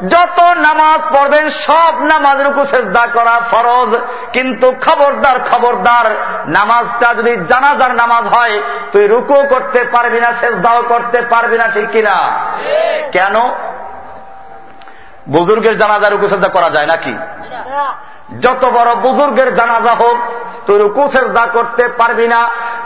[0.09, 4.01] যত নামাজ পড়বেন সব নামাজ রুকু সেজদা করা ফরজ।
[4.32, 6.10] কিন্তু খবরদার খবরদার
[6.47, 8.60] নামাজটা যদি জানাজার নামাজ হয়
[8.93, 12.31] তুই রুকু করতে পারবি না সেজদাও করতে পারবি না ঠিক কিনা?
[13.12, 13.35] কেন?
[15.28, 17.15] বুজুর্গের জানাজার রুকু করা যায় নাকি?
[18.44, 20.19] যত বড় বুজুর্গের জানাজা হোক,
[20.66, 22.40] তুই রুকু, সেজদা করতে পারবি না।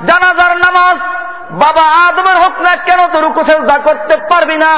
[0.09, 0.99] জানাজার নামাজ
[1.62, 4.73] বাবা আদমের হোক না কেন তো রুকু, সেজদা করতে পারবি না।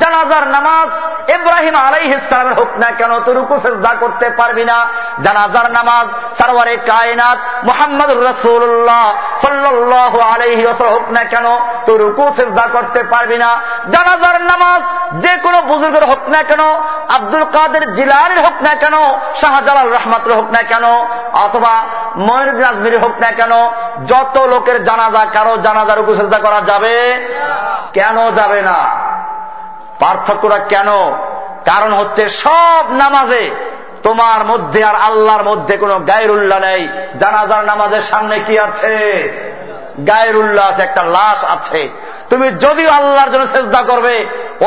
[0.00, 0.88] জানাজার নামাজ
[1.36, 4.76] ইব্রাহিম আলাই ইসলামের হোক না কেন তো রুকু, সেজদা করতে পারবি না।
[5.24, 6.06] জানাজার নামাজ
[6.38, 9.06] সারওয়ারে কায়নাত মোহাম্মদ রসুল্লাহ
[9.42, 10.64] সাল্লাহ আলাইহি
[10.94, 11.46] হোক না কেন
[11.86, 13.50] তো রুকু, সেজদা করতে পারবি না।
[13.94, 14.82] জানাজার নামাজ
[15.24, 16.62] যে কোনো বুজুর্গের হোক না কেন,
[17.16, 18.96] আব্দুল কাদের জিলানির হোক না কেন,
[19.40, 20.84] শাহজালাল রহমাতের হোক না কেন,
[21.32, 21.84] অথবা
[22.16, 23.52] ময়ূর আজমির হোক না কেন,
[24.06, 27.26] যত লোকের জানাজা কারও জানাজার উপসেজা করা যাবে?
[27.92, 28.84] কেন যাবে না?
[29.98, 30.88] পার্থক্যটা কেন?
[31.64, 33.50] কারণ হচ্ছে সব নামাজে
[34.02, 36.88] তোমার মধ্যে আর আল্লাহর মধ্যে কোনো গায়রুল্লাহ নেই।
[37.18, 38.96] জানাজার নামাজের সামনে কি আছে?
[40.06, 41.88] গায়রুল্লাহ আছে, একটা লাশ আছে।
[42.30, 44.14] তুমি যদিও আল্লাহর জন্য চেষ্টা করবে,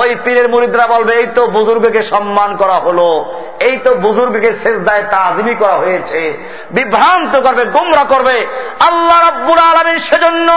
[0.01, 3.09] ওই পীরের মুরিদরা বলবে, এই তো বুজুর্গকে সম্মান করা হলো,
[3.67, 6.21] এই তো বুজুর্গকে শেষদায় তাজিমি করা হয়েছে,
[6.75, 8.37] বিভ্রান্ত করবে, গুমরা করবে।
[8.89, 10.49] আল্লাহ রব্বুর আলমীর সেজন্য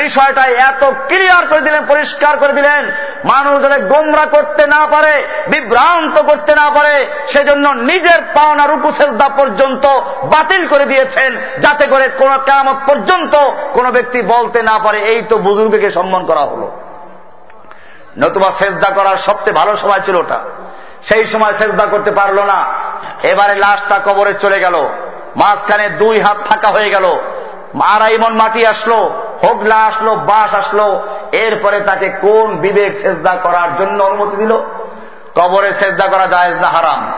[0.00, 2.82] বিষয়টা এত ক্লিয়ার করে দিলেন, পরিষ্কার করে দিলেন।
[3.32, 5.14] মানুষ যাতে গোমরা করতে না পারে,
[5.52, 6.94] বিভ্রান্ত করতে না পারে,
[7.32, 9.84] সেজন্য নিজের পাওনা রুকু সেজদা পর্যন্ত
[10.32, 11.30] বাতিল করে দিয়েছেন,
[11.64, 13.34] যাতে করে কোন কেরামত পর্যন্ত
[13.76, 16.70] কোন ব্যক্তি বলতে না পারে, এই তো বুজুর্গকে সম্মান করা হলো।
[18.18, 20.40] নতুবা সেজদা করার সবচেয়ে ভালো সময় ছিল ওটা।
[21.02, 22.64] সেই সময় সেজদা করতে পারল না।
[23.22, 24.88] এবারে লাশটা কবরে চলে গেল।
[25.36, 27.18] মাঝখানে দুই হাত ফাঁকা হয়ে গেল।
[27.82, 34.04] আড়াই মন মাটি আসলো, হোগলা আসলো বাস আসলো। এরপরে তাকে কোন বিবেক সেজদা করার জন্য
[34.04, 34.56] অনুমতি দিল?
[35.34, 37.12] কবরে সেজদা করা জায়েজ না হারাম?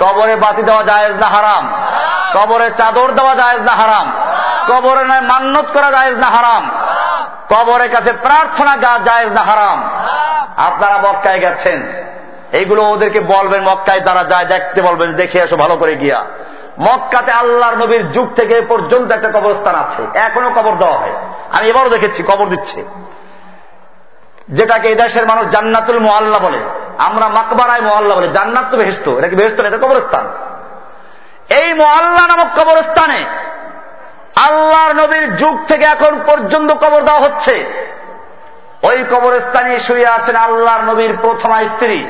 [0.00, 1.72] কবরে বাতি দেওয়া জায়েজ না হারাম?
[2.34, 4.12] কবরে চাদর দেওয়া জায়েজ না হারাম?
[4.68, 6.70] কবরে নয় মান্যত করা জায়েজ না হারাম?
[7.48, 9.90] কবরের কাছে প্রার্থনা গা জায়েজ না হারাম।
[10.56, 11.82] আপনারা মক্কায় গেছেন।
[12.52, 16.24] এইগুলো ওদেরকে বলবেন মক্কায় যারা যায় দেখতে বলবেন দেখে আসো ভালো করে গিয়া।
[16.80, 21.14] মক্কাতে আল্লাহর নবীর যুগ থেকে পর্যন্ত একটা কবরস্থান আছে। এখনও কবর দেওয়া হয়।
[21.52, 22.84] আমি এবারও দেখেছি কবর দিচ্ছে।
[24.48, 26.58] যেটাকে এই দেশের মানুষ জান্নাতুল মোয়াল্লা বলে।
[26.98, 30.30] আমরা মাকবারায় মোয়াল্লা বলে। জান্নাত তো বেহেস্ত এটা কি বেহেস্ত এটা কবরস্থান।
[31.48, 33.26] এই মোয়াল্লা নামক কবরস্থানে
[34.46, 37.54] আল্লাহর নবীর যুগ থেকে এখন পর্যন্ত কবর দেওয়া হচ্ছে।
[38.82, 42.06] ওই কবরস্থানে শুয়ে আছেন আল্লাহর নবীর প্রথমা স্ত্রী।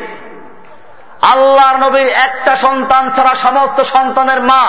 [1.23, 4.63] আল্লাহর নবীর একটা সন্তান ছাড়া সমস্ত সন্তানের মা।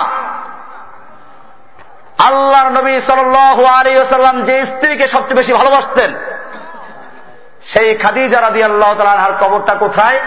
[2.18, 6.10] আল্লাহর নবী সাল্লাম যে স্ত্রীকে সবচেয়ে বেশি ভালোবাসতেন,
[7.62, 10.18] সেই খাদিজা রাদি আল্লাহ তালার কবরটা কোথায়?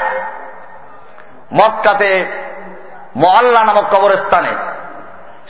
[1.54, 2.12] মক্কাতে
[3.16, 4.52] মহল্লা নামক কবরস্থানে।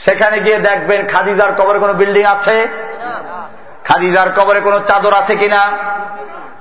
[0.06, 2.68] সেখানে গিয়ে দেখবেন খাদিজার কবরে কোনো বিল্ডিং আছে?
[3.84, 5.72] খাদিজার কবরে কোনো চাদর আছে কিনা?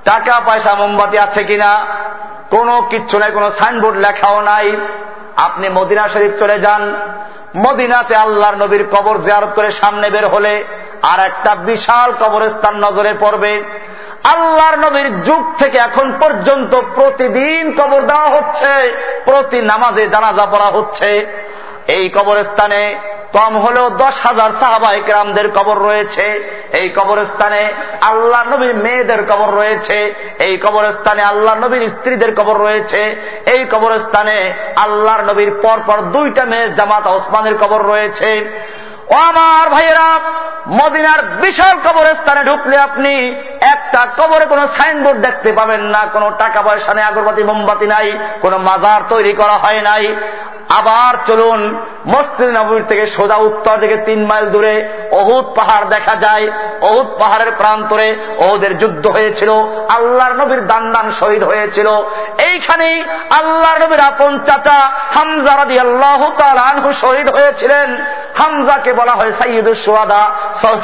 [0.05, 1.85] টাকা, পয়সা, মোমবাতি আছে কিনা?
[2.49, 4.77] কোনো কিচ্ছু নাই, কোনো সাইনবোর্ড লেখাও নাই।
[5.37, 6.95] আপনি মদিনা শরীফ চলে যান।
[7.57, 10.65] মদিনাতে আল্লাহর নবীর কবর জিয়ারত করে সামনে বের হলে
[11.01, 13.63] আর একটা বিশাল কবরস্থান নজরে পড়বে।
[14.23, 18.91] আল্লাহর নবীর যুগ থেকে এখন পর্যন্ত প্রতিদিন কবর দেওয়া হচ্ছে,
[19.25, 21.27] প্রতি নামাজে জানাজা পড়া হচ্ছে।
[21.87, 22.99] এই কবরস্থানে
[23.33, 30.13] কম হলেও দশ হাজার সাহাবাহিক রামদের কবর রয়েছে। এই কবরস্থানে আল্লাহ নবীর মেয়েদের কবর রয়েছে।
[30.39, 33.15] এই কবরস্থানে আল্লাহ নবীর স্ত্রীদের কবর রয়েছে।
[33.45, 38.51] এই কবরস্থানে আল্লাহর নবীর পরপর দুইটা মেয়ের জামাত ওসমানের কবর রয়েছে।
[39.11, 40.09] ও আমার ভাইয়েরা,
[40.67, 43.13] মদিনার বিশাল কবরস্থানে ঢুকলে আপনি
[43.61, 48.07] একটা কবরে কোনো সাইনবোর্ড দেখতে পাবেন না, কোনো টাকা পয়সা নেই, আগরবাতি, মোমবাতি নাই,
[48.41, 50.15] কোনো মাজার তৈরি করা হয় নাই।
[50.69, 54.75] আবার চলুন, মসজিদ নবীর থেকে সোজা উত্তর থেকে তিন মাইল দূরে
[55.11, 56.45] অহুদ পাহাড় দেখা যায়।
[56.81, 58.07] অহুদ পাহাড়ের প্রান্তরে
[58.39, 59.51] অহুদের যুদ্ধ হয়েছিল,
[59.89, 61.87] আল্লাহর নবীর দান দান শহীদ হয়েছিল।
[62.49, 62.97] এইখানেই
[63.39, 64.79] আল্লাহর নবীর আপন চাচা
[65.15, 66.21] হামজা রাদি আল্লাহ
[66.69, 67.87] আনহু শহীদ হয়েছিলেন।
[68.37, 70.23] হামজাকে বলা হয় সাইয়দুল সোয়াদা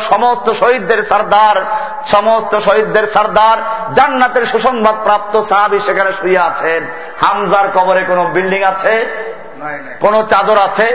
[0.09, 1.57] সমস্ত শহীদদের সর্দার
[2.05, 3.57] সমস্ত শহীদদের সর্দার
[3.93, 6.81] জান্নাতের সুসংবাদ প্রাপ্ত সাহাবি সেখানে শুয়ে আছেন।
[7.21, 8.93] হামজার কবরে কোনো বিল্ডিং আছে?
[9.99, 10.87] কোন চাদর আছে?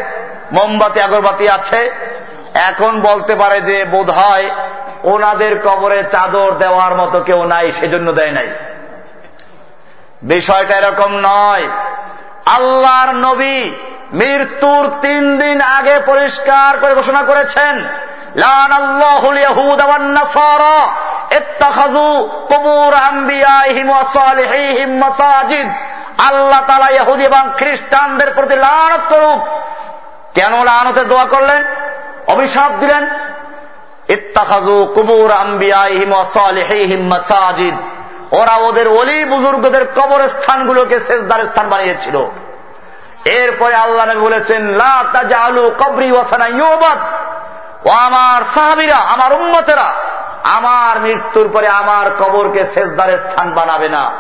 [0.53, 1.81] মোমবাতি আগরবাতি আছে?
[2.55, 4.47] এখন বলতে পারে যে বোধ হয়
[5.03, 8.49] ওনাদের কবরে চাদর দেওয়ার মতো কেউ নাই সেজন্য দেয় নাই।
[10.23, 11.67] বিষয়টা এরকম নয়।
[12.57, 13.71] আল্লাহর নবী
[14.13, 17.85] মৃত্যুর তিন দিন আগে পরিষ্কার করে ঘোষণা করেছেন
[26.19, 29.49] আল্লাহ তালা ইহুদি এবং খ্রিস্টানদের প্রতি লানত করুক।
[30.35, 31.65] কেন লানতের দোয়া করলেন?
[32.27, 33.11] অভিশাপ দিলেন?
[34.09, 37.75] ইত্তাখাজু কুবুর আম্বিয়াহিম সালিহিম মাসাজিদ।
[38.33, 42.25] ওরা ওদের অলি বুজুর্গদের কবর স্থানগুলোকে শেষদার স্থান বানিয়েছিল।
[43.25, 44.81] এরপরে আল্লাহ বলেছেন
[45.35, 45.71] আলু
[47.85, 49.95] ও আমার সাহাবিরা, আমার উন্মতেরা
[50.43, 54.11] আমার মৃত্যুর পরে আমার কবরকে শেষদার স্থান বানাবে না।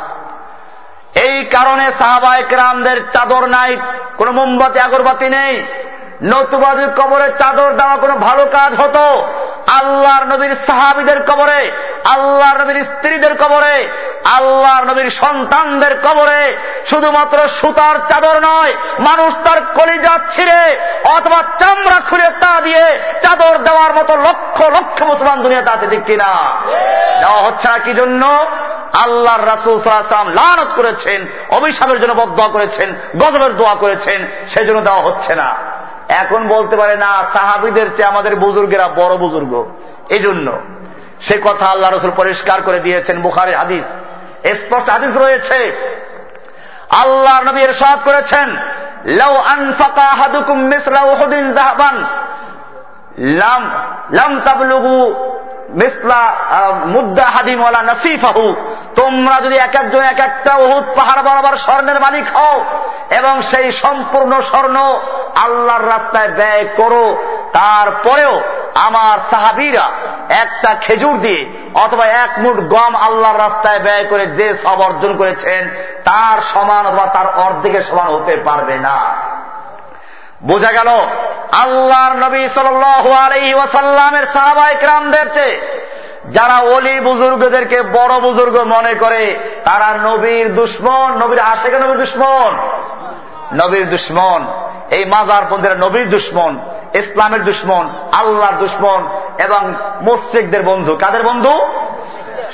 [1.14, 3.76] এই কারণে সাহাবায়ক রামদের চাদর নাই,
[4.16, 5.64] কোন মোমবাতি, আগরবাতি নেই।
[6.22, 9.28] নতুবাদীর কবরে চাদর দেওয়া কোনো ভালো কাজ হতো?
[9.80, 11.72] আল্লাহর নবীর সাহাবিদের কবরে,
[12.04, 13.88] আল্লাহর নবীর স্ত্রীদের কবরে,
[14.24, 22.28] আল্লাহর নবীর সন্তানদের কবরে শুধুমাত্র সুতার চাদর নয়, মানুষ তার কলিজা ছিঁড়ে অথবা চামড়া খুলে
[22.40, 26.52] তা দিয়ে চাদর দেওয়ার মতো লক্ষ লক্ষ মুসলমান দুনিয়াতে আছে, ঠিক কিনা?
[27.20, 28.46] দেওয়া হচ্ছে না, কি জন্য?
[28.92, 35.02] আল্লাহর রাসুল সাল্লাম লানত করেছেন, অভিশাপের জন্য বদ্ধ করেছেন, গজবের দোয়া করেছেন সেই জন্য দেওয়া
[35.02, 35.78] হচ্ছে না।
[36.08, 39.66] এখন বলতে পারে, না, সাহাবিদের চেয়ে আমাদের বুজুর্গেরা বড় বুজুর্গ।
[40.08, 40.60] এই জন্য
[41.20, 43.84] সে কথা আল্লাহ রসুল পরিষ্কার করে দিয়েছেন বুখারি হাদিস।
[44.46, 45.72] স্পষ্ট হাদিস রয়েছে।
[46.90, 48.56] আল্লাহ নবী এরশাদ করেছেন,
[49.04, 50.72] লাউ আনফাকা হাদুকুম
[51.12, 52.04] উহুদিন যাহাবান।
[53.18, 53.62] লাম
[54.10, 55.14] লাম তাবলুগু
[55.68, 56.22] মিসলা
[56.86, 58.54] মুদ্দা হাদিম ওয়ালা নাসিফাহু।
[58.94, 62.64] তোমরা যদি এক একজন এক একটা উহুদ পাহাড় বরাবর স্বর্ণের মালিক হও
[63.10, 64.76] এবং সেই সম্পূর্ণ স্বর্ণ
[65.44, 67.16] আল্লাহর রাস্তায় ব্যয় করো,
[67.52, 68.40] তারপরেও
[68.74, 69.90] আমার সাহাবিরা
[70.28, 75.68] একটা খেজুর দিয়ে অথবা এক মুঠ গম আল্লাহর রাস্তায় ব্যয় করে যে সব অর্জন করেছেন,
[76.04, 79.16] তার সমান অথবা তার অর্ধেকের সমান হতে পারবে না।
[80.42, 80.88] বোঝা গেল,
[81.52, 85.82] আল্লাহর নবী সাল্লি ওয়াসাল্লামের সাহাবাইকরামদের চেয়ে
[86.30, 92.52] যারা অলি বুজুর্গদেরকে বড় বুজুর্গ মনে করে, তারা নবীর দুশ্মন, নবীর আশেকে, নবীর দুশ্মন।
[93.56, 94.46] নবীর দুশ্মন,
[94.90, 96.58] এই মাজার পন্থীরা নবীর দুশ্মন,
[96.94, 101.60] ইসলামের দুশ্মন, আল্লাহর দুশ্মন এবং মুসিকদের বন্ধু। কাদের বন্ধু?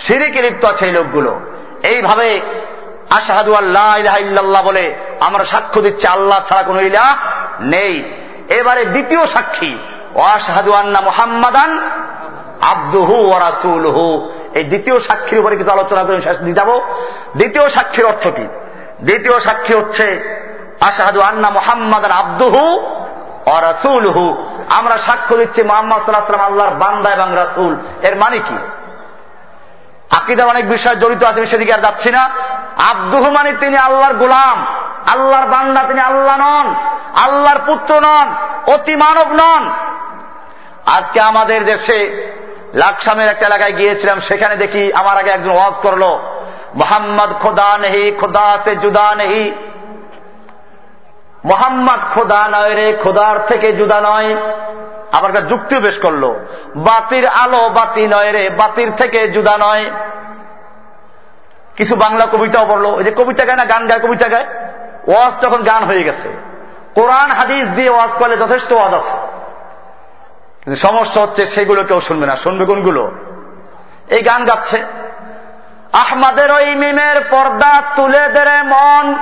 [0.02, 1.40] সিরিকে লিপ্ত আছে এই লোকগুলো।
[1.82, 2.40] এইভাবে
[3.10, 7.16] আশাহাদু আল্লাহ বলে আমরা সাক্ষ্য দিচ্ছি, আল্লাহ ছাড়া কোন ইলাহ
[7.60, 8.14] নেই।
[8.48, 9.78] এবারে দ্বিতীয় সাক্ষী।
[10.14, 11.90] ওয়াশাহাদু আন্না মোহাম্মদান
[12.60, 16.80] আব্দুহু রাসুলহু। এই দ্বিতীয় সাক্ষীর উপরে কিছু আলোচনা করে শেষ দিয়ে যাব।
[17.36, 18.48] দ্বিতীয় সাক্ষীর অর্থ কি?
[19.02, 20.34] দ্বিতীয় সাক্ষী হচ্ছে
[20.80, 22.78] আশাহাদু আন্না মোহাম্মদ আব্দুহু
[23.46, 28.56] ও রাসুলহু। আমরা সাক্ষ্য দিচ্ছি মোহাম্মদ সাল্লাহাম আল্লাহর বান্দা এবং রাসুল। এর মানে কি?
[30.10, 32.30] আকিদার অনেক বিষয় জড়িত আছে সেদিকে আর যাচ্ছি না।
[32.90, 34.66] আব্দুহু মানে তিনি আল্লাহর গোলাম।
[35.06, 36.74] আল্লাহর বান্দা তিনি আল্লাহ নন,
[37.24, 38.34] আল্লাহর পুত্র নন
[38.72, 39.70] অতি মানব নন।
[40.86, 41.98] আজকে আমাদের দেশে
[42.74, 46.02] লাকসামের একটা এলাকায় গিয়েছিলাম, সেখানে দেখি আমার আগে একজন ওয়াজ করল,
[46.74, 49.54] মোহাম্মদ খোদা নেহি, খোদা সে জুদা নেহি।
[51.44, 54.36] মোহাম্মদ খোদা নয় রে, খোদার থেকে জুদা নয়।
[55.12, 56.34] আবার একটা যুক্তিও বেশ করল,
[56.76, 59.90] বাতির আলো বাতি নয় রে, বাতির থেকে জুদা নয়।
[61.76, 64.46] কিছু বাংলা কবিতাও পড়ল, ওই যে কবিতা গায় না, গান গায়, কবিতা গায়?
[65.08, 66.32] ওয়াজ তখন গান হয়ে গেছে,
[66.94, 69.16] কোরআন, হাদিস দিয়ে ওয়াজ করলে যথেষ্ট ওয়াজ আছে।
[70.76, 73.12] সমস্যা হচ্ছে সেগুলো কেউ শুনবে না। শুনবে কোনগুলো?
[74.08, 74.84] এই গান গাচ্ছে।
[75.92, 79.14] আহমাদের ওই মিমের পর্দা তুলে দেরে মন।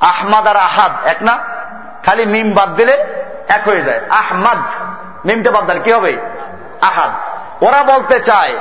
[0.00, 1.38] আহমাদ আর আহাদ এক না?
[2.06, 4.58] খালি মিম বাদ দিলে এক হয়ে যায়। আহমাদ,
[5.26, 6.16] মিমটা বাদ দিলে কি হবে?
[6.80, 7.10] আহাদ।
[7.64, 8.56] ওরা বলতে চায়,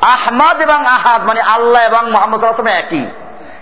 [0.00, 3.06] আহমাদ এবং আহাদ মানে আল্লাহ এবং মোহাম্মদ একই।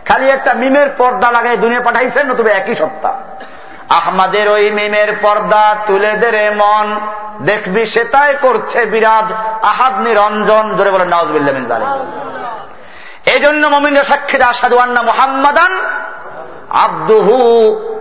[0.09, 3.15] খালি একটা মিমের পর্দা লাগাই দুনিয়া পাঠাইছেন না নতুবা একই সত্তা।
[3.89, 7.01] আহমাদের ওই মিমের পর্দা তুলে দেরে মন।
[7.43, 9.33] দেখবি সেটাই করছে বিরাজ।
[9.65, 11.67] আহাদ নিরঞ্জন ধরে বলেন নওয়াজবিল্লামিন
[13.27, 15.79] এই জন্য মমিনের সাক্ষী আসাদু আন্না মোহাম্মদান
[16.71, 17.39] আব্দুহু,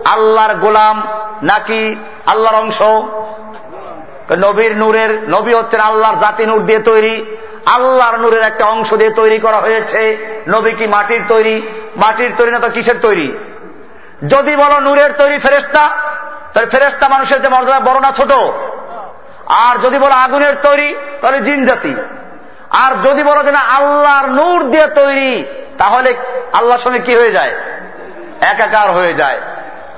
[0.04, 1.02] আল্লাহর গোলাম,
[1.42, 2.82] নাকি আল্লাহর অংশ।
[4.38, 7.36] নবীর নূরের, নবী হচ্ছেন আল্লাহর জাতি নূর দিয়ে তৈরি।
[7.66, 10.16] আল্লাহর নূরের একটা অংশ দিয়ে তৈরি করা হয়েছে।
[10.48, 11.68] নবী কি মাটির তৈরি?
[11.96, 13.38] মাটির তৈরি না তো কিসের তৈরি?
[14.28, 15.88] যদি বলো নূরের তৈরি ফেরেস্তা
[16.54, 18.32] তাহলে ফেরেস্তা মানুষের যে মর্যাদা বড় না ছোট?
[19.46, 21.94] আর যদি বলো আগুনের তৈরি, তাহলে জিন জাতি।
[22.70, 25.44] আর যদি বলো যে না আল্লাহর নূর দিয়ে তৈরি,
[25.78, 26.14] তাহলে
[26.52, 27.54] আল্লাহর সঙ্গে কি হয়ে যায়?
[28.40, 29.40] একাকার হয়ে যায়।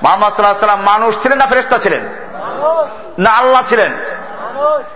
[0.03, 2.09] মোহাম্মদ সাল্লাহ সাল্লাম মানুষ ছিলেন না ফেরেস্তা ছিলেন?
[3.19, 3.91] না আল্লাহ ছিলেন।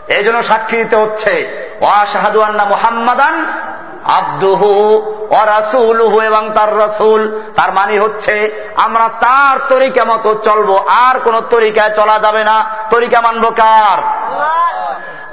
[0.08, 1.34] এই জন্য সাক্ষী দিতে হচ্ছে,
[1.82, 3.36] ওয়াশাহাদু আন্না মুহাম্মাদান
[4.06, 4.72] আব্দুহু
[5.30, 7.22] ও রাসুলহু এবং তার রাসুল।
[7.56, 8.36] তার মানে হচ্ছে,
[8.76, 14.00] আমরা তার তরিকা মতো চলবো, আর কোন তরিকায় চলা যাবে না। তরিকা মানব কার?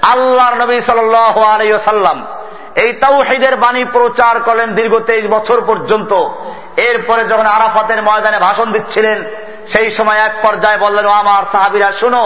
[0.03, 2.27] আল্লাহর নবী সাল্লাম
[2.74, 6.12] এই তাওহিদের বাণী প্রচার করলেন দীর্ঘ তেইশ বছর পর্যন্ত।
[6.77, 9.24] এরপরে যখন আরাফাতের ময়দানে ভাষণ দিচ্ছিলেন,
[9.73, 12.23] সেই সময় এক পর্যায়ে বললেন আমার সাহাবিরা, শুনো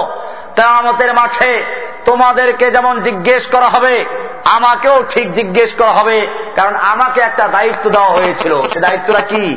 [0.57, 1.65] কেয়ামতের মাঠে
[2.05, 4.05] তোমাদেরকে যেমন জিজ্ঞেস করা হবে,
[4.45, 9.57] আমাকেও ঠিক জিজ্ঞেস করা হবে। কারণ আমাকে একটা দায়িত্ব দেওয়া হয়েছিল। সে দায়িত্বটা কি?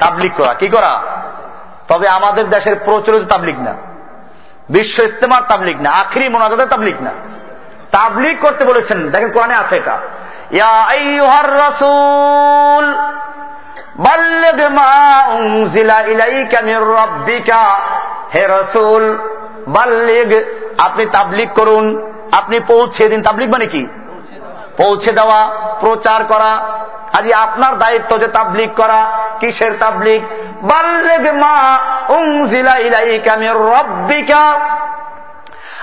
[0.00, 1.02] তাবলিক করা। কি করা?
[1.88, 3.74] তবে আমাদের দেশের প্রচলিত তাবলিক না।
[4.70, 7.10] বিশ্ব ইস্তেমার তাবলিক না। আখরি মোনাজাতের তাবলিক না।
[7.90, 9.98] তাবলিক করতে বলেছেন। দেখেন কোরআনে আছে এটা।
[11.46, 12.94] রসুল
[18.34, 19.18] হে রসুল,
[19.68, 20.44] বাল্লিগ,
[20.78, 23.86] আপনি তাবলিক করুন, আপনি পৌঁছে দিন। তাবলিক মানে কি?
[24.76, 25.46] পৌঁছে দেওয়া,
[25.80, 26.78] প্রচার করা।
[27.12, 30.22] কাজে আপনার দায়িত্ব যে তাবলিক করা, কিসের তাবলিক
[30.62, 34.60] বাল্লেগ মা উংজিলা ইলাইকা মির রব্বিকা।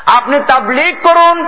[0.06, 1.46] আপনি তাবলিক করুন,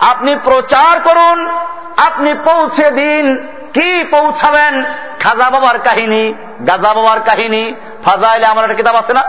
[0.00, 1.48] আপনি প্রচার করুন,
[1.96, 4.84] আপনি পৌঁছে দিন। কি পৌঁছাবেন?
[5.20, 6.34] খাজা বাবার কাহিনী,
[6.66, 7.74] গাজা বাবার কাহিনী,
[8.04, 9.22] ফাজাইলে আমার একটা কিতাব আছে না?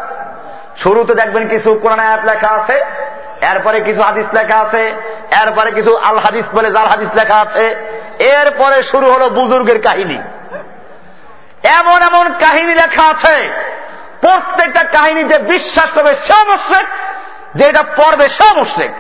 [0.84, 2.82] শুরুতে দেখবেন কিছু কোরআন আয়াত লেখা আছে,
[3.52, 4.94] এরপরে কিছু হাদিস লেখা আছে,
[5.42, 7.66] এরপরে কিছু আল হাদিস বলে জাল হাদিস লেখা আছে,
[8.20, 10.20] এরপরে শুরু হলো বুজুর্গের কাহিনী।
[11.80, 13.50] এমন এমন কাহিনী লেখা আছে,
[14.22, 16.88] প্রত্যেকটা কাহিনী যে বিশ্বাস করবে সে মুশ্রেক
[17.56, 18.92] যে এটা পড়বে সে মুশ্রেক।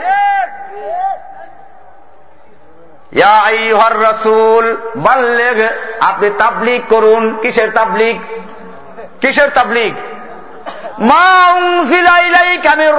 [3.95, 4.65] রসুল,
[4.95, 5.59] বাল্লেগ,
[5.99, 8.17] আপনি তাবলিক করুন। কিসের তাবলিক
[9.21, 9.51] কিসের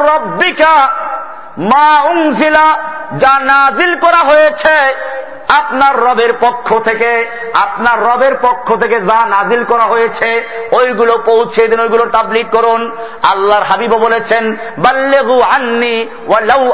[0.09, 0.76] রব্বিকা,
[1.59, 2.78] মা উংজিলা
[3.18, 4.76] যা নাজিল করা হয়েছে
[5.48, 11.81] আপনার রবের পক্ষ থেকে, আপনার রবের পক্ষ থেকে যা নাজিল করা হয়েছে, ওইগুলো পৌঁছে দিন
[11.81, 16.09] ওইগুলো তাবলিক করুন। আল্লাহর হাবিব বলেছেন, বাল্লেগু আন্নি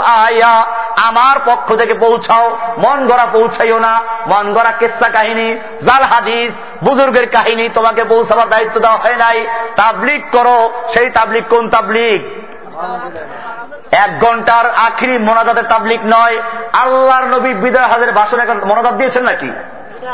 [0.05, 0.67] আয়া।
[0.97, 5.55] আমার পক্ষ থেকে পৌঁছাও, মন গড়া পৌঁছাইও না। মন গড়া কেসা কাহিনী
[5.87, 6.53] জাল হাদিস,
[6.85, 9.47] বুজুর্গের কাহিনী তোমাকে পৌঁছাবার দায়িত্ব দেওয়া হয় নাই।
[9.77, 12.49] তাবলিক করো, সেই তাবলিক কোন তাবলিক
[13.93, 16.43] এক ঘণ্টার আখিরি মোনাজাতের তাবলিক নয়।
[16.73, 19.51] আল্লাহর নবী বিদায় হাজের ভাষণে মোনাজাত দিয়েছেন নাকি?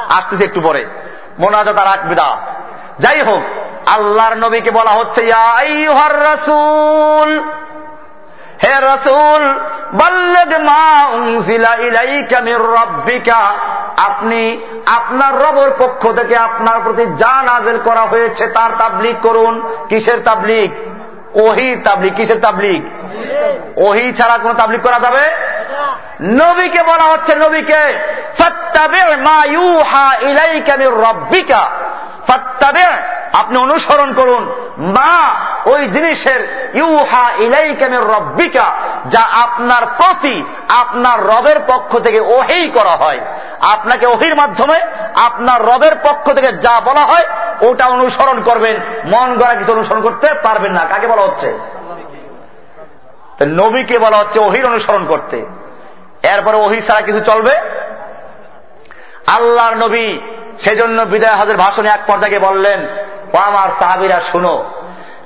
[0.09, 0.87] আসতেছে একটু পরে।
[1.39, 2.39] মোনাজাত আর এক বিদাত।
[2.99, 3.43] যাই হোক,
[3.89, 5.33] আল্লাহর নবীকে বলা হচ্ছে
[8.63, 9.61] হে রসুল
[13.97, 20.21] আপনি আপনার রবর পক্ষ থেকে আপনার প্রতি যা নাজেল করা হয়েছে তার তাবলিক করুন। কিসের
[20.21, 20.94] তাবলিক?
[21.35, 22.83] ওহি তাবলিক কিসের তাবলিক
[23.77, 25.31] ওহি ছাড়া কোন তাবলিক করা যাবে?
[26.23, 27.81] নবীকে বলা হচ্ছে নবীকে
[30.87, 31.71] রব্বিকা।
[33.33, 35.35] আপনি অনুসরণ করুন। মা,
[35.67, 38.73] ওই জিনিসের, ইউহা ইলাইকামের রব্বিকা,
[39.07, 43.21] যা আপনার প্রতি, আপনার রবের পক্ষ থেকে ওহেই করা হয়।
[43.61, 44.81] আপনাকে ওহির মাধ্যমে,
[45.15, 47.25] আপনার রবের পক্ষ থেকে যা বলা হয়,
[47.61, 51.59] ওটা অনুসরণ করবেন। মন গড়া কিছু অনুসরণ করতে পারবেন না। কাকে বলা হচ্ছে?
[53.47, 55.47] নবীকে বলা হচ্ছে ওহির অনুসরণ করতে।
[56.23, 57.53] এরপরে ওহি ছাড়া কিছু চলবে?
[59.27, 60.19] আল্লাহর নবী
[60.63, 62.81] সেজন্য বিদায় হাজের ভাষণে এক পর্যায়ে বললেন,
[63.35, 64.65] ও আমার সাহাবিরা, শুনো,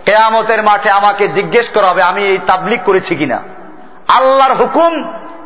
[0.05, 3.39] কেয়ামতের মাঠে আমাকে জিজ্ঞেস করা হবে, আমি এই তাবলিক করেছি কিনা?
[4.09, 4.93] আল্লাহর হুকুম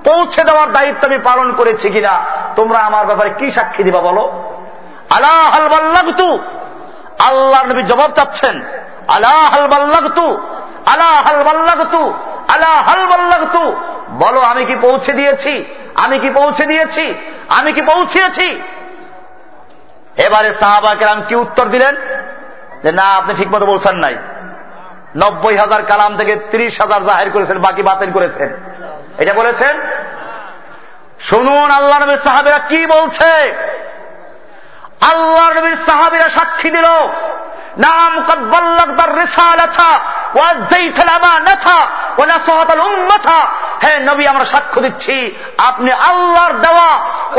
[0.05, 2.25] পৌঁছে দেওয়ার দায়িত্ব আমি পালন করেছি কিনা?
[2.57, 4.25] তোমরা আমার ব্যাপারে কি সাক্ষী দিবা বলো?
[5.11, 6.39] আল্লাহ হালবাল্লাগতু
[7.19, 8.63] আল্লাহ নবী জবাব চাচ্ছেন
[9.09, 10.39] আল্লাহ হালবাল্লাগতু
[10.87, 12.13] আল্লাহ হালবাল্লাগতু
[12.49, 13.73] আল্লাহ হালবাল্লাগতু
[14.19, 15.65] বলো, আমি কি পৌঁছে দিয়েছি?
[15.95, 17.15] আমি কি পৌঁছে দিয়েছি?
[17.49, 18.61] আমি কি পৌঁছিয়েছি
[20.17, 21.97] এবারে সাহাবা কেরাম কি উত্তর দিলেন?
[22.83, 24.17] যে না, আপনি ঠিক মতো বলছেন নাই।
[25.17, 28.57] নব্বই হাজার কালাম থেকে ত্রিশ হাজার জাহের করেছেন, বাকি বাতিল করেছেন।
[29.19, 29.81] এটা বলেছেন?
[31.21, 33.53] শুনুন, আল্লাহ নবীর সাহাবিরা কি বলছে?
[35.01, 36.85] আল্লাহ নবীর সাহাবিরা সাক্ষী দিল,
[37.79, 40.01] নাম কদ্বাল্লাকদার রেসালাথা
[43.83, 46.91] হে নবী, আমরা সাক্ষ্য দিচ্ছি, আপনি আল্লাহর দেওয়া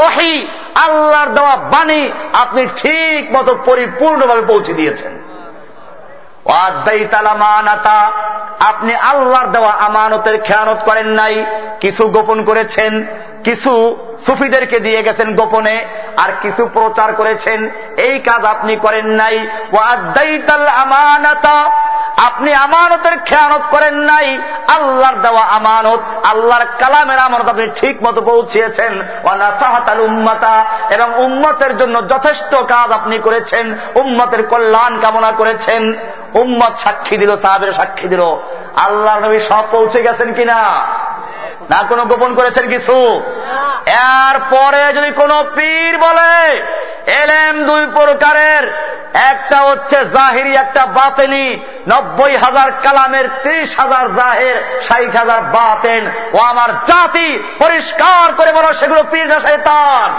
[0.05, 5.22] ওহি, আল্লাহর দেওয়া বাণী আপনি ঠিক মতো পরিপূর্ণভাবে পৌঁছে দিয়েছেন।
[8.69, 11.45] আপনি আল্লাহর দেওয়া আমানতের খেয়ানত করেন নাই,
[11.79, 12.93] কিছু গোপন করেছেন,
[13.43, 15.75] কিছু সুফিদেরকে দিয়ে গেছেন গোপনে,
[16.17, 19.47] আর কিছু প্রচার করেছেন, এই কাজ আপনি করেন নাই।
[20.83, 21.57] আমানাতা
[22.27, 24.37] আপনি আমানতের খেয়ানত করেন নাই,
[24.67, 26.01] আল্লাহর দেওয়া আমানত,
[26.31, 28.93] আল্লাহর কালামের আমানত আপনি ঠিক মতো পৌঁছিয়েছেন
[30.07, 33.65] উম্মাতা, এবং উম্মতের জন্য যথেষ্ট কাজ আপনি করেছেন,
[33.95, 35.83] উম্মতের কল্যাণ কামনা করেছেন।
[36.33, 38.21] উম্মত সাক্ষী দিল, সাহাবের সাক্ষী দিল।
[38.75, 40.85] আল্লাহ নবী সব পৌঁছে গেছেন কিনা?
[41.69, 43.21] না, কোনো গোপন করেছেন কিছু?
[43.85, 46.61] এরপরে যদি কোন পীর বলে,
[47.11, 55.15] এলেম দুই প্রকারের। একটা হচ্ছে জাহিরি, একটা বাতেনি। নব্বই হাজার কালামের ত্রিশ হাজার জাহের, ষাট
[55.15, 60.13] হাজার বাতেন। ও আমার জাতি পরিষ্কার করে বলো, সেগুলো পীর না শয়তান?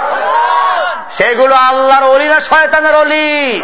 [1.11, 3.63] সেগুলো আল্লাহর অলি না শয়তানের অলি?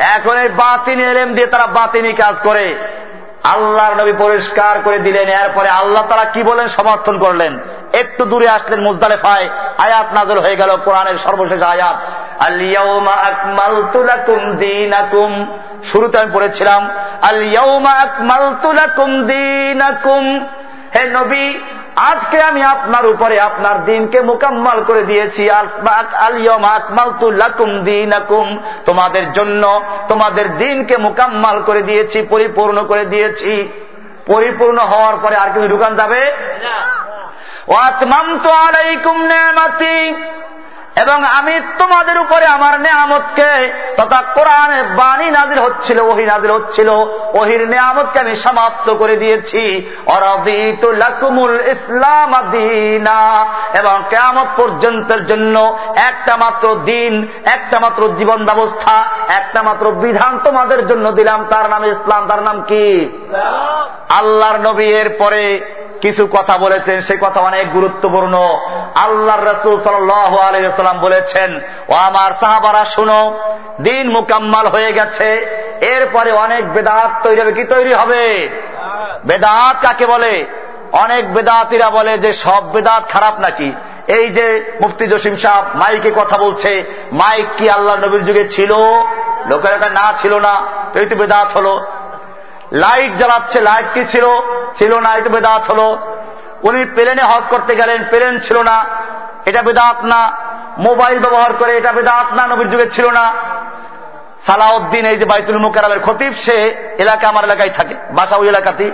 [0.00, 2.74] এখন এই বাতিনি এলেম দিয়ে তারা বাতিনি কাজ করে।
[3.44, 7.58] আল্লাহর নবী পরিষ্কার করে দিলেন, এরপরে আল্লাহ তারা কি বলেন সমর্থন করলেন।
[7.92, 11.96] একটু দূরে আসলেন মুজদালেফায়। আয়াত নাজল হয়ে গেল, কোরআনের সর্বশেষ আয়াত।
[15.84, 16.90] শুরুতে আমি পড়েছিলাম
[17.22, 20.48] আলিয়াউমা আকমাল তুলাকুম দিনাকুম।
[20.96, 21.58] হে নবী
[21.96, 25.50] আজকে আমি আপনার উপরে আপনার দিনকে মোকাম্মাল করে দিয়েছি।
[28.84, 33.68] তোমাদের জন্য তোমাদের দিনকে মোকাম্মাল করে দিয়েছি পরিপূর্ণ করে দিয়েছি।
[34.26, 36.32] পরিপূর্ণ হওয়ার পরে আর কিছু ঢুকান যাবে?
[38.42, 40.14] তো আলাইকুম নেমাতি
[41.02, 46.88] এবং আমি তোমাদের উপরে আমার নেয়ামতকে তথা কোরআনে বাণী নাজির হচ্ছিল ওহি নাজির হচ্ছিল
[47.34, 49.90] ওহির নেয়ামতকে আমি সমাপ্ত করে দিয়েছি।
[51.70, 52.34] ইসলাম
[53.74, 60.86] এবং কেয়ামত পর্যন্তের জন্য একটা মাত্র দিন একটা মাত্র জীবন ব্যবস্থা একটা মাত্র বিধান তোমাদের
[60.86, 63.10] জন্য দিলাম। তার নাম ইসলাম তার নাম কি?
[64.08, 65.44] আল্লাহর নবী এর পরে
[66.04, 68.34] কিছু কথা বলেছেন সে কথা অনেক গুরুত্বপূর্ণ।
[68.94, 73.20] আল্লাহ রসুল সাল্লাম বলেছেন ও আমার সাহাবারা শুনো
[73.80, 75.28] দিন মুকাম্মাল হয়ে গেছে
[75.80, 78.22] এরপরে অনেক বেদাত তৈরি হবে। কি তৈরি হবে?
[79.26, 80.46] বেদাত কাকে বলে?
[80.92, 83.72] অনেক বেদাতিরা বলে যে সব বেদাত খারাপ নাকি?
[84.08, 84.46] এই যে
[84.80, 86.70] মুফতি জসিম সাহ মাইকে কথা বলছে
[87.12, 88.72] মাইক কি আল্লাহ নবীর যুগে ছিল?
[89.46, 90.54] লোকের একটা না ছিল না
[90.94, 91.74] এই তো বেদাত হলো।
[92.72, 94.24] লাইট জ্বালাচ্ছে, লাইট কি ছিল?
[94.76, 95.98] ছিল না, এটা বেদাত হলো।
[96.62, 98.84] উনি প্লেনে হজ করতে গেলেন, প্লেন ছিল না।
[99.46, 100.36] এটা বেদাত না।
[100.78, 103.32] মোবাইল ব্যবহার করে, এটা বেদাত না, নবীর যুগে ছিল না।
[104.46, 106.68] সালাউদ্দিন, এই যে বাইতুল মুকারামের খতিব, সে
[106.98, 108.90] এলাকা আমার এলাকায় থাকে বাসা ওই এলাকাতেই।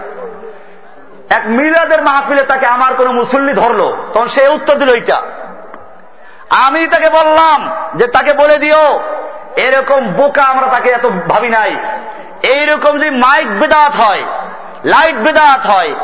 [1.31, 5.23] এক মিলাদের মাহফিলে তাকে আমার কোন মুসল্লি ধরলো। তখন সে উত্তর দিল এইটা।
[6.51, 9.01] আমি তাকে বললাম যে, তাকে বলে দিও,
[9.57, 11.77] এরকম বোকা আমরা তাকে এত ভাবি নাই।
[12.43, 14.23] এইরকম যদি মাইক বেদাত হয়,
[14.85, 15.95] লাইট বেদাত হয়,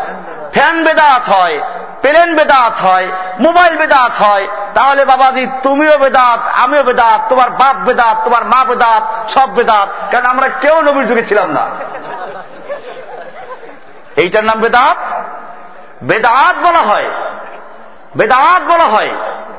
[0.52, 1.60] ফ্যান বেদাত হয়,
[2.00, 3.08] প্লেন বেদাত হয়,
[3.40, 9.30] মোবাইল বেদাত হয়, তাহলে বাবাজি, তুমিও বেদাত, আমিও বেদাত, তোমার বাপ বেদাত, তোমার মা বেদাত,
[9.30, 11.66] সব বেদাত, কারণ আমরা কেউ নবীর যুগে ছিলাম না।
[14.16, 14.96] এইটার নাম বেদাত?
[16.02, 17.10] বেদাত বলা হয়।
[18.16, 19.10] বেদাত বলা হয়।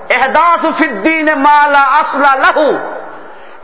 [0.10, 2.78] এহদাসুফিদ্দিন মালা আসলা লাহু।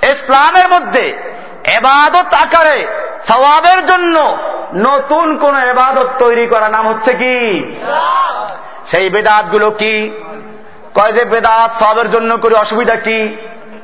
[0.03, 1.33] ইসলামের মধ্যে
[1.67, 4.37] এবাদত আকারে সবাবের জন্য
[4.73, 7.63] নতুন কোন এবাদত তৈরি করা নাম হচ্ছে কি?
[8.85, 10.11] সেই বেদাতগুলো কি?
[10.93, 13.37] কয় যে বেদাত সবের জন্য করে অসুবিধা কি?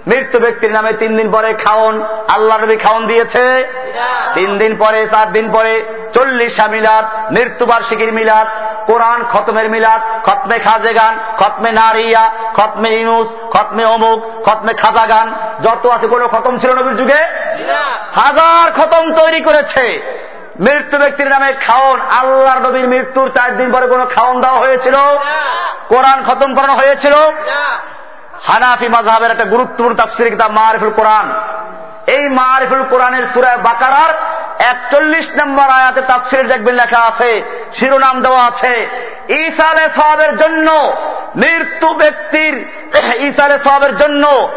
[0.09, 3.67] মৃত্যু ব্যক্তির নামে তিন দিন পরে খাওন। আল্লাহ নবী খাওন দিয়েছে।
[4.33, 8.47] তিন দিন পরে, চার দিন পরে চল্লিশা মিলাদ, মৃত্যুবার্ষিকীর মিলাদ,
[8.85, 15.35] কোরআন খতমের মিলাদ, খতমে খাজে গান, খতমে নারিয়া, খতমে ইনুস, খতমে অমুক, খতমে খাজা গান।
[15.63, 17.23] যত আছে কোন খতম ছিল নবীর যুগে?
[18.15, 20.15] হাজার খতম তৈরি করেছে।
[20.59, 24.95] মৃত্যু ব্যক্তির নামে খাওন। আল্লাহর নবীর মৃত্যুর চার দিন পরে কোন খাওন দেওয়া হয়েছিল?
[25.87, 27.13] কোরআন খতম করানো হয়েছিল?
[28.43, 31.33] হানাফি মাঝহাবের একটা গুরুত্বপূর্ণ তাফসির কিতাব মারিফুল কোরআন।
[32.07, 34.13] এই মারিফুল কোরআনের সুরায় বাকারার
[34.59, 37.43] একচল্লিশ নম্বর আয়াতে তাফসির দেখবেন লেখা আছে,
[37.73, 38.89] শিরোনাম দেওয়া আছে
[39.29, 40.95] ইসালে সবের জন্য
[41.35, 42.67] মৃত্যু ব্যক্তির
[43.27, 44.49] ইসালে সবের জন্য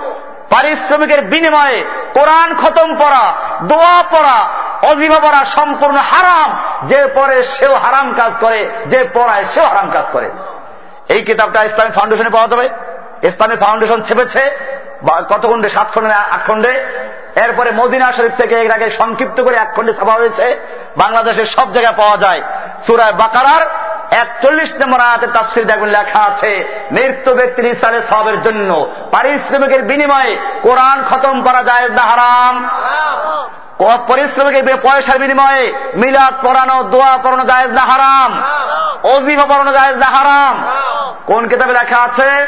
[0.50, 1.84] পারিশ্রমিকের বিনিময়ে
[2.14, 3.32] কোরআন খতম পড়া,
[3.62, 4.48] দোয়া পড়া
[4.82, 10.04] অজিভা পড়া সম্পূর্ণ হারাম। যে পরে সেও হারাম কাজ করে, যে পড়ায় সেও হারাম কাজ
[10.12, 10.30] করে।
[11.08, 12.68] এই কিতাবটা ইসলামিক ফাউন্ডেশনে পাওয়া যাবে।
[13.28, 14.42] ইসলামী ফাউন্ডেশন ছেপেছে
[15.30, 16.72] কত খণ্ডে সাত খণ্ডে আট খণ্ডে
[17.44, 20.46] এরপরে মদিনা শরীফ থেকে এর আগে সংক্ষিপ্ত করে এক খণ্ডে ছাপা হয়েছে।
[20.96, 22.40] বাংলাদেশের সব জায়গায় পাওয়া যায়।
[22.86, 23.62] সুরায় বাকারার
[24.22, 26.52] একচল্লিশ নম্বর আয়াতের তাফসির দেখুন, লেখা আছে
[26.92, 28.70] মৃত্যু ব্যক্তির ইসালে সবের জন্য,
[29.12, 30.32] পারিশ্রমিকের বিনিময়ে
[30.62, 32.54] কোরআন খতম করা যায় না, হারাম।
[34.08, 38.30] পরিশ্রমিকের পয়সার বিনিময়ে মিলাদ পড়ানো, দোয়া পড়ানো জায়েজ না হারাম?
[39.14, 40.54] অজিফা পড়ানো জায়েজ না হারাম?
[41.26, 42.46] কোন কিতাবে লেখা আছে?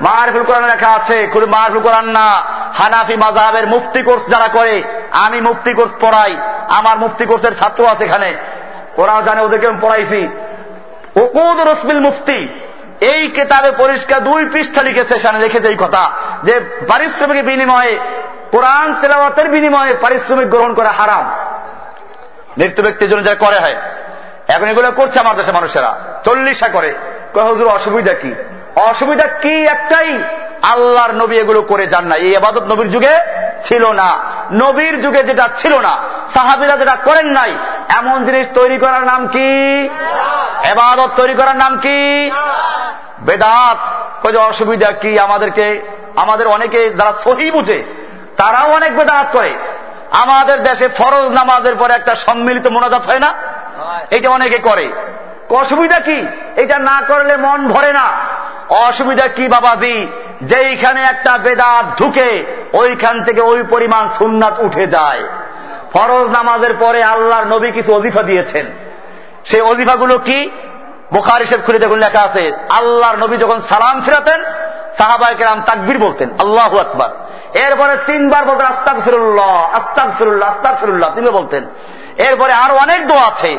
[0.00, 2.42] মারফুল কোরআন লেখা আছে মারফুল কোরআন না।
[2.74, 4.82] হানাফি মাজাহের মুফতি কোর্স যারা করে,
[5.12, 6.38] আমি মুফতি কোর্স পড়াই,
[6.68, 8.36] আমার মুফতি কোর্সের ছাত্র আছে এখানে।
[8.96, 10.28] ওরাও জানে ওদেরকে আমি পড়াইছি।
[11.20, 12.48] ওকুদ রসমিল মুফতি,
[13.00, 16.10] এই কেতাবে পরিষ্কার দুই পৃষ্ঠা লিখেছে, সেখানে লিখেছে এই কথা,
[16.44, 17.98] যে পারিশ্রমিকের বিনিময়ে
[18.52, 21.24] কোরআন তেলাওয়াতের বিনিময়ে পারিশ্রমিক গ্রহণ করা হারাম।
[22.58, 23.76] মৃত্যু ব্যক্তির জন্য যা করে হয়,
[24.48, 25.90] এখন এগুলো করছে আমার দেশে মানুষেরা।
[26.24, 26.90] চল্লিশা করে।
[27.34, 28.30] হুজুর, অসুবিধা কি?
[28.76, 30.10] অসুবিধা কি একটাই?
[30.62, 33.14] আল্লাহর নবী এগুলো করে যান না। এই আবাদত নবীর যুগে
[33.64, 34.08] ছিল না।
[34.52, 35.92] নবীর যুগে যেটা ছিল না,
[36.34, 37.52] সাহাবিরা যেটা করেন নাই,
[37.96, 39.48] এমন জিনিস তৈরি করার নাম কি?
[40.64, 41.98] এবাদত তৈরি করার নাম কি?
[43.20, 43.78] বেদাত।
[44.48, 45.66] অসুবিধা কি আমাদেরকে?
[46.16, 47.78] আমাদের অনেকে যারা সহি বুঝে
[48.38, 49.58] তারাও অনেক বেদাত করে।
[50.10, 53.34] আমাদের দেশে ফরজ নামাজের পরে একটা সম্মিলিত মোনাজাত হয় না?
[54.10, 54.92] এটা অনেকে করে।
[55.50, 56.26] অসুবিধা কি?
[56.56, 58.10] এটা না করলে মন ভরে না।
[58.68, 60.06] অসুবিধা কি বাবা বাবাজি?
[60.42, 65.28] যেইখানে একটা বেদাত ঢুকে, ওইখান থেকে ওই পরিমাণ সুন্নাত উঠে যায়।
[65.92, 68.66] ফরজ নামাজের পরে আল্লাহর নবী কিছু অজিফা দিয়েছেন।
[69.44, 70.50] সেই অজিফাগুলো কি?
[71.12, 74.44] বোখার হিসেব খুলে দেখুন লেখা আছে, আল্লাহর নবী যখন সালাম ফিরাতেন
[74.98, 77.10] সাহাবাই কেরাম তাকবির বলতেন, আল্লাহ আকবার।
[77.54, 81.66] এরপরে তিনবার বলতেন আস্তাক ফিরুল্লাহ আস্তাক ফিরুল্লাহ আস্তাক ফিরুল্লাহ তিনি বলতেন।
[82.18, 83.58] এরপরে আরও অনেক দোয়া আছে।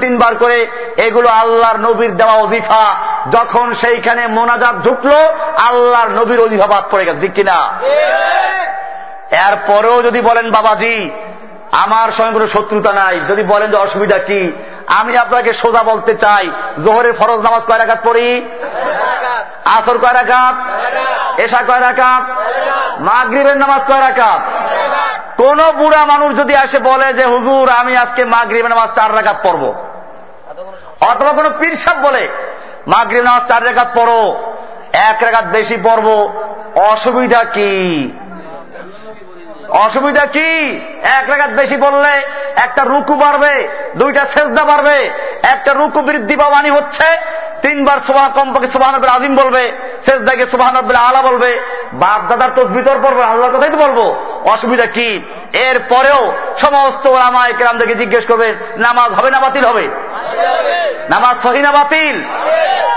[0.01, 0.67] তিনবার করে
[0.97, 2.83] এগুলো আল্লাহর নবীর দেওয়া অজিফা
[3.31, 5.19] যখন সেইখানে মোনাজাত ঢুকলো,
[5.57, 7.59] আল্লাহর নবীর অজিফা বাদ পড়ে গেছে। ঠিক কিনা?
[9.47, 10.95] এরপরেও যদি বলেন, বাবাজি,
[11.71, 14.51] আমার সঙ্গে কোনো শত্রুতা নাই। যদি বলেন যে অসুবিধা কি?
[14.87, 16.45] আমি আপনাকে সোজা বলতে চাই,
[16.83, 18.29] জোহরের ফরজ নামাজ কয় রাখাত পড়ি?
[19.65, 20.55] আসর কয় রাখাত
[21.39, 22.23] এশা কয় রাখাত
[23.01, 24.41] মাগরিবের নামাজ কয় রাখাত
[25.37, 29.73] কোন বুড়া মানুষ যদি আসে বলে যে, হুজুর, আমি আজকে মাগরিবের নামাজ চার রেখাত পড়ব।
[31.01, 32.27] অথবা কোন পীরসাব বলে,
[32.87, 34.51] মাগরিব নামাজ চার রেখাত পড়ো,
[34.93, 36.33] এক রেখাত বেশি পড়ব।
[36.75, 38.11] অসুবিধা কি?
[39.71, 40.49] অসুবিধা কি?
[41.19, 42.13] এক রেখাত বেশি বললে
[42.55, 44.97] একটা রুকু বাড়বে, দুইটা সেজদা বাড়বে,
[45.43, 47.07] একটা রুকু বৃদ্ধি পাবানি হচ্ছে
[47.61, 49.63] তিনবার সুবাহ কমপক্ষে সুবাহ আজিম বলবে
[50.05, 50.69] শেষদাকে সুবাহ
[51.09, 51.61] আলা বলবে
[51.93, 53.99] বাপ দাদার তো ভিতর পড়বে, আল্লাহর কথাই তো বলব।
[54.53, 55.21] অসুবিধা কি?
[55.53, 59.87] এর পরেও সমস্ত ওলামায় কেরামদেরকে জিজ্ঞেস করবে, নামাজ হবে না বাতিল হবে?
[61.09, 62.15] নামাজ সহি না বাতিল?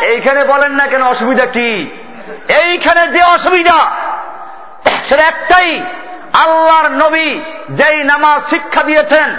[0.00, 1.90] এইখানে বলেন না কেন অসুবিধা কি?
[2.62, 3.78] এইখানে যে অসুবিধা,
[5.08, 5.84] সেটা একটাই
[6.42, 7.40] আল্লাহর নবী
[7.70, 9.36] যেই নামাজ শিক্ষা দিয়েছেন,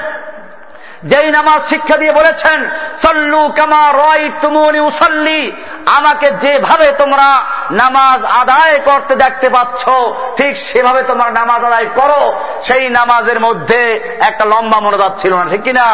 [1.03, 5.51] যেই নামাজ শিক্ষা দিয়ে বলেছেন, সল্লু কামা রয় তুমনি উসল্লি
[5.85, 9.89] আমাকে যেভাবে তোমরা নামাজ আদায় করতে দেখতে পাচ্ছ,
[10.38, 15.61] ঠিক সেভাবে তোমরা নামাজ আদায় করো। সেই নামাজের মধ্যে একটা লম্বা মনোজাত ছিল না, ঠিক
[15.61, 15.88] কিনা?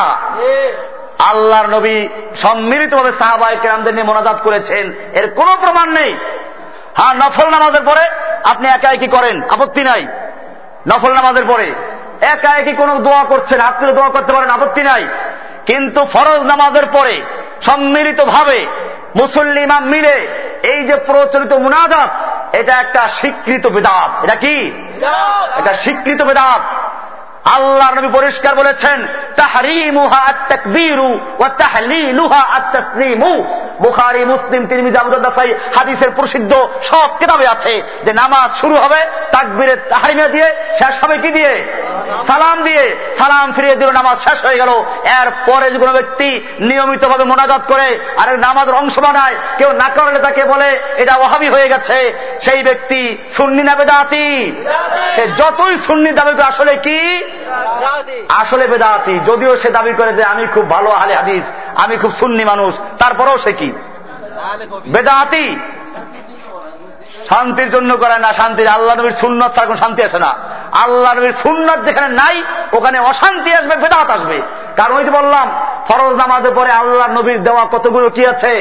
[1.20, 2.08] আল্লাহর নবী
[2.42, 6.18] সম্মিলিতভাবে সাহাবাই কেরামদের নিয়ে মোনাজাত করেছেন, এর কোনো প্রমাণ নেই।
[6.98, 8.02] হ্যাঁ নফল নামাজের পরে
[8.44, 9.42] আপনি একা একই করেন?
[9.50, 10.08] আপত্তি নাই।
[10.88, 11.76] নফল নামাজের পরে।
[12.22, 15.08] একা একই কোনো দোয়া করছেন হাত তুলে দোয়া করতে পারেন আপত্তি নাই।
[15.66, 17.22] কিন্তু ফরজ নামাজের পরে
[17.62, 18.66] সম্মিলিত ভাবে
[19.16, 20.28] মুসল্লিমা মিলে
[20.64, 22.10] এই যে প্রচলিত মুনাজাত
[22.56, 24.72] এটা একটা স্বীকৃত বেদাত। এটা কি?
[25.58, 26.62] এটা স্বীকৃত বেদাত।
[27.46, 29.08] আল্লাহ নবী পরিষ্কার বলেছেন
[33.82, 40.28] বুখারী, মুসলিম আবু দাউদ হাদিসের প্রসিদ্ধ সব কিতাবে আছে যে নামাজ শুরু হবে তাকবীরে তাহরিমা
[40.28, 41.66] দিয়ে শেষ হবে কি দিয়ে?
[42.28, 44.70] সালাম দিয়ে। সালাম ফিরিয়ে দিল, নামাজ শেষ হয়ে গেল।
[45.04, 50.20] এর পরে যে কোনো ব্যক্তি নিয়মিতভাবে মোনাজাত করে আর নামাজের অংশ বানায়, কেউ না করলে
[50.20, 54.56] তাকে বলে, এটা ওহাবি হয়ে গেছে। সেই ব্যক্তি সুন্নি না বেদাতি।
[55.16, 57.31] সে যতই সুন্নি দাবি আসলে কি?
[58.30, 61.44] আসলে বেদাতি যদিও সে দাবি করে যে আমি খুব ভালো আলে হাদিস
[61.76, 63.72] আমি খুব সুন্নি মানুষ তারপরেও সে কি?
[64.88, 65.60] বেদাতি?
[67.30, 70.36] শান্তির জন্য করে না শান্তির আল্লাহ নবীর সুন্নত ছাড়া কোন শান্তি আসে না।
[70.72, 72.44] আল্লাহ নবীর সুন্নত যেখানে নাই
[72.74, 74.42] ওখানে অশান্তি আসবে বেদাত আসবে।
[74.76, 75.48] কারণ ওই যে বললাম
[75.88, 78.54] ফরজ নামাজের পরে আল্লাহ নবীর দেওয়া কতগুলো কি আছে?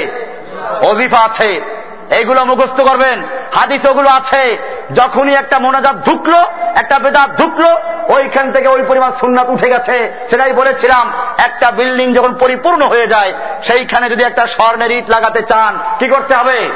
[0.82, 1.79] অজিফা আছে।
[2.10, 3.22] এইগুলো মুখস্থ করবেন।
[3.54, 4.58] হাদিস ওগুলো আছে।
[4.94, 6.42] যখনই একটা মোনাজাত ঢুকলো,
[6.74, 12.34] একটা বেদাত ঢুকলো, ওইখান থেকে ওই পরিমাণ সুন্নাত উঠে গেছে। সেটাই বলেছিলাম, একটা বিল্ডিং যখন
[12.34, 13.32] পরিপূর্ণ হয়ে যায়,
[13.62, 16.70] সেইখানে যদি একটা স্বর্ণের ইট লাগাতে চান, কি করতে হবে?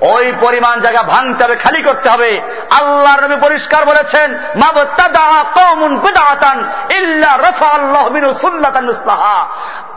[0.00, 2.40] ওই পরিমাণ জায়গা ভাঙতে হবে, খালি করতে হবে।
[2.70, 4.38] আল্লাহ নবী পরিষ্কার বলেছেন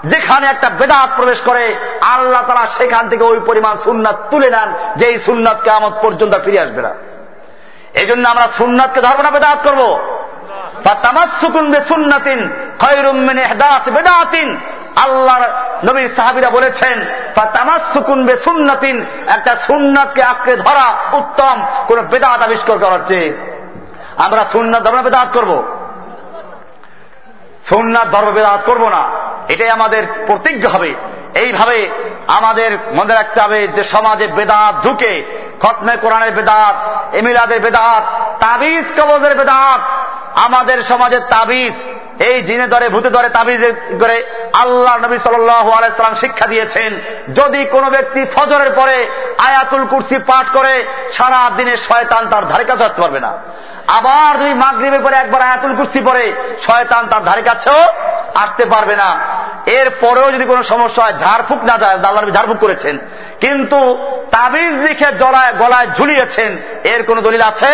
[0.06, 5.06] যেখানে একটা বেদাত প্রবেশ করে, আল্লাহ তারা সেখান থেকে ওই পরিমাণ সুন্নাত তুলে নেন যে
[5.06, 6.94] এই সুন্নাতকে আমত পর্যন্ত ফিরে আসবে না।
[7.94, 9.99] এই জন্য আমরা সুন্নাতকে ধর্ম না বেদাত করব।
[14.95, 15.49] আল্লাহর
[15.86, 17.06] নবীর সাহাবিরা বলেছেন
[18.44, 23.34] সুন্নাতিন একটা সুন্নাতকে আঁকড়ে ধরা উত্তম, কোন বেদাত আবিষ্কার করার চেয়ে।
[24.18, 25.80] আমরা সুন্নাত ধর্ম বেদাত করব।
[27.69, 29.09] সুন্নাত, ধর্ম, বেদাত করব না।
[29.49, 30.95] এটাই আমাদের প্রতিজ্ঞা হবে।
[31.35, 31.89] এইভাবে
[32.27, 35.23] আমাদের মনে রাখতে হবে যে সমাজে বেদাত ঢুকে,
[35.61, 36.75] খতমে কোরআনের বেদাত
[37.15, 38.03] এমিলাদের বেদাত,
[38.39, 39.81] তাবিজ কবজের বেদাত,
[40.38, 41.73] আমাদের সমাজের তাবিজ
[42.30, 43.64] এই জিনে ধরে, ভূতে ধরে, তাবিজ
[43.99, 44.18] করে
[44.53, 46.91] আল্লাহ নবী সাল্লাম শিক্ষা দিয়েছেন,
[47.34, 48.98] যদি কোনো ব্যক্তি ফজরের পরে
[49.38, 50.73] আয়াতুল কুরসি পাঠ করে,
[51.14, 53.31] সারা দিনে শয়তান তার ধারে কাছে আসতে পারবে না।
[53.88, 56.23] আবার যদি মাগরীবের পরে একবার আয়াতুল কুরসি পরে
[56.61, 57.81] শয়তান তার ধারে কাছেও
[58.35, 59.10] আসতে পারবে না।
[59.65, 62.95] এর পরেও যদি কোনো সমস্যা হয়, ঝাড়ফুঁক না যায়, আল্লাহ নবী ঝাড়ফুঁক করেছেন।
[63.39, 63.80] কিন্তু
[64.31, 66.52] তাবিজ লিখে জলায়, গলায় ঝুলিয়েছেন,
[66.84, 67.72] এর কোন দলিল আছে?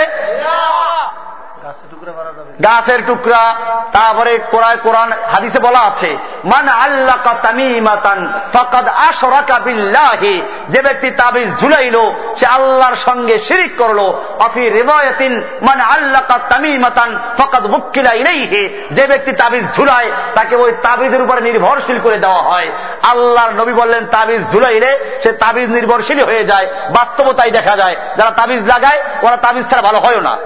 [2.64, 3.56] গাছের টুকরা
[3.92, 8.20] তারপরে কোরআন কোরআন হাদিসে বলা আছে মান আল্লাহ তামিমাতান
[8.54, 14.00] ফাকাদ আশরাকা বিল্লাহি যে ব্যক্তি তাবিজ ঝুলাইলো সে আল্লাহর সঙ্গে শিরিক করল
[14.40, 21.22] অফি রিবায়াতিন মান আল্লাহ তামিমাতান ফাকাদ মুক্কিলা ইলাইহি যে ব্যক্তি তাবিজ ঝুলায় তাকে ওই তাবিজের
[21.22, 22.72] উপরে নির্ভরশীল করে দেওয়া হয়।
[23.04, 28.62] আল্লাহর নবী বললেন তাবিজ ঝুলাইলে সে তাবিজ নির্ভরশীল হয়ে যায় বাস্তবতাই দেখা যায়। যারা তাবিজ
[28.68, 30.38] লাগায় ওরা তাবিজ ছাড়া ভালো হয় না।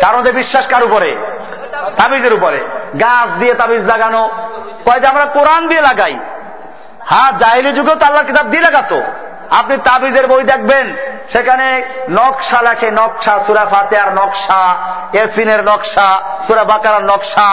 [0.00, 1.10] কারণ বিশ্বাস কার উপরে?
[1.96, 2.60] তাবিজের উপরে।
[3.00, 4.22] গাছ দিয়ে তাবিজ লাগানো।
[4.86, 6.18] কয় যে আমরা কোরআন দিয়ে লাগাই।
[7.00, 9.02] হ্যাঁ জাহিলি যুগেও তো আল্লাহ কিতাব দিয়ে লাগাতো।
[9.50, 10.96] আপনি তাবিজের বই দেখবেন,
[11.32, 11.66] সেখানে
[12.10, 14.60] নকশা লেখে, নকশা, সুরা ফাতেহার নকশা
[15.12, 16.08] এসিনের নকশা,
[16.46, 17.48] সুরা বাকার নকশা।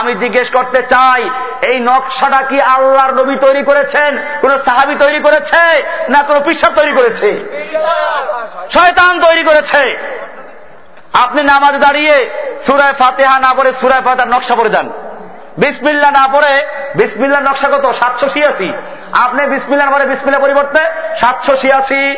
[0.00, 1.30] আমি জিজ্ঞেস করতে চাই,
[1.62, 5.62] এই নকশাটা কি আল্লাহর নবী তৈরি করেছেন, কোন সাহাবি তৈরি করেছে,
[6.08, 7.28] না কোন পিসা তৈরি করেছে?
[8.70, 9.82] শয়তান তৈরি করেছে।
[11.12, 12.30] আপনি নামাজ দাঁড়িয়ে
[12.66, 14.90] সুরায় ফাতেহা না পড়ে সুরায় ফাতেহার নকশা পড়ে যান।
[15.58, 16.66] বিসমিল্লা না পড়ে
[16.96, 17.92] বিসমিল্লার নকশা কত?
[17.98, 18.72] সাতশো ছিয়াশি।
[19.12, 20.78] আপনি বিসমিল্লার পরে বিসমিল্লা পরিবর্তে
[21.20, 22.16] সাতশো ছিয়াশি,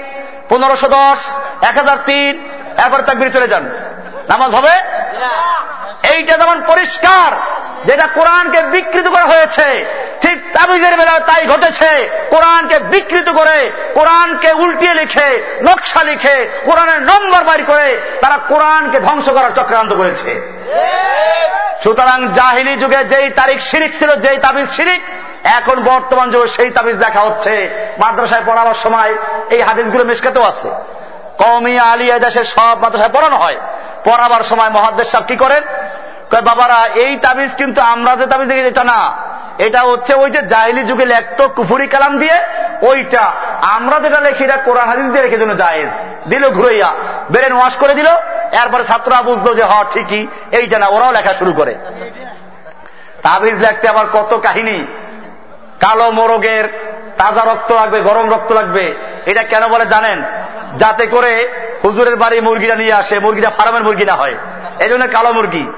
[0.48, 1.30] পনেরোশো দশ,
[1.62, 2.48] এক হাজার তিন,
[2.84, 3.83] এরপরে তাকবির চলে যান।
[4.28, 4.74] নামাজ হবে?
[6.14, 7.30] এইটা যেমন পরিষ্কার
[7.84, 9.86] যেটা কোরআনকে বিকৃত করা হয়েছে
[10.20, 15.28] ঠিক তাবিজের বেলায় তাই ঘটেছে। কোরআনকে বিকৃত করে কোরআনকে উল্টিয়ে লিখে
[15.62, 20.30] নকশা লিখে কোরআনের নম্বর বাইর করে তারা কোরআনকে ধ্বংস করার চক্রান্ত করেছে।
[21.82, 25.02] সুতরাং জাহিলি যুগে যেই তারিখ শিরিক ছিল যেই তাবিজ শিরিক
[25.44, 27.54] এখন বর্তমান যুগে সেই তাবিজ দেখা হচ্ছে।
[27.98, 29.14] মাদ্রাসায় পড়াবার সময়
[29.50, 30.68] এই হাদিসগুলো মিসকাতেও আছে।
[31.38, 33.56] কমি আলী দেশের সব মাদ্রাসায় পড়ানো হয়।
[34.04, 35.62] পড়াবার সময় মহাদেশ সাহেব কি করেন?
[36.44, 39.16] বাবারা, এই তাবিজ কিন্তু আমরা যে তাবিজ দেখি এটা না।
[39.58, 42.38] এটা হচ্ছে ওই যে জাহিলি যুগে লেখত কুফুরি কালাম দিয়ে,
[42.82, 43.32] ওইটা
[43.62, 45.88] আমরা যেটা লেখি, এটা কোরআন হাদিস দিয়ে রেখে জন্য জায়েজ।
[46.28, 46.92] দিল ঘুরাইয়া,
[47.30, 48.06] বেরেন ওয়াশ করে দিল,
[48.52, 51.74] এরপরে ছাত্ররা বুঝলো যে হ ঠিকই, এইটা না, ওরাও লেখা শুরু করে।
[53.22, 54.86] তাবিজ লেখতে আবার কত কাহিনী।
[55.80, 58.94] কালো মোরগের তাজা রক্ত লাগবে, গরম রক্ত লাগবে।
[59.26, 60.22] এটা কেন বলে জানেন?
[60.76, 61.48] যাতে করে
[61.84, 64.34] হুজুরের বাড়ি মুরগিটা নিয়ে আসে, মুরগিটা ফার্মের মুরগি না হয়।
[64.78, 65.72] এই জন্য কালো মুরগি।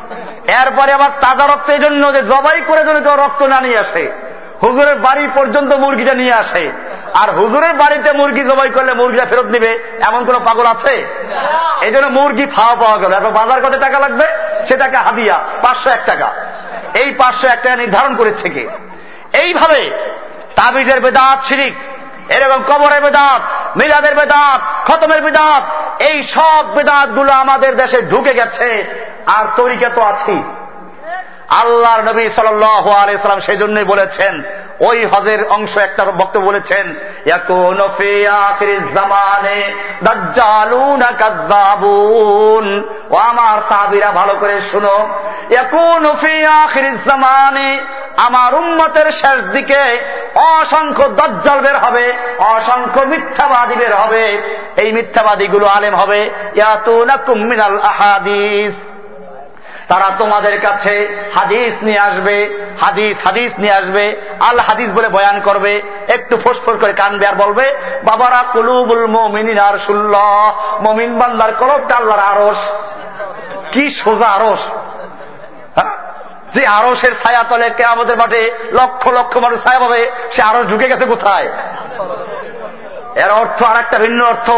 [0.48, 4.12] এরপরে আবার তাজা রক্ত, এই জন্য যে জবাই করে যেন কেউ রক্ত না নিয়ে আসে।
[4.62, 6.72] হুজুরের বাড়ি পর্যন্ত মুরগিটা নিয়ে আসে।
[7.14, 11.06] আর হুজুরের বাড়িতে মুরগি জবাই করলে মুরগিটা ফেরত নিবে, এমন কোন পাগল আছে?
[11.80, 14.26] এই জন্য মুরগি ফাওয়া পাওয়া গেল। এরপর বাজার কত টাকা লাগবে?
[14.68, 16.32] সেটাকে হাদিয়া, পাঁচশো এক টাকা।
[16.94, 18.68] এই পাঁচশো এক টাকা নির্ধারণ করেছে কে?
[19.32, 19.90] এইভাবে
[20.56, 21.74] তাবিজের বেদাত, শিরিক।
[22.32, 23.42] এরকম কবরের বেদাত,
[23.78, 24.60] মিলাদের বেদাত,
[24.90, 25.62] খতমের বেদাত,
[26.02, 28.68] এই সব বেদাতগুলো আমাদের দেশে ঢুকে গেছে।
[29.26, 30.42] আর তরিকা তো আছেই।
[31.48, 34.42] আল্লাহর নবী সাল্লাম সেই জন্যই বলেছেন,
[34.80, 36.94] ওই হজের অংশ একটা বক্তব্য বলেছেন
[43.10, 45.08] ও আমার সাহাবিরা, ভালো করে শুনো
[48.16, 49.82] আমার উম্মতের শেষ দিকে
[50.36, 54.42] অসংখ্য দজ্জল বের হবে, অসংখ্য মিথ্যাবাদী বের হবে।
[54.76, 56.30] এই মিথ্যাবাদীগুলো আলেম হবে।
[57.28, 58.74] মিনাল আহাদিস।
[59.88, 60.94] তারা তোমাদের কাছে
[61.34, 66.92] হাদিস নিয়ে আসবে, হাদিস হাদিস নিয়ে আসবে, আল হাদিস বলে বয়ান করবে। একটু ফোসফোস করে
[66.92, 72.58] কান আর বলবে, বাবারা কলুবুল মমিন আর সুল্লাহ মমিন বান্দার কলবটা আল্লাহর আরস
[73.72, 74.60] কি সোজা আরস
[76.56, 80.88] যে আরসের ছায়া তলে কে আমাদের মাঠে লক্ষ লক্ষ মানুষ ছায়া পাবে, সে আরস ঢুকে
[80.88, 81.48] গেছে কোথায়?
[83.14, 84.50] এর অর্থ আর একটা ভিন্ন অর্থ।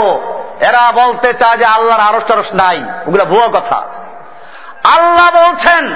[0.63, 3.77] এরা বলতে চায় যে আল্লাহর আরস টারস নাই। ওগুলা ভুয়া কথা।
[4.85, 5.95] আল্লাহ বলছেন,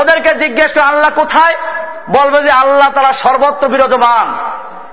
[0.00, 1.54] ওদেরকে জিজ্ঞেস করে আল্লাহ কোথায়?
[2.10, 4.38] বলবে যে আল্লাহ তারা সর্বত্র বিরাজমান।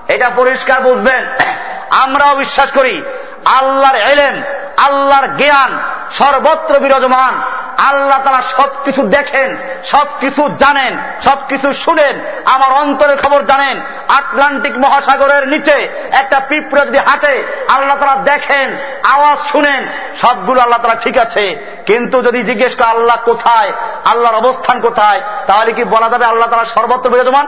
[0.08, 1.36] এটা পরিষ্কার বুঝবেন।
[1.90, 3.02] আমরাও বিশ্বাস করি
[3.44, 4.42] আল্লাহর এলেন
[4.76, 5.78] আল্লাহর জ্ঞান,
[6.10, 7.40] সর্বত্র বিরাজমান।
[7.78, 16.08] আল্লাহ তারা সবকিছু দেখেন, সবকিছু জানেন, সবকিছু শুনেন, আমার অন্তরের খবর জানেন। আটলান্টিক মহাসাগরের নিচে
[16.12, 22.22] একটা পিঁপড়ে যদি হাঁটে, আল্লাহ তারা দেখেন, আওয়াজ শুনেন, সবগুলো আল্লাহ তারা ঠিক আছে। কিন্তু
[22.22, 23.72] যদি জিজ্ঞেস করে আল্লাহ কোথায়,
[24.04, 27.46] আল্লাহর অবস্থান কোথায়, তাহলে কি বলা যাবে আল্লাহ তারা সর্বত্র বিরাজমান?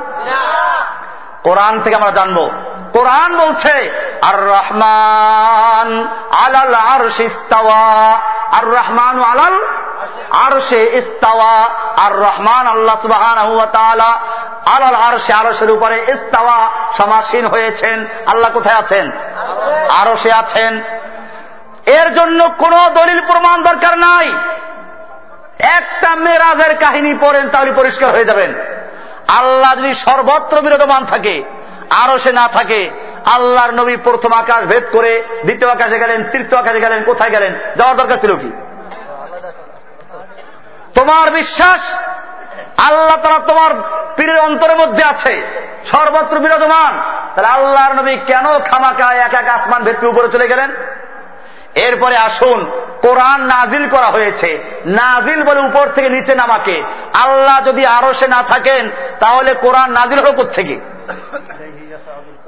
[1.47, 2.51] কোরআন থেকে আমরা জানব।
[2.93, 3.91] কোরআন বলছে
[4.23, 6.09] আর রহমান
[6.45, 8.21] আলাল আর ইস্তাওয়া
[8.53, 9.65] আর রহমান আলাল
[10.31, 13.39] আর সে ইস্তাওয়া আর রহমান আল্লাহ সুবাহান
[14.77, 19.11] আলাল আর সে আরসের উপরে ইস্তাওয়া সমাসীন হয়েছেন। আল্লাহ কোথায় আছেন?
[20.03, 20.81] আরও সে আছেন।
[21.87, 24.35] এর জন্য কোন দলিল প্রমাণ দরকার নাই।
[25.59, 28.55] একটা মেরাজের কাহিনী পড়েন, তাহলে পরিষ্কার হয়ে যাবেন।
[29.29, 31.45] আল্লাহ যদি সর্বত্র বিরাজমান থাকে,
[31.91, 32.91] আরও সে না থাকে,
[33.25, 37.53] আল্লাহর নবী প্রথম আকাশ ভেদ করে দ্বিতীয় আকাশে গেলেন, তৃতীয় আকাশে গেলেন, কোথায় গেলেন?
[37.77, 38.53] যাওয়ার দরকার ছিল কি?
[40.95, 41.89] তোমার বিশ্বাস,
[42.77, 43.71] আল্লাহ তারা তোমার
[44.17, 45.43] পীরের অন্তরের মধ্যে আছে,
[45.85, 47.01] সর্বত্র বিরাজমান।
[47.35, 50.77] তাহলে আল্লাহর নবী কেন খামাকায় এক এক আসমান ভেতরে উপরে চলে গেলেন?
[51.77, 52.71] এরপরে আসুন,
[53.01, 56.83] কোরআন নাজিল করা হয়েছে। নাজিল বলে উপর থেকে নিচে নামাকে।
[57.15, 58.91] আল্লাহ যদি আরও সে না থাকেন,
[59.21, 60.81] তাহলে কোরআন নাজিল হল থেকে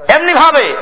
[0.07, 0.75] এমনি ভাবে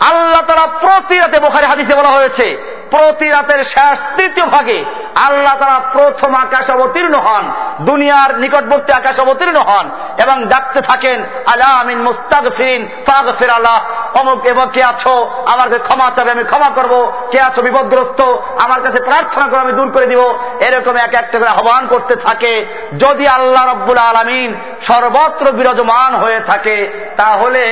[0.00, 4.84] আল্লাহ তারা প্রতি রাতে বোখারি হাদিসে বলা হয়েছে প্রতি রাতের শেষ তৃতীয় ভাগে
[5.26, 7.44] আল্লাহ তারা প্রথম আকাশ অবতীর্ণ হন,
[7.80, 9.86] দুনিয়ার নিকটবর্তী আকাশ অবতীর্ণ হন
[10.22, 13.78] এবং ডাকতে থাকেন আল্লাহ আমিন মুস্তাক ফিরিন ফাগ ফির আল্লাহ।
[14.20, 15.30] অমুক এবং কে আছো?
[15.46, 17.62] আমার কাছে ক্ষমা চাবে, আমি ক্ষমা করব। কে আছো?
[17.62, 18.20] বিপদগ্রস্ত।
[18.58, 20.22] আমার কাছে প্রার্থনা করে, আমি দূর করে দিব।
[20.60, 22.66] এরকম এক একটা করে আহ্বান করতে থাকে।
[22.98, 24.50] যদি আল্লাহ রব্বুল আলমিন
[24.86, 26.76] সর্বত্র বিরাজমান হয়ে থাকে,
[27.16, 27.64] তাহলে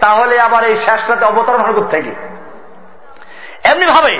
[0.00, 2.12] তাহলে আবার এই শেষটাতে অবতরণ হল থেকে
[3.64, 4.14] এমনি ভাবে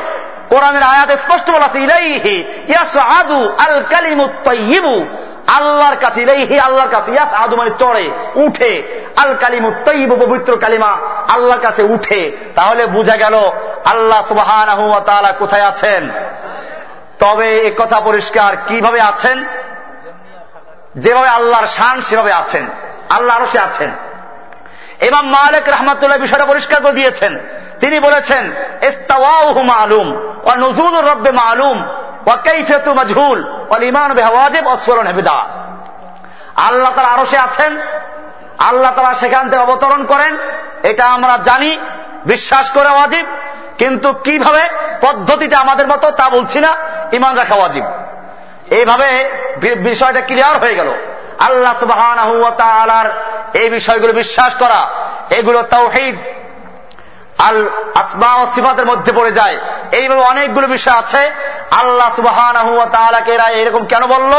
[0.49, 5.07] কোরআনের আয়াত স্পষ্ট বলা ইলাইহি ইয়াসআদু আল কালিমুত তাইয়িবু
[5.47, 8.83] আল্লাহর কাছে, ইলাইহি আল্লাহর কাছে ইয়াস আদু মানে চড়ে, উঠে।
[9.17, 10.99] আল কালিমুত তাইয়িবু পবিত্র কালিমা
[11.29, 13.35] আল্লাহর কাছে উঠে। তাহলে বোঝা গেল,
[13.85, 16.11] আল্লাহ তাআলা কোথায় আছেন?
[17.19, 19.45] তবে এ কথা পরিষ্কার, কীভাবে আছেন?
[20.97, 22.69] যেভাবে আল্লাহর শান, সেভাবে আছেন।
[23.11, 23.93] আল্লাহ আরও সে আছেন।
[25.01, 27.39] এবং মালিক রহমতুল্লাহ বিষয়টা পরিষ্কার করে দিয়েছেন।
[27.81, 30.07] তিনি বলেছেন ইস্তাওয়াহু মালুম
[30.45, 31.85] ও নজুল রব্বে মালুম
[32.27, 35.47] ও কৈফেতু মজহুল ও ইমান বেহওয়াজিব অস্ফরণ হেবিদা
[36.57, 37.81] আল্লাহ তারা আরও সে আছেন,
[38.59, 40.37] আল্লাহ তারা সেখান থেকে অবতরণ করেন,
[40.83, 41.79] এটা আমরা জানি,
[42.27, 43.27] বিশ্বাস করে ওয়াজিব,
[43.79, 44.63] কিন্তু কীভাবে
[45.01, 46.77] পদ্ধতিটা আমাদের মতো তা বলছি না
[47.13, 47.85] ইমান রাখা ওয়াজিব।
[48.71, 49.09] এইভাবে
[49.77, 50.91] বিষয়টা ক্লিয়ার হয়ে গেল।
[51.39, 52.01] আল্লাহ সুবাহ
[53.55, 54.89] এই বিষয়গুলো বিশ্বাস করা,
[55.31, 56.17] এগুলো তাওহিদ
[57.39, 59.59] আল আসমা ও সিফাতের মধ্যে পড়ে যায়।
[59.93, 61.31] এইভাবে অনেকগুলো বিষয় আছে।
[61.71, 62.57] আল্লাহ সুবাহান
[63.27, 64.33] এরা এরকম কেন বলল?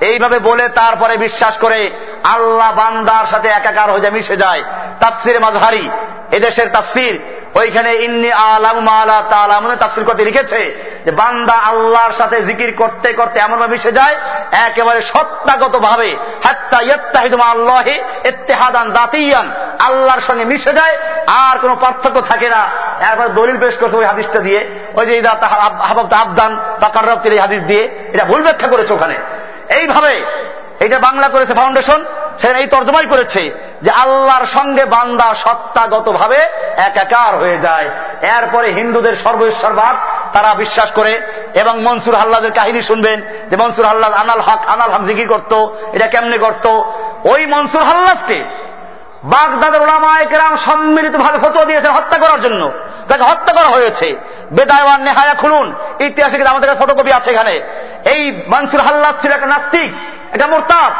[0.00, 1.90] এইভাবে বলে তারপরে বিশ্বাস করে
[2.24, 4.62] আল্লাহ বান্দার সাথে একাকার হয়ে মিশে যায়।
[5.00, 5.90] তাফসির মাজহারি
[6.32, 7.20] এদেশের তাফসির।
[7.54, 13.40] ওইখানে ইন্নি আলাম আলা তালাম তাফসির করতে লিখেছে যে বান্দা আল্লাহর সাথে জিকির করতে করতে
[13.40, 14.16] এমনভাবে মিশে যায়,
[14.52, 19.52] একেবারে সত্তাগত ভাবে হাত্তা ইয়ত্তাহিদুমা আল্লাহে এত্তেহাদান দাতিয়ান
[19.86, 20.94] আল্লাহর সঙ্গে মিশে যায়,
[21.26, 22.62] আর কোনো পার্থক্য থাকে না।
[23.10, 24.60] এরপর দলিল পেশ করছে ওই হাদিসটা দিয়ে।
[24.94, 25.14] ওই যে
[25.88, 29.16] হাবাব আবদান বা কার্রাপ্তির এই হাদিস দিয়ে, এটা ভুল ব্যাখ্যা করেছে ওখানে।
[29.68, 30.24] এইভাবে
[30.80, 32.04] এটা বাংলা করেছে ফাউন্ডেশন,
[32.40, 33.42] সেখানে এই তর্জমাই করেছে
[33.82, 36.40] যে আল্লাহর সঙ্গে বান্দা সত্তাগত ভাবে
[36.76, 37.88] একাকার হয়ে যায়।
[38.36, 39.96] এরপরে হিন্দুদের সর্বেশ্বরবাদ
[40.32, 41.22] তারা বিশ্বাস করে,
[41.54, 43.18] এবং মনসুর হাল্লাদের কাহিনী শুনবেন
[43.50, 45.52] যে মনসুর হাল্লাদ আনাল হক আনাল হক করত,
[45.92, 46.66] এটা কেমনে করত?
[47.32, 48.57] ওই মনসুর হাল্লাদকে
[49.24, 52.72] বাগদাদের ওলামায়াম সম্মিলিত ভাবে ফটো দিয়েছে হত্যা করার জন্য।
[53.08, 54.16] তাকে হত্যা করা হয়েছে,
[54.52, 57.62] বেদায়ওয়ান নেহায়া খুলুন। ইতিহাসে আমাদের ফটোকপি আছে এখানে।
[58.04, 59.92] এই মানসুর হাল্লাস ছিল একটা নাস্তিক
[60.34, 60.92] এটা মোরতাব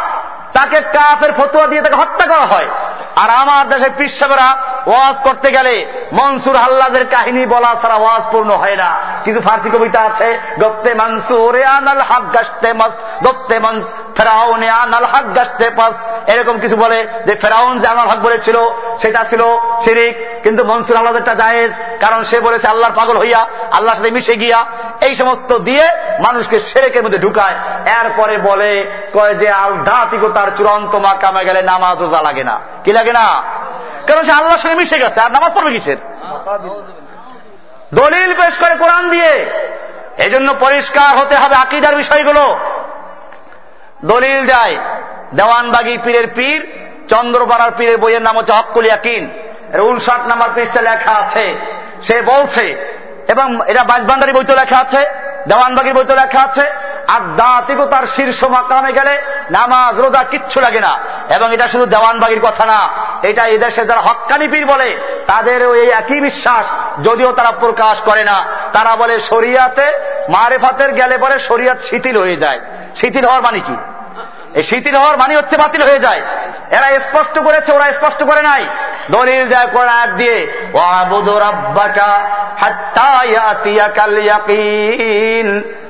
[0.52, 2.68] তাকে কাফের ফতুয়া দিয়ে তাকে হত্যা করা হয়।
[3.16, 4.56] আর আমার দেশে পিসাবেরা
[4.86, 10.00] ওয়াজ করতে গেলে মনসুর হাল্লাদের কাহিনী বলা ছাড়া ওয়াজ পূর্ণ হয় না। কিছু ফার্সি কবিতা
[10.00, 12.92] আছে, গপ্তে মনসুরে আনাল হাক গাছতে মাস
[13.26, 13.84] গপ্তে মনস,
[14.16, 15.94] ফেরাউনে আনাল হাক গাছতে পাস
[16.30, 18.56] এরকম কিছু বলে যে ফেরাউন যে আনাল হক বলেছিল,
[19.02, 19.42] সেটা ছিল
[19.84, 24.64] শিরিক। কিন্তু মনসুর আল্লাহদেরটা জায়েজ, কারণ সে বলেছে, আল্লাহর পাগল হইয়া, আল্লাহর সাথে মিশে গিয়া,
[25.00, 25.88] এই সমস্ত দিয়ে
[26.20, 27.54] মানুষকে সেরেকের মধ্যে ঢুকায়।
[28.04, 29.48] এরপরে বলে, কয় যে
[30.38, 33.42] আলধাতিকতার চূড়ান্ত মাকামে গেলে নামাজ রোজা লাগে না। কি লাগে না?
[34.06, 35.20] কারণ সে আল্লাহর সঙ্গে মিশে গেছে?
[35.20, 35.96] আর নামাজ পড়বে কিসের?
[37.94, 39.32] দলিল পেশ করে কোরআন দিয়ে।
[40.18, 42.58] এই জন্য পরিষ্কার হতে হবে আকিদার বিষয়গুলো।
[44.04, 44.76] দলিল দেয়,
[45.34, 46.60] দেওয়ানবাগি পীরের পীর,
[47.08, 49.24] চন্দ্রপাড়ার পীরের বইয়ের নাম হচ্ছে হকুল ইয়াকিন।
[49.80, 51.54] উনষাট নাম্বার পৃষ্ঠা লেখা আছে।
[52.02, 52.64] সে বলছে,
[53.28, 55.00] এবং এটা বাজবান্ডারি বইতে লেখা আছে,
[55.48, 60.98] দেওয়ানবাগির বইতে লেখা আছে আধ্যাত্মিকতার শীর্ষ মাকামে গেলে নামাজ, রোজা কিচ্ছু লাগে না।
[61.34, 62.88] এবং এটা শুধু দেওয়ানবাগির কথা না,
[63.22, 66.66] এটা এদেশে যারা হক্কানি পীর বলে তাদের এই একই বিশ্বাস,
[67.02, 69.92] যদিও তারা প্রকাশ করে না। তারা বলে, শরিয়াতে
[70.28, 72.60] মারেফাতের গেলে পরে শরিয়াত শিথিল হয়ে যায়।
[72.96, 73.76] শিথিল হওয়ার মানে কি?
[74.54, 76.22] এই শিথিল হওয়ার মানে হচ্ছে বাতিল হয়ে যায়।
[76.70, 78.66] এরা স্পষ্ট করেছে, ওরা স্পষ্ট করে নাই।
[79.10, 79.66] দলিল দেয়
[80.16, 80.46] দিয়ে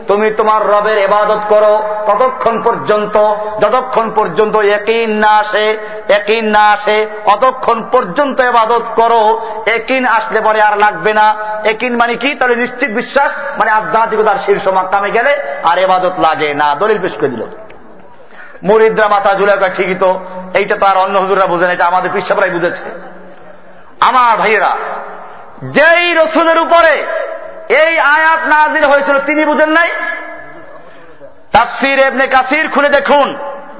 [0.08, 1.74] তুমি তোমার রবের এবাদত করো
[2.06, 3.16] ততক্ষণ পর্যন্ত,
[3.60, 5.66] যতক্ষণ পর্যন্ত একিন না আসে
[6.08, 9.22] একিন না আসে, অতক্ষণ পর্যন্ত এবাদত করো।
[9.66, 11.26] একিন আসলে পরে আর লাগবে না।
[11.64, 12.34] একিন মানে কি?
[12.34, 15.32] তাহলে নিশ্চিত বিশ্বাস মানে আধ্যাত্মিকতার শীর্ষ মাকামে গেলে
[15.64, 17.44] আর এবাদত লাগে না। দলিল পেশ করে দিল।
[18.64, 20.10] মরিদ্রা মাথা ঝুলে ঠিকই তো,
[20.54, 22.84] এইটা তো আর অন্য হুজুরা বুঝেন এটা আমাদের পিসাবরাই বুঝেছে।
[24.00, 24.72] আমার ভাইয়েরা,
[25.76, 26.94] যেই রসুলের উপরে
[27.68, 29.88] এই আয়াত নাজির হয়েছিল, তিনি বুঝেন নাই?
[31.52, 33.38] তাফসির এবনে কাসির খুলে দেখুন।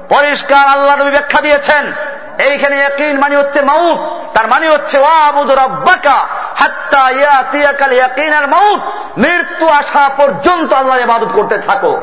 [0.09, 1.93] পরিষ্কার আল্লাহ নবী ব্যাখ্যা দিয়েছেন।
[2.39, 3.99] এইখানে একই মানে হচ্ছে মাউত।
[4.33, 4.97] তার মানে হচ্ছে
[9.17, 12.01] মৃত্যু আসা পর্যন্ত আল্লাহ ইবাদত করতে থাকো।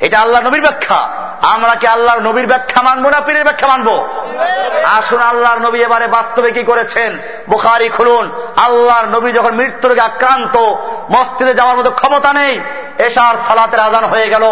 [0.00, 1.08] এটা আল্লাহ নবীর ব্যাখ্যা।
[1.42, 4.08] আমরা কি আল্লাহর নবীর ব্যাখ্যা মানবো না পীরের ব্যাখ্যা মানবো?
[4.84, 7.18] আসুন, আল্লাহর নবী এবারে বাস্তবে কি করেছেন?
[7.48, 10.56] বুখারি খুলুন। আল্লাহর নবী যখন মৃত্যুর আক্রান্ত
[11.10, 12.60] মস্তিদে যাওয়ার মতো ক্ষমতা নেই
[12.98, 14.42] এসার সালাতের আজান হয়ে গেল।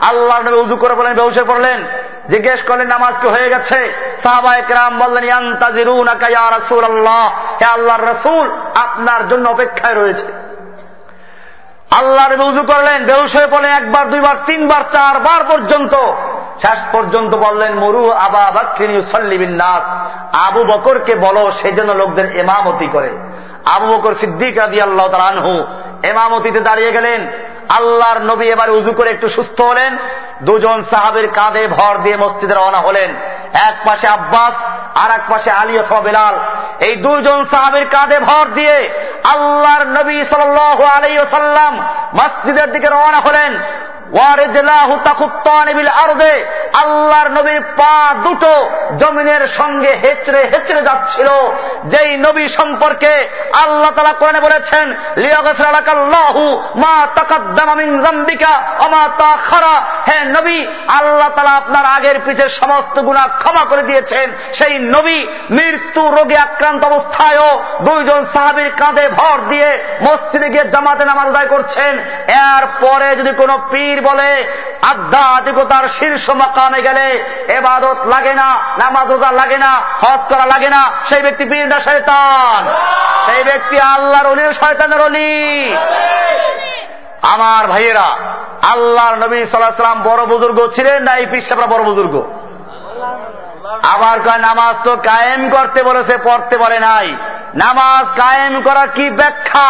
[0.00, 1.86] আল্লাহর নবী উজু করে বলেন বেউসে পড়লেন,
[2.30, 3.92] জিজ্ঞেস করলেন, নামাজ কি হয়ে গেছে?
[4.98, 5.32] বললেন
[6.84, 7.26] আল্লাহ
[7.60, 10.45] হে আল্লাহর রসুল, আপনার জন্য অপেক্ষায় রয়েছে।
[11.90, 15.94] আল্লাহ নবী উজু করলেন বেউস হয়ে পড়লেন একবার, দুইবার, তিনবার, চারবার পর্যন্ত।
[16.62, 19.82] শেষ পর্যন্ত বললেন, মরু আবা বাক্রিনী নাস
[20.36, 23.18] আবু বকরকে বলো সেই জন্য লোকদের এমামতি করে।
[23.64, 25.64] আবু বকর সিদ্দিক রাজি আল্লাহ তার আনহু
[26.02, 27.26] এমামতিতে দাঁড়িয়ে গেলেন।
[27.68, 29.96] আল্লাহর নবী এবার উজু করে একটু সুস্থ হলেন।
[30.42, 33.14] দুজন সাহাবের কাঁধে ভর দিয়ে মসজিদে রওনা হলেন।
[33.52, 34.54] এক পাশে আব্বাস
[34.94, 36.38] আর এক পাশে আলী অথবা বেলাল।
[36.80, 38.90] এই দুজন সাহাবের কাঁধে ভর দিয়ে
[39.24, 40.58] আল্লাহর নবী সাল
[40.96, 43.62] আলাই সাল্লাম মসজিদের দিকে রওনা হলেন।
[46.82, 51.28] আল্লাহর নবীর পা দুটো জমিনের সঙ্গে হেচড়ে হেচড়ে যাচ্ছিল।
[51.84, 54.94] যেই নবী সম্পর্কে আল্লাহ তালা কোরআনে বলেছেন
[60.08, 66.10] হে নবী, আল্লাহ তালা আপনার আগের পিছের সমস্ত গুণা ক্ষমা করে দিয়েছেন। সেই নবী মৃত্যু
[66.10, 71.98] রোগে আক্রান্ত অবস্থায়ও দুইজন সাহাবির কাঁধে ভর দিয়ে মসজিদে গিয়ে জামাতে নামাজ আদায় করছেন।
[72.28, 74.52] এরপরে যদি কোনো পীর বলে,
[74.82, 80.92] আধ্যাত্মিকতার শীর্ষ মাকামে গেলে এবাদত লাগে না, নামাজ রোজা লাগে না, হজ করা লাগে না,
[81.08, 82.66] সেই ব্যক্তি পীর না শয়তান?
[83.26, 85.76] সেই ব্যক্তি আল্লাহর অলির শয়তানের অলি।
[87.22, 88.08] আমার ভাইয়েরা,
[88.70, 92.14] আল্লাহর নবী সাল্লাহাম বড় বুজুর্গ ছিলেন না এই পিসাবরা বড় বুজুর্গ?
[93.94, 97.16] আবার কয়, নামাজ তো কায়েম করতে বলেছে, পড়তে পারে নাই।
[97.54, 99.68] নামাজ কায়েম করা কি ব্যাখ্যা?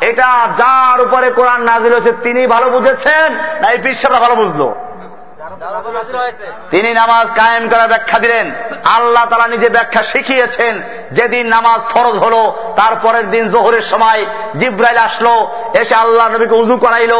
[0.00, 3.28] এটা যার উপরে কোরআন নাজিল হয়েছে, তিনি ভালো বুঝেছেন
[3.60, 4.91] না এই বিশ্বটা ভালো বুঝলো?
[6.70, 8.50] তিনি নামাজ কায়েম করার ব্যাখ্যা দিলেন।
[8.84, 10.82] আল্লাহ তালা নিজে ব্যাখ্যা শিখিয়েছেন,
[11.12, 14.26] যেদিন নামাজ ফরজ হলো, তারপরের দিন জোহরের সময়
[14.58, 17.12] জিব্রাইল আসলো, এসে আল্লাহ নবীকে উজু করাইল,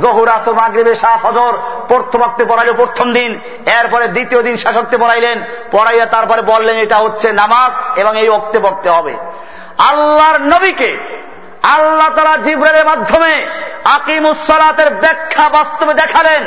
[0.00, 1.52] জহুর, আসর, মাগরিবে শাহ ফজর,
[1.88, 3.40] প্রথম অক্তে পড়াইল প্রথম দিন,
[3.80, 8.90] এরপরে দ্বিতীয় দিন শাসকতে পড়াইলেন, পড়াইয়া তারপরে বললেন, এটা হচ্ছে নামাজ এবং এই অক্তে পড়তে
[8.90, 9.16] হবে।
[9.78, 10.98] আল্লাহর নবীকে
[11.74, 13.46] আল্লাহ তালা জিব্রের মাধ্যমে
[13.96, 16.42] আকিমুসলাতের ব্যাখ্যা বাস্তবে দেখালেন।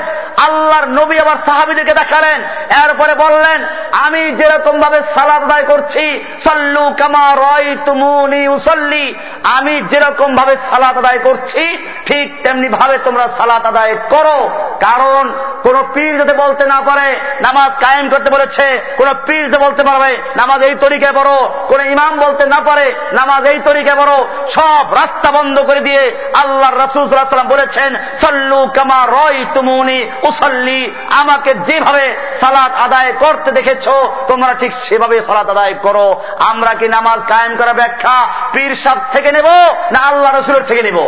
[0.47, 2.43] আল্লাহর নবী আবার সাহাবিদেরকে দেখালেন।
[2.83, 3.59] এরপরে বললেন,
[3.91, 10.97] আমি যেরকম ভাবে সালাদ আদায় করছি, সল্লু কামা রয় তুমুনি উসল্লি, আমি যেরকম ভাবে সালাত
[10.97, 15.23] আদায় করছি, ঠিক তেমনি ভাবে তোমরা সালাত আদায় করো। কারণ
[15.63, 20.17] কোন পীর যদি বলতে না পারে, নামাজ কায়েম করতে বলেছে, কোন পীর যদি বলতে পারবে
[20.35, 21.31] নামাজ এই তরিকায় বড়
[21.67, 24.13] কোন ইমাম বলতে না পারে, নামাজ এই তরিকায় বড়
[24.49, 26.03] সব রাস্তা বন্ধ করে দিয়ে
[26.33, 27.05] আল্লাহ রসুল
[27.43, 27.91] বলেছেন,
[28.21, 30.81] সল্লু কামা রয় তুমুনি উসল্লি।
[31.21, 32.05] আমাকে যেভাবে
[32.41, 33.87] সালাদ আদায় করতে দেখেছ,
[34.27, 36.07] তোমরা ঠিক সেভাবে সালাদ আদায় করো।
[36.39, 38.17] আমরা কি নামাজ কায়েম করা ব্যাখ্যা
[38.53, 39.47] পীর সাহ থেকে নেব,
[39.91, 40.99] না আল্লাহ রসুলের থেকে নেব?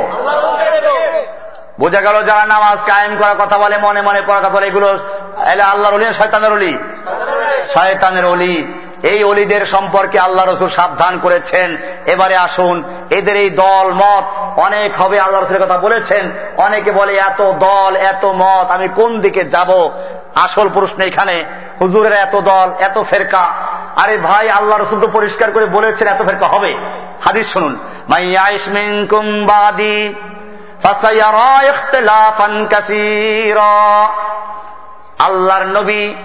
[1.80, 4.90] বোঝা গেল যারা নামাজ কায়েম করার কথা বলে, মনে মনে পড়ার কথা বলে, এগুলো
[5.72, 6.74] আল্লাহর অলি শয়তানের অলি?
[7.74, 8.56] শয়তানের অলি।
[9.04, 14.24] এই অলিদের সম্পর্কে আল্লাহ রসুল সাবধান করেছেন। এবারে আসুন, এদের এই দল মত
[14.60, 19.46] অনেক হবে, আল্লাহ রসুলের কথা বলেছেন। অনেকে বলে, এত দল, এত মত, আমি কোন দিকে
[19.46, 19.90] যাব?
[20.36, 21.46] আসল প্রশ্ন এখানে,
[21.82, 23.52] হুজুরের এত দল, এত ফেরকা।
[23.96, 26.78] আরে ভাই, আল্লাহ রসুল তো পরিষ্কার করে বলেছেন, এত ফেরকা হবে।
[27.22, 27.78] হাদিস শুনুন
[35.20, 36.16] আল্লাহর নবী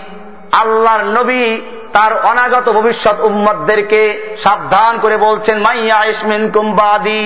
[0.60, 1.44] আল্লাহর নবী
[1.92, 4.02] তার অনাগত ভবিষ্যৎ উম্মদদেরকে
[4.42, 7.22] সাবধান করে বলছেন মাইয়া ইসমিন কুম্বাদি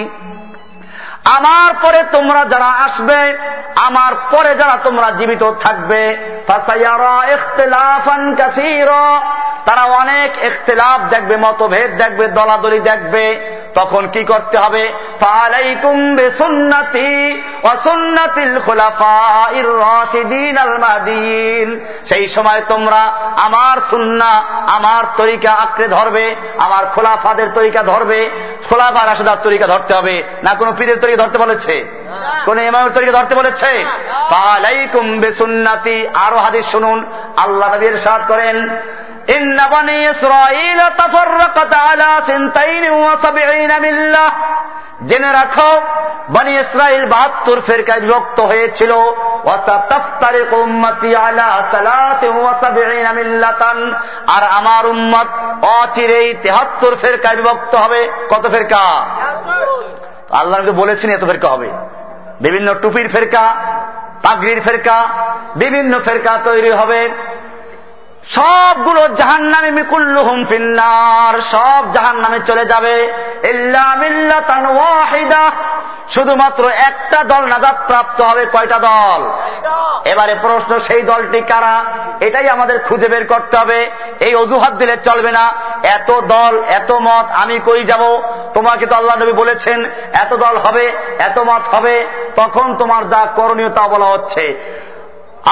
[1.24, 3.38] আমার পরে তোমরা যারা আসবে,
[3.76, 6.16] আমার পরে যারা তোমরা জীবিত থাকবে
[9.66, 14.92] তারা অনেক ইখতলাফ দেখবে, মতভেদ দেখবে, দলাদলি দেখবে। তখন কি করতে হবে?
[22.04, 24.30] সেই সময় তোমরা আমার সুন্না,
[24.66, 28.30] আমার তরিকা আঁকড়ে ধরবে, আমার খোলাফাদের তরিকা ধরবে,
[28.68, 31.75] খোলাফা রাশেদার তরিকা ধরতে হবে, না কোনো পীরের তরিকা ধরতে বলেছে
[32.45, 33.71] কোন ইমামের তরিকা ধরতে বলেছে
[34.29, 36.97] পালাইকুম বেসুন্নাতি আরো হাদিস শুনুন
[37.37, 38.57] আল্লাহ নবীর সাদ করেন
[39.27, 44.27] إن بني إسرائيل تفرقت على سنتين وسبعين ملة
[45.01, 45.71] জেনে রাখো
[46.29, 48.91] বনি ইসরায়েল বাহাত্তর ফেরকায় বিভক্ত হয়েছিল
[54.35, 55.27] আর আমার উম্মত
[55.73, 58.83] অচিরেই তেহাত্তর ফেরকায় বিভক্ত হবে কত ফেরকা
[60.30, 61.68] আল্লাহকে বলেছেন এত ফেরকা হবে।
[62.40, 63.54] বিভিন্ন টুপির ফেরকা
[64.22, 65.08] পাগড়ির ফেরকা
[65.56, 67.08] বিভিন্ন ফেরকা তৈরি হবে।
[68.30, 73.12] সবগুলো জাহান নামে মিকুল্লুহুম ফিন্নার, সব জাহান নামে চলে যাবে।
[76.10, 79.30] শুধুমাত্র একটা দল নাজাদ প্রাপ্ত হবে, কয়টা দল?
[80.04, 81.84] এবারে প্রশ্ন, সেই দলটি কারা?
[82.20, 83.90] এটাই আমাদের খুঁজে বের করতে হবে।
[84.20, 85.52] এই অজুহাত দিলে চলবে না।
[85.82, 88.22] এত দল, এত মত, আমি কই যাব?
[88.54, 93.68] তোমাকে তো আল্লাহ নবী বলেছেন, এত দল হবে, এত মত হবে, তখন তোমার যা করণীয়
[93.68, 94.60] তা বলা হচ্ছে।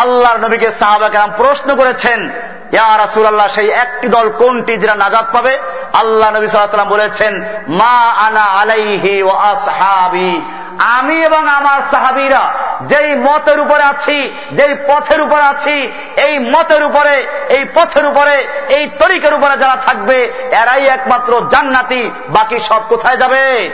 [0.00, 2.30] আল্লাহর নবীকে সাহাবাকাম প্রশ্ন করেছেন
[2.72, 5.58] ইয়া সেই একটি দল কোনটি যেটা নাজাদ পাবে?
[5.92, 10.42] আল্লাহ নবী সাল্লাম বলেছেন, মা আনা আলাইহি ও আসহাবি।
[10.78, 17.26] আমি এবং আমার সাহাবিরা যেই মতের উপরে আছি, যেই পথের উপরে আছি, এই মতের উপরে,
[17.48, 23.70] এই পথের উপরে, এই তরিকের উপরে যারা থাকবে, এরাই একমাত্র জান্নাতি, বাকি সব কোথায় যাবে?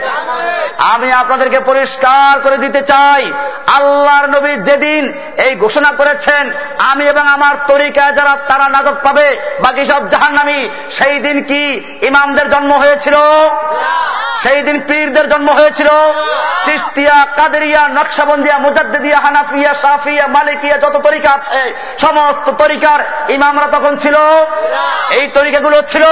[0.77, 3.31] আমি আপনাদেরকে পরিষ্কার করে দিতে চাই,
[3.67, 9.85] আল্লাহর নবী যেদিন এই ঘোষণা করেছেন, আমি এবং আমার তরিকায় যারা তারা নাজত পাবে, বাকি
[9.85, 13.15] সব জাহান্নামি, সেই দিন কি ইমামদের জন্ম হয়েছিল?
[14.43, 15.87] সেই দিন পীরদের জন্ম হয়েছিল।
[16.65, 24.15] চিস্তিয়া, কাদেরিয়া, নকশাবন্দিয়া মুজাদ্দিয়া হানাফিয়া সাফিয়া মালিকিয়া, যত তরিকা আছে, সমস্ত তরিকার ইমামরা তখন ছিল।
[25.09, 26.03] এই তরিকাগুলো ছিল।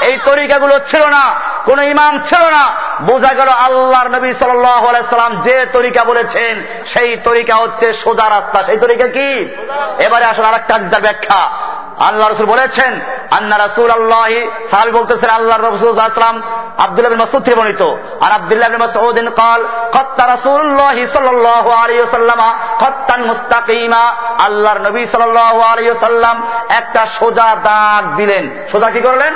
[0.00, 6.04] এই তরিকাগুলো ছিল না। কোন ইমাম ছিল না। বোঝা গেল আল্লাহর নবী সাল্লাম যে তরিকা
[6.04, 9.56] বলেছেন, সেই তরিকা হচ্ছে সোজা রাস্তা। সেই তরিকা কি?
[9.98, 11.50] এবারে আসলে আর একটা ব্যাখ্যা।
[11.98, 13.00] আল্লাহ রসুল বলেছেন,
[13.30, 14.26] আন্না রাসুল আল্লাহ
[14.70, 16.42] সাহাবি বলতেছেন আল্লাহ রসুলাম
[16.78, 17.83] আব্দুল্লাহ বিন মাসুদ থেকে বর্ণিত
[18.21, 19.61] আর আব্দুল্লাহ বিন মাসউদিন قال
[19.91, 22.39] قط রাসূলুল্লাহ সাল্লাল্লাহু আলাইহি ওয়াসাল্লাম
[22.79, 24.03] খত্তান মুস্তাকিমা
[24.45, 26.35] আল্লাহর নবী সাল্লাল্লাহু আলাইহি ওয়াসাল্লাম
[26.69, 29.33] একটা সোজা দাগ দিলেন সোজা কি করলেন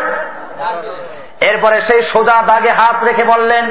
[1.40, 3.70] এরপরে সেই সোজা দাগে হাত রেখে বললেন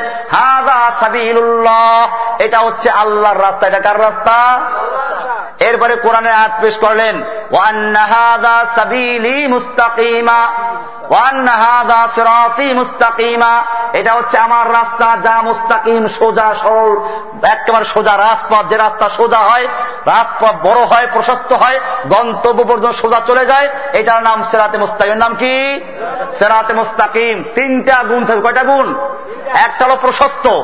[1.00, 4.60] সাবিলুল্লাহ। এটা হচ্ছে আল্লাহর রাস্তা। এটা কার রাস্তা?
[5.60, 7.24] এরপরে কোরআনে হাত পেশ করলেন
[9.48, 10.52] মুস্তাকিমা।
[12.74, 16.98] মুস্তাকিমা। এটা হচ্ছে আমার রাস্তা যা মুস্তাকিম সোজা সরল,
[17.44, 19.68] একেবারে সোজা রাজপথ। যে রাস্তা সোজা হয়,
[20.06, 21.80] রাজপথ বড় হয়, প্রশস্ত হয়,
[22.10, 25.82] গন্তব্য পর্যন্ত সোজা চলে যায়। এটার নাম সেরাতে মুস্তাকিম। নাম কি?
[26.40, 28.96] সেরাতে মুস্তাকিম। তিনটা গুণ থাকবে কয়টা গুণ?
[29.54, 30.62] একটা হলো প্রশস্ত,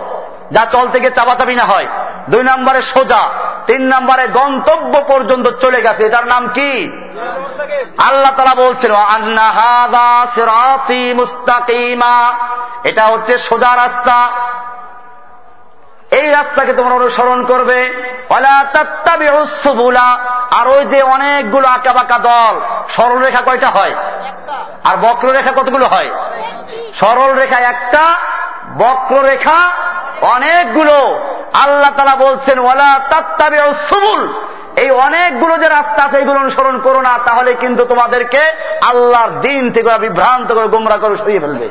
[0.52, 1.88] যা চল থেকে চাপাচাপি না হয়।
[2.30, 3.30] দুই নম্বরে সোজা,
[3.68, 6.92] তিন নম্বরে গন্তব্য পর্যন্ত চলে গেছে। এটার নাম কি?
[7.98, 8.92] আল্লাহ তারা বলছিল
[11.14, 12.34] মুস্তাকিমা।
[12.84, 14.30] এটা হচ্ছে সোজা রাস্তা।
[16.12, 17.94] এই রাস্তাকে তোমরা অনুসরণ করবে।
[20.60, 23.96] আর ওই যে অনেকগুলো আঁকা বাঁকা দল সরল রেখা কয়টা হয়?
[24.84, 26.10] আর বক্ররেখা কতগুলো হয়?
[26.96, 28.16] সরল রেখা একটা,
[28.78, 29.72] বক্ররেখা
[30.22, 31.20] অনেকগুলো।
[31.54, 33.60] আল্লাহ তালা বলছেন ওলা তাত্তাবে
[33.90, 34.42] সুবুল।
[34.76, 38.42] এই অনেকগুলো যে রাস্তা আছে এইগুলো অনুসরণ করো না, তাহলে কিন্তু তোমাদেরকে
[38.82, 41.70] আল্লাহর দিন থেকে বিভ্রান্ত করে, গোমরা করে সরিয়ে ফেলবে।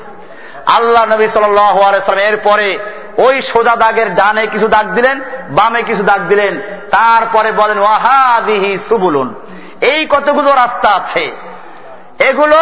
[0.76, 2.78] আল্লাহ নবী সাল্লাম এরপরে
[3.18, 5.20] ওই সোজা দাগের ডানে কিছু দাগ দিলেন,
[5.50, 9.34] বামে কিছু দাগ দিলেন। তারপরে বলেন, ওয়াহাদিহি সুবুলুন।
[9.80, 11.36] এই কতগুলো রাস্তা আছে?
[12.18, 12.56] এগুলো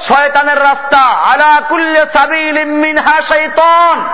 [0.00, 4.04] শয়তানের রাস্তা। আলা কুল্লে সাবিল মিনহা শৈতন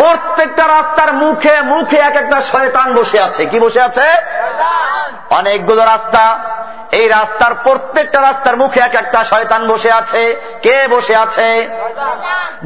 [0.00, 4.06] প্রত্যেকটা রাস্তার মুখে মুখে এক একটা শয়তান বসে আছে। কি বসে আছে?
[5.30, 6.38] অনেকগুলো রাস্তা।
[6.92, 11.68] এই রাস্তার প্রত্যেকটা রাস্তার মুখে এক একটা শয়তান বসে আছে। কে বসে আছে?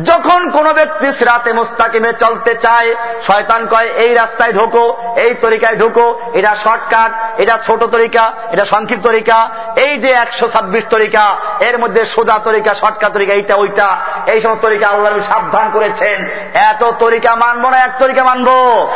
[0.02, 2.94] যখন কোন ব্যক্তি সিরাতে মুস্তাকিমে চলতে চায়,
[3.26, 9.06] শয়তান কয়, এই রাস্তায় ঢোকো, এই তরিকায় ঢোকো, এটা শর্টকাট, এটা ছোট তরিকা, এটা সংক্ষিপ্ত
[9.06, 13.96] তরিকা, এই যে একশো ছাব্বিশ তরিকা, এর মধ্যে সোজা তরিকা, শর্টকাট তরিকা, এইটা, ওইটা,
[14.26, 18.88] এই সমস্ত তরিকা আল্লাহ সাবধান করেছেন। এত তরিকা মানবো না, এক তরিকা মানবো?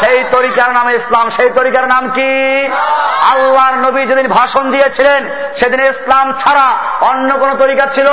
[0.00, 2.66] সেই তরিকার নাম ইসলাম। সেই তরিকার নাম কি?
[3.30, 8.06] আল্লাহর নবী যেদিন ভাষণ দিয়েছিলেন, সেদিন ইসলাম ছাড়া অন্য কোন তরিকা ছিল?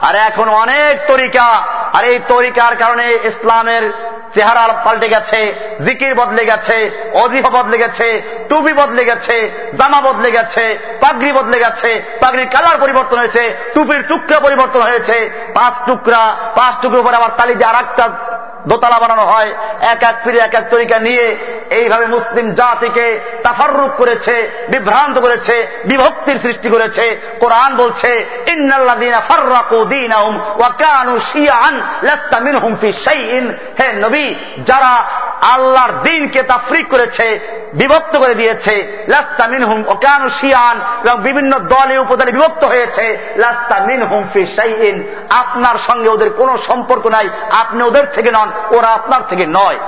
[0.00, 3.92] আর এখন অনেক তরিকা, আর এই তরিকার কারণে ইসলামের
[4.34, 5.54] চেহারা পাল্টে গেছে,
[5.84, 12.02] জিকির বদলে গেছে অজিফা বদলে গেছে, টুপি বদলে গেছে, জামা বদলে গেছে, পাগড়ি বদলে গেছে,
[12.20, 17.54] পাগড়ির কালার পরিবর্তন হয়েছে, টুপির টুকরা পরিবর্তন হয়েছে, পাঁচ টুকরা, পাঁচ টুকরো পরে আবার তালি
[17.54, 18.08] দিয়ে আর একটা
[18.66, 19.50] দোতলা বানানো হয়,
[19.80, 21.36] এক এক ফিরে এক এক তরিকা নিয়ে
[21.70, 28.10] এইভাবে মুসলিম জাতিকে তাফারুক করেছে, বিভ্রান্ত করেছে, বিভক্তির সৃষ্টি করেছে। কোরআন বলছে
[33.80, 34.34] হে নবী,
[34.66, 34.92] যারা
[35.54, 37.26] আল্লাহর দিনকে তাফরিক করেছে,
[37.74, 43.78] বিভক্ত করে দিয়েছে, লাস্তা মিনহুম ওয়া কানু শিয়াআন এবং বিভিন্ন দলে উপদলে বিভক্ত হয়েছে, লাস্তা
[43.86, 44.96] মিনহুম ফি শাইইন।
[45.30, 49.78] আপনার সঙ্গে ওদের কোনো সম্পর্ক নাই, আপনি ওদের থেকে নন। ওরা আপনার থেকে নয়।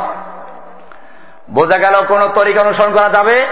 [1.51, 3.47] বোঝা গেল কোন তরিকা অনুসরণ করা যাবে?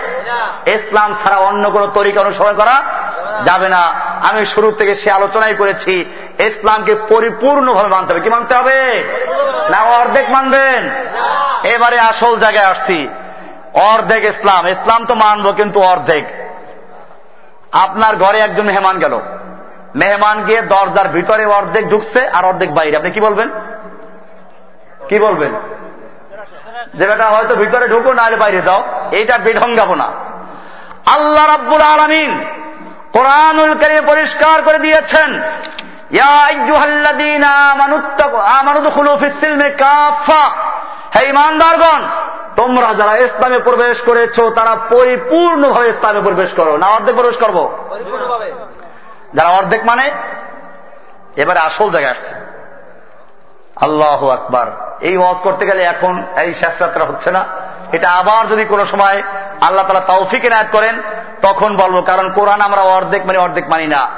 [0.67, 2.83] ইসলাম ছাড়া অন্য কোন তরিকা অনুসরণ করা
[3.45, 3.95] যাবে না।
[4.31, 6.05] আমি শুরু থেকে সে আলোচনাই করেছি
[6.39, 9.05] ইসলামকে পরিপূর্ণভাবে মানতে হবে। কি মানতে হবে?
[9.71, 10.91] না অর্ধেক মানবেন।
[11.65, 13.09] এবারে আসল জায়গায় আসছি।
[13.75, 16.27] অর্ধেক ইসলাম। ইসলাম তো মানবো কিন্তু অর্ধেক।
[17.73, 19.21] আপনার ঘরে একজন মেহমান গেল।
[19.95, 23.51] মেহমান গিয়ে দরজার ভিতরে অর্ধেক ঢুকছে আর অর্ধেক বাইরে। আপনি কি বলবেন?
[25.09, 25.53] কি বলবেন?
[26.95, 28.83] যে বেটা হয়তো ভিতরে ঢুকো নাহলে বাইরে যাও।
[29.13, 30.09] এইটা বেঢঙ্গাবো না
[31.07, 32.45] আল্লাহ রাব্বুল আলমিন
[33.13, 35.41] কোরআনুল করিমে পরিষ্কার করে দিয়েছেন
[42.57, 47.79] তোমরা যারা ইসলামে প্রবেশ করেছ তারা পরিপূর্ণভাবে ইসলামে প্রবেশ করো। না অর্ধেক প্রবেশ করব?
[49.35, 50.11] যারা অর্ধেক মানে?
[51.37, 52.54] এবারে আসল জায়গায় আসছে।
[53.77, 57.45] আল্লাহ আকবার। এই ওয়াজ করতে গেলে এখন এই শেষ যাত্রা হচ্ছে না।
[57.93, 59.23] এটা আবার যদি কোনো সময়
[59.61, 61.03] আল্লাহ তালা তৌফিকে নায়ত করেন,
[61.43, 64.11] তখন বলব, কারণ কোরআন আমরা অর্ধেক মানে অর্ধেক মানি না।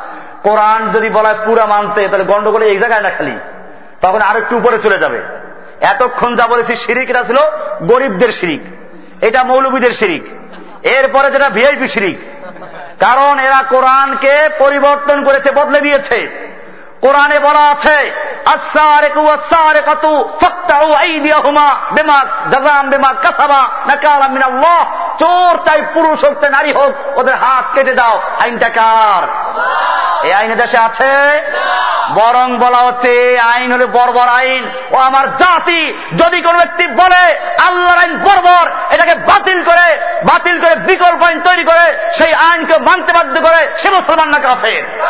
[0.42, 3.38] কোরআন যদি বলা হয় পুরা মানতে, তাহলে গন্ডগোলে এই জায়গায় না খালি।
[4.00, 5.22] তখন আর একটু উপরে চলে যাবে।
[5.80, 7.36] এতক্ষণ যা বলেছি শিরিক, এটা ছিল
[7.82, 8.60] গরিবদের শিরিক।
[9.24, 10.22] এটা মৌলবীদের শিরিক।
[10.86, 12.18] এরপরে যেটা ভিআইপি শিরিক।
[13.00, 16.46] কারণ এরা কোরআনকে পরিবর্তন করেছে, বদলে দিয়েছে।
[17.00, 18.12] কোরআনে বলা আছে
[25.18, 29.22] চোর চাই পুরুষ হোক নারী হোক, ওদের হাত কেটে দাও। আইনটা কার?
[30.26, 31.42] এই আইনে দেশে আছে?
[32.14, 37.98] বরং বলা হচ্ছে আইন হলে বর্বর আইন। ও আমার জাতি, যদি কোন ব্যক্তি বলে, আল্লাহর
[37.98, 43.40] আইন বর্বর, এটাকে বাতিল করে বাতিল করে বিকল্প আইন তৈরি করে, সেই আইনকে মানতে বাধ্য
[43.40, 45.00] করে, সে মুসলমান না কাফের।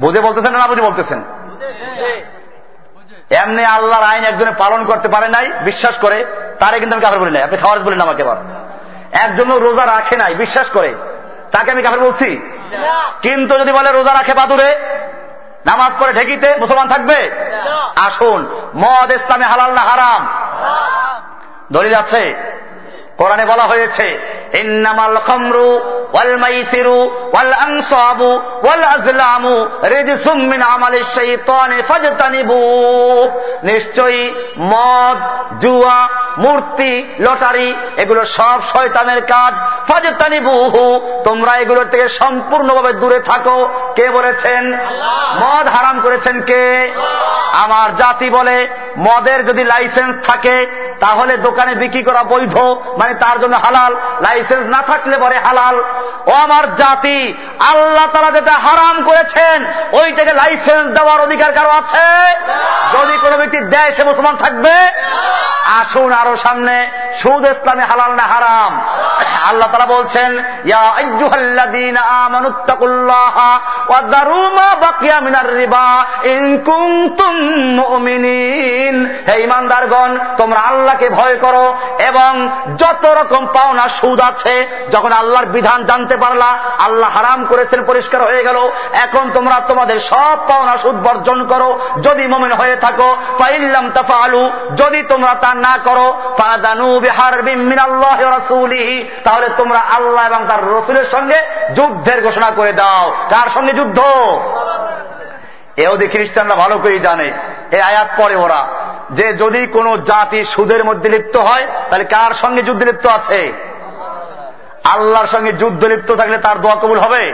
[0.00, 1.24] বুঝে বলতেছেন না বুঝে বলতেছেন?
[3.30, 6.24] এমনি আল্লাহর আইন একজনে পালন করতে পারে নাই বিশ্বাস করে
[6.58, 8.36] তারে কিন্তু আমি কাফের বলি নাই। আপনি খাওয়াজ বলেন আমাকে এবার।
[9.12, 10.94] একজন রোজা রাখে নাই বিশ্বাস করে।
[11.52, 12.50] তাকে আমি কাফের বলছি?
[13.22, 14.76] কিন্তু যদি বলে রোজা রাখে বাদুরে
[15.66, 17.30] নামাজ পড়ে ঢেকিতে মুসলমান থাকবে?
[17.96, 20.28] আসুন মদ ইসলামে হালাল না হারাম?
[21.72, 22.54] দলিল আছে?
[23.18, 24.06] কোরআনে বলা হয়েছে
[24.54, 25.68] ইন্নামাল খামরু
[26.12, 26.98] ওয়াল মাইসিরু
[27.32, 28.30] ওয়াল আনসাবু
[28.62, 29.54] ওয়াল আজলামু
[29.88, 32.58] রিজসুম মিন আমালিশ শাইতানি ফাজতানিবু।
[33.64, 35.18] নিশ্চয়ই মদ
[35.60, 36.08] জুয়া
[36.38, 39.54] মূর্তি লটারি এগুলো সব শয়তানের কাজ।
[39.88, 40.84] ফাজতানিবুহু
[41.24, 43.58] তোমরা এগুলোর থেকে সম্পূর্ণভাবে দূরে থাকো।
[43.96, 44.62] কে বলেছেন?
[45.42, 46.92] মদ হারাম করেছেন কে?
[47.64, 48.56] আমার জাতি বলে
[48.98, 50.56] মদের যদি লাইসেন্স থাকে
[51.00, 52.56] তাহলে দোকানে বিক্রি করা বৈধ।
[53.04, 55.76] মানে তার জন্য হালাল, লাইসেন্স না থাকলে পরে হালাল।
[56.26, 62.06] ও আমার জাতি, আল্লাহ তারা যেটা হারাম করেছেন, ওইটাকে লাইসেন্স দেওয়ার অধিকার কারও আছে?
[62.92, 64.74] যদি কোনো ব্যক্তি দেয় সে মুসলমান থাকবে,
[65.80, 66.90] আসুন আরও সামনে,
[67.22, 68.80] সুদ ইসলামে হালাল না হারাম।
[69.48, 70.44] আল্লাহ তারা বলছেন
[79.44, 86.16] ইমানদারগণ তোমরা আল্লাহকে ভয় করো এবং যত রকম পাওনা সুদ আছে, যখন আল্লাহর বিধান জানতে
[86.16, 91.78] পারলা, আল্লাহ হারাম করেছেন, পরিষ্কার হয়ে গেল। এখন তোমরা তোমাদের সব পাওনা সুদ বর্জন করো,
[92.02, 96.20] যদি মমিন হয়ে থাকো, ফাইল্লাম তাফা আলু যদি তোমরা তা না করো
[99.24, 101.38] তাহলে তোমরা আল্লাহ এবং তার রসুলের সঙ্গে
[101.76, 103.98] যুদ্ধের ঘোষণা করে দাও। কার সঙ্গে যুদ্ধ?
[105.76, 107.32] এওদি খ্রিস্টানরা ভালো করেই জানে।
[107.70, 108.66] এই আয়াত পরে ওরা।
[109.10, 113.52] যে যদি কোনো জাতি সুদের মধ্যে লিপ্ত হয়, তাহলে কার সঙ্গে যুদ্ধ লিপ্ত আছে?
[114.84, 117.32] আল্লাহর সঙ্গে যুদ্ধ লিপ্ত থাকলে তার দোয়া কবুল হবে?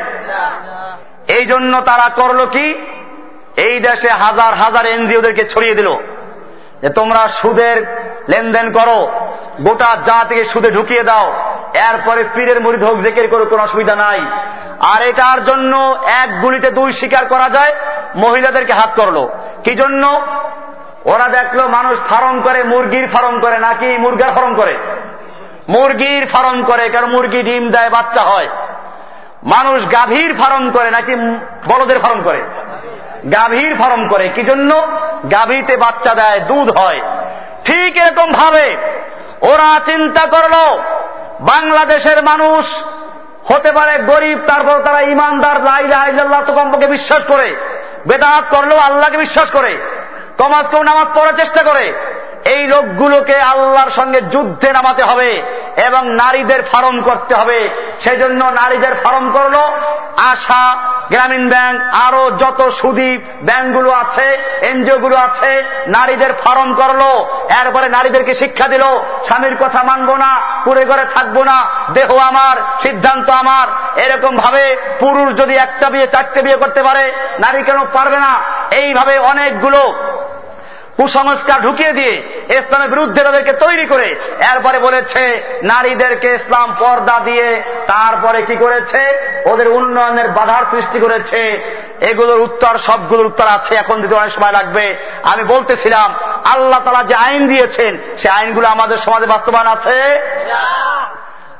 [1.28, 2.74] এই জন্য তারা করল কি?
[3.56, 5.96] এই দেশে হাজার হাজার এনজিওদেরকে ছড়িয়ে দিল।
[6.82, 7.76] যে তোমরা সুদের
[8.28, 9.12] লেনদেন করো,
[9.60, 11.32] গোটা যা থেকে সুদে ঢুকিয়ে দাও,
[11.74, 14.20] এরপরে পীরের মুড়ি হোক, জেকের করো কোনো অসুবিধা নাই।
[14.80, 17.72] আর এটার জন্য এক গুলিতে দুই শিকার করা যায়,
[18.16, 19.28] মহিলাদেরকে হাত করল।
[19.64, 20.20] কি জন্য?
[21.04, 24.76] ওরা দেখল মানুষ ফার্ম করে, মুরগির ফার্ম করে, নাকি মুরগার ফার্ম করে?
[25.68, 28.48] মুরগির ফার্ম করে, কারণ মুরগি ডিম দেয়, বাচ্চা হয়।
[29.42, 31.14] মানুষ গাভীর ফার্ম করে, নাকি
[31.66, 32.42] বলদের ফার্ম করে?
[33.32, 34.82] গাভীর ফার্ম করে, কি জন্য?
[35.32, 37.00] গাভীতে বাচ্চা দেয়, দুধ হয়।
[37.64, 38.76] ঠিক এরকম ভাবে
[39.40, 40.82] ওরা চিন্তা করল,
[41.40, 42.82] বাংলাদেশের মানুষ
[43.52, 47.56] হতে পারে গরিব, তারপর তারা ইমানদার লাইল্লাহ তো কমপক্ষে বিশ্বাস করে।
[48.06, 49.76] বেদাত করলেও আল্লাহকে বিশ্বাস করে।
[50.38, 51.92] কমাজ কেউ নামাজ পড়ার চেষ্টা করে।
[52.44, 55.42] এই লোকগুলোকে আল্লাহর সঙ্গে যুদ্ধে নামাতে হবে।
[55.86, 57.70] এবং নারীদের ফার্ম করতে হবে।
[58.00, 59.54] সেই জন্য নারীদের ফার্ম করল।
[60.16, 60.76] আশা,
[61.10, 67.00] গ্রামীণ ব্যাংক, আরও যত সুদী ব্যাংকগুলো আছে এনজিও গুলো আছে, নারীদের ফার্ম করল।
[67.64, 68.82] এরপরে নারীদেরকে শিক্ষা দিল।
[69.26, 75.36] স্বামীর কথা মানবো না, পুরে ঘরে থাকব না, দেহ আমার, সিদ্ধান্ত আমার। এরকম ভাবে পুরুষ
[75.36, 78.40] যদি একটা বিয়ে, চারটে বিয়ে করতে পারে, নারী কেন পারবে না?
[78.70, 79.94] এইভাবে অনেকগুলো
[81.00, 82.22] কুসংস্কার ঢুকিয়ে দিয়ে
[82.58, 84.08] ইসলামের বিরুদ্ধে তাদেরকে তৈরি করে,
[84.52, 89.00] এরপরে বলেছে, নারীদেরকে ইসলাম পর্দা দিয়ে তারপরে কি করেছে?
[89.44, 91.40] ওদের উন্নয়নের বাধার সৃষ্টি করেছে।
[92.00, 96.14] এগুলোর উত্তর, সবগুলোর উত্তর আছে, এখন দিতে অনেক সময় লাগবে। আমি বলতেছিলাম,
[96.44, 99.96] আল্লাহ তালা যে আইন দিয়েছেন, সে আইনগুলো আমাদের সমাজে বাস্তবায়ন আছে?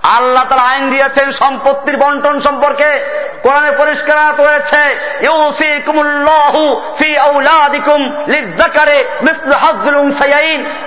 [0.03, 4.77] আল্লাহ তারা আইন দিয়েছেন সম্পত্তির বন্টন সম্পর্কে। কোরআনে পরিষ্কার রয়েছে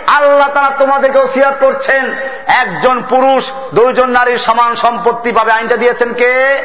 [0.08, 2.16] আল্লাহ তারা তোমাদেরকে ওসিয়াত করছেন।
[2.48, 6.64] একজন পুরুষ দুইজন নারীর সমান সম্পত্তি পাবে। আইনটা দিয়েছেন কে?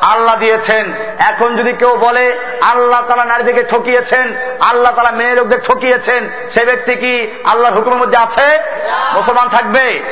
[0.00, 6.30] আল্লাহ। দিয়েছেন। এখন যদি কেউ বলে আল্লাহ তারা নারীদেরকে ঠকিয়েছেন আল্লাহ তারা মেয়ে লোকদের ঠকিয়েছেন
[6.50, 8.58] সে ব্যক্তি কি আল্লাহর হুকুমের মধ্যে আছে?
[9.14, 10.02] মুসলমান থাকবে?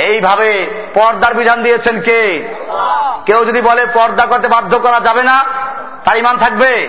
[0.00, 2.48] এইভাবে পর্দার বিধান দিয়েছেন কে?
[3.26, 5.44] কেউ যদি বলে পর্দা করতে বাধ্য করা যাবে না,
[6.04, 6.88] তার ইমান থাকবে?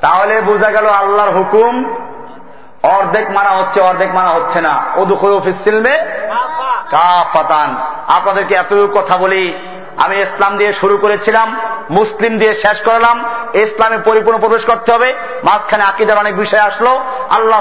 [0.00, 1.96] তাহলে বোঝা গেল আল্লাহর হুকুম,
[2.82, 5.98] অর্ধেক মানা হচ্ছে, অর্ধেক মানা হচ্ছে না। ওদুফিস সিলমে
[6.90, 11.60] কাফাতান। আপনাদেরকে এতটুকু কথা বলি, আমি ইসলাম দিয়ে শুরু করেছিলাম,
[11.90, 13.24] মুসলিম দিয়ে শেষ করলাম,
[13.54, 15.14] ইসলামে পরিপূর্ণ প্রবেশ করতে হবে।
[15.44, 17.60] মাঝখানে আকিদার অনেক বিষয় আসলো। আল্লাহ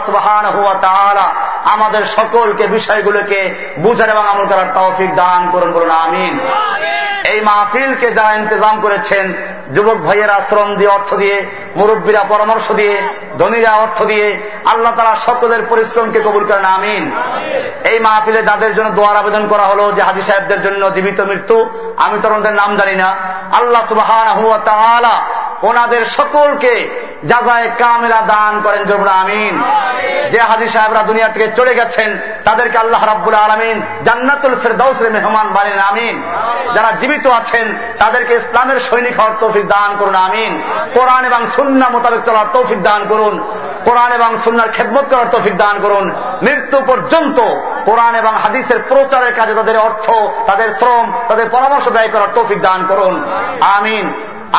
[0.82, 1.34] তাহলা
[1.64, 6.40] আমাদের সকলকে বিষয়গুলোকে বুঝার এবং আমল করার তৌফিক দান করুন বলুন আমিন।
[7.30, 9.34] এই মাহফিলকে যারা ইন্তজাম করেছেন
[9.76, 11.46] যুবক ভাইয়েরা শ্রম দিয়ে অর্থ দিয়ে
[11.76, 13.02] মুরব্বীরা পরামর্শ দিয়ে
[13.38, 17.12] ধনীরা অর্থ দিয়ে আল্লাহ তারা সকলের পরিশ্রমকে কবুল করেন আমিন।
[17.90, 22.20] এই মাহফিলে যাদের জন্য দোয়ার আবেদন করা হলো যে হাজি সাহেবদের জন্য জীবিত মৃত্যু আমি
[22.22, 23.16] তো ওনাদের নাম জানি না।
[23.52, 24.56] আল্লাহ সুবাহ
[25.64, 26.74] ওনাদের সকলকে
[27.24, 29.54] যাজায় কামেলা দান করেন জরুর আমিন।
[30.32, 35.80] যে হাজি সাহেবরা দুনিয়া থেকে চলে গেছেন তাদেরকে আল্লাহ রাব্বুল আলমিন জান্নাতুল ফেরদাউসের মেহমান বানেন
[35.80, 36.16] আমিন।
[36.74, 40.62] যারা জীবিত আছেন তাদেরকে ইসলামের সৈনিক হওয়ার তৌফিক দান করুন আমিন।
[40.94, 43.36] কোরআন এবং সুন্না মোতাবেক চলার তৌফিক দান করুন।
[43.86, 46.06] কোরআন এবং সুন্নার খেদমত করার তৌফিক দান করুন।
[46.42, 47.38] মৃত্যু পর্যন্ত
[47.86, 50.08] কোরআন এবং হাদিসের প্রচারের কাজে তাদের অর্থ
[50.48, 53.14] তাদের শ্রম তাদের পরামর্শ ব্যয় করার তৌফিক দান করুন
[53.62, 54.06] আমিন।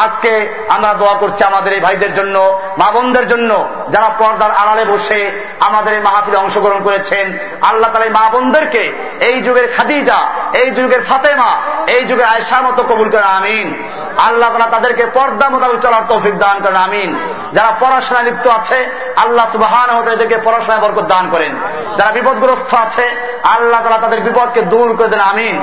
[0.03, 0.33] আজকে
[0.69, 3.51] আমরা দোয়া করছি আমাদের এই ভাইদের জন্য, মা বোনদের জন্য,
[3.91, 9.73] যারা পর্দার আড়ালে বসে আমাদের এই মাহফিলে অংশগ্রহণ করেছেন। আল্লাহ তালা মা বোনদেরকে এই যুগের
[9.77, 10.21] খাদিজা,
[10.53, 11.51] এই যুগের ফাতেমা,
[11.87, 13.85] এই যুগের আয়সা মতো কবুল করে আমিন।
[14.19, 17.11] আল্লাহ তালা তাদেরকে পর্দা মোতাবেক চলার তৌফিক দান করেন, আমিন।
[17.53, 21.53] যারা পড়াশোনায় লিপ্ত আছে, আল্লাহ সুবাহান এদেরকে পড়াশোনায় বরকত দান করেন।
[21.99, 23.07] যারা বিপদগ্রস্ত আছে,
[23.43, 25.57] আল্লাহ তালা তাদের বিপদকে দূর করে দেন, আমিন।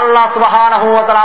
[0.00, 0.72] আল্লাহ সুবাহান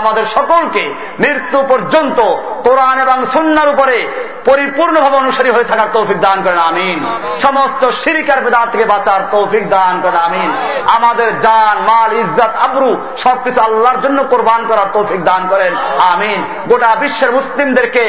[0.01, 2.19] আমাদের সকলকে মৃত্যু পর্যন্ত
[2.63, 3.97] কোরআন এবং সুন্নার উপরে
[4.45, 6.99] পরিপূর্ণভাবে অনুসারী হয়ে থাকার তৌফিক দান করেন, আমিন।
[7.41, 10.49] সমস্ত সিরিকার বেদাত থেকে বাঁচার তৌফিক দান করেন, আমিন।
[10.95, 15.75] আমাদের জান, মাল, ইজ্জত, আবরু সবকিছু আল্লাহর জন্য কোরবান করার তৌফিক দান করেন,
[16.13, 18.03] আমিন। গোটা বিশ্বের মুসলিমদেরকে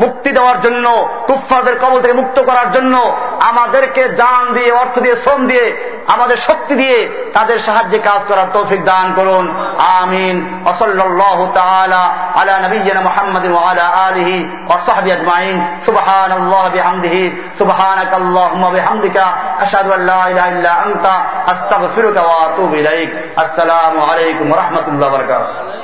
[0.00, 2.94] মুক্তি দেওয়ার জন্য কুফফাদের কবল থেকে মুক্ত করার জন্য,
[3.40, 5.66] আমাদেরকে জান দিয়ে, অর্থ দিয়ে, শ্রম দিয়ে,
[6.06, 9.44] আমাদের শক্তি দিয়ে তাদের সাহায্যে কাজ করার তৌফিক দান করুন,
[9.78, 12.02] আমিন। ওসল্লাহ তাআলা
[12.34, 13.52] আলা নবিয়্যিনা মুহাম্মাদিন
[13.82, 14.36] আলিহি
[14.68, 17.22] ওয়া সাহবিহি আজমাইন সুবহানাল্লাহি বিহামদিহি
[17.58, 19.24] সুবহানাকাল্লাহুম্মা বিহামদিকা
[19.58, 21.14] আশহাদু আল লা ইলাহা ইল্লা আনতা
[21.46, 25.74] আস্তাগফিরুকা ওয়া আতুবু ইলাইক আসসালামু আলাইকুম ওয়া রাহমাতুল্লাহি ওয়া বারাকাতুহু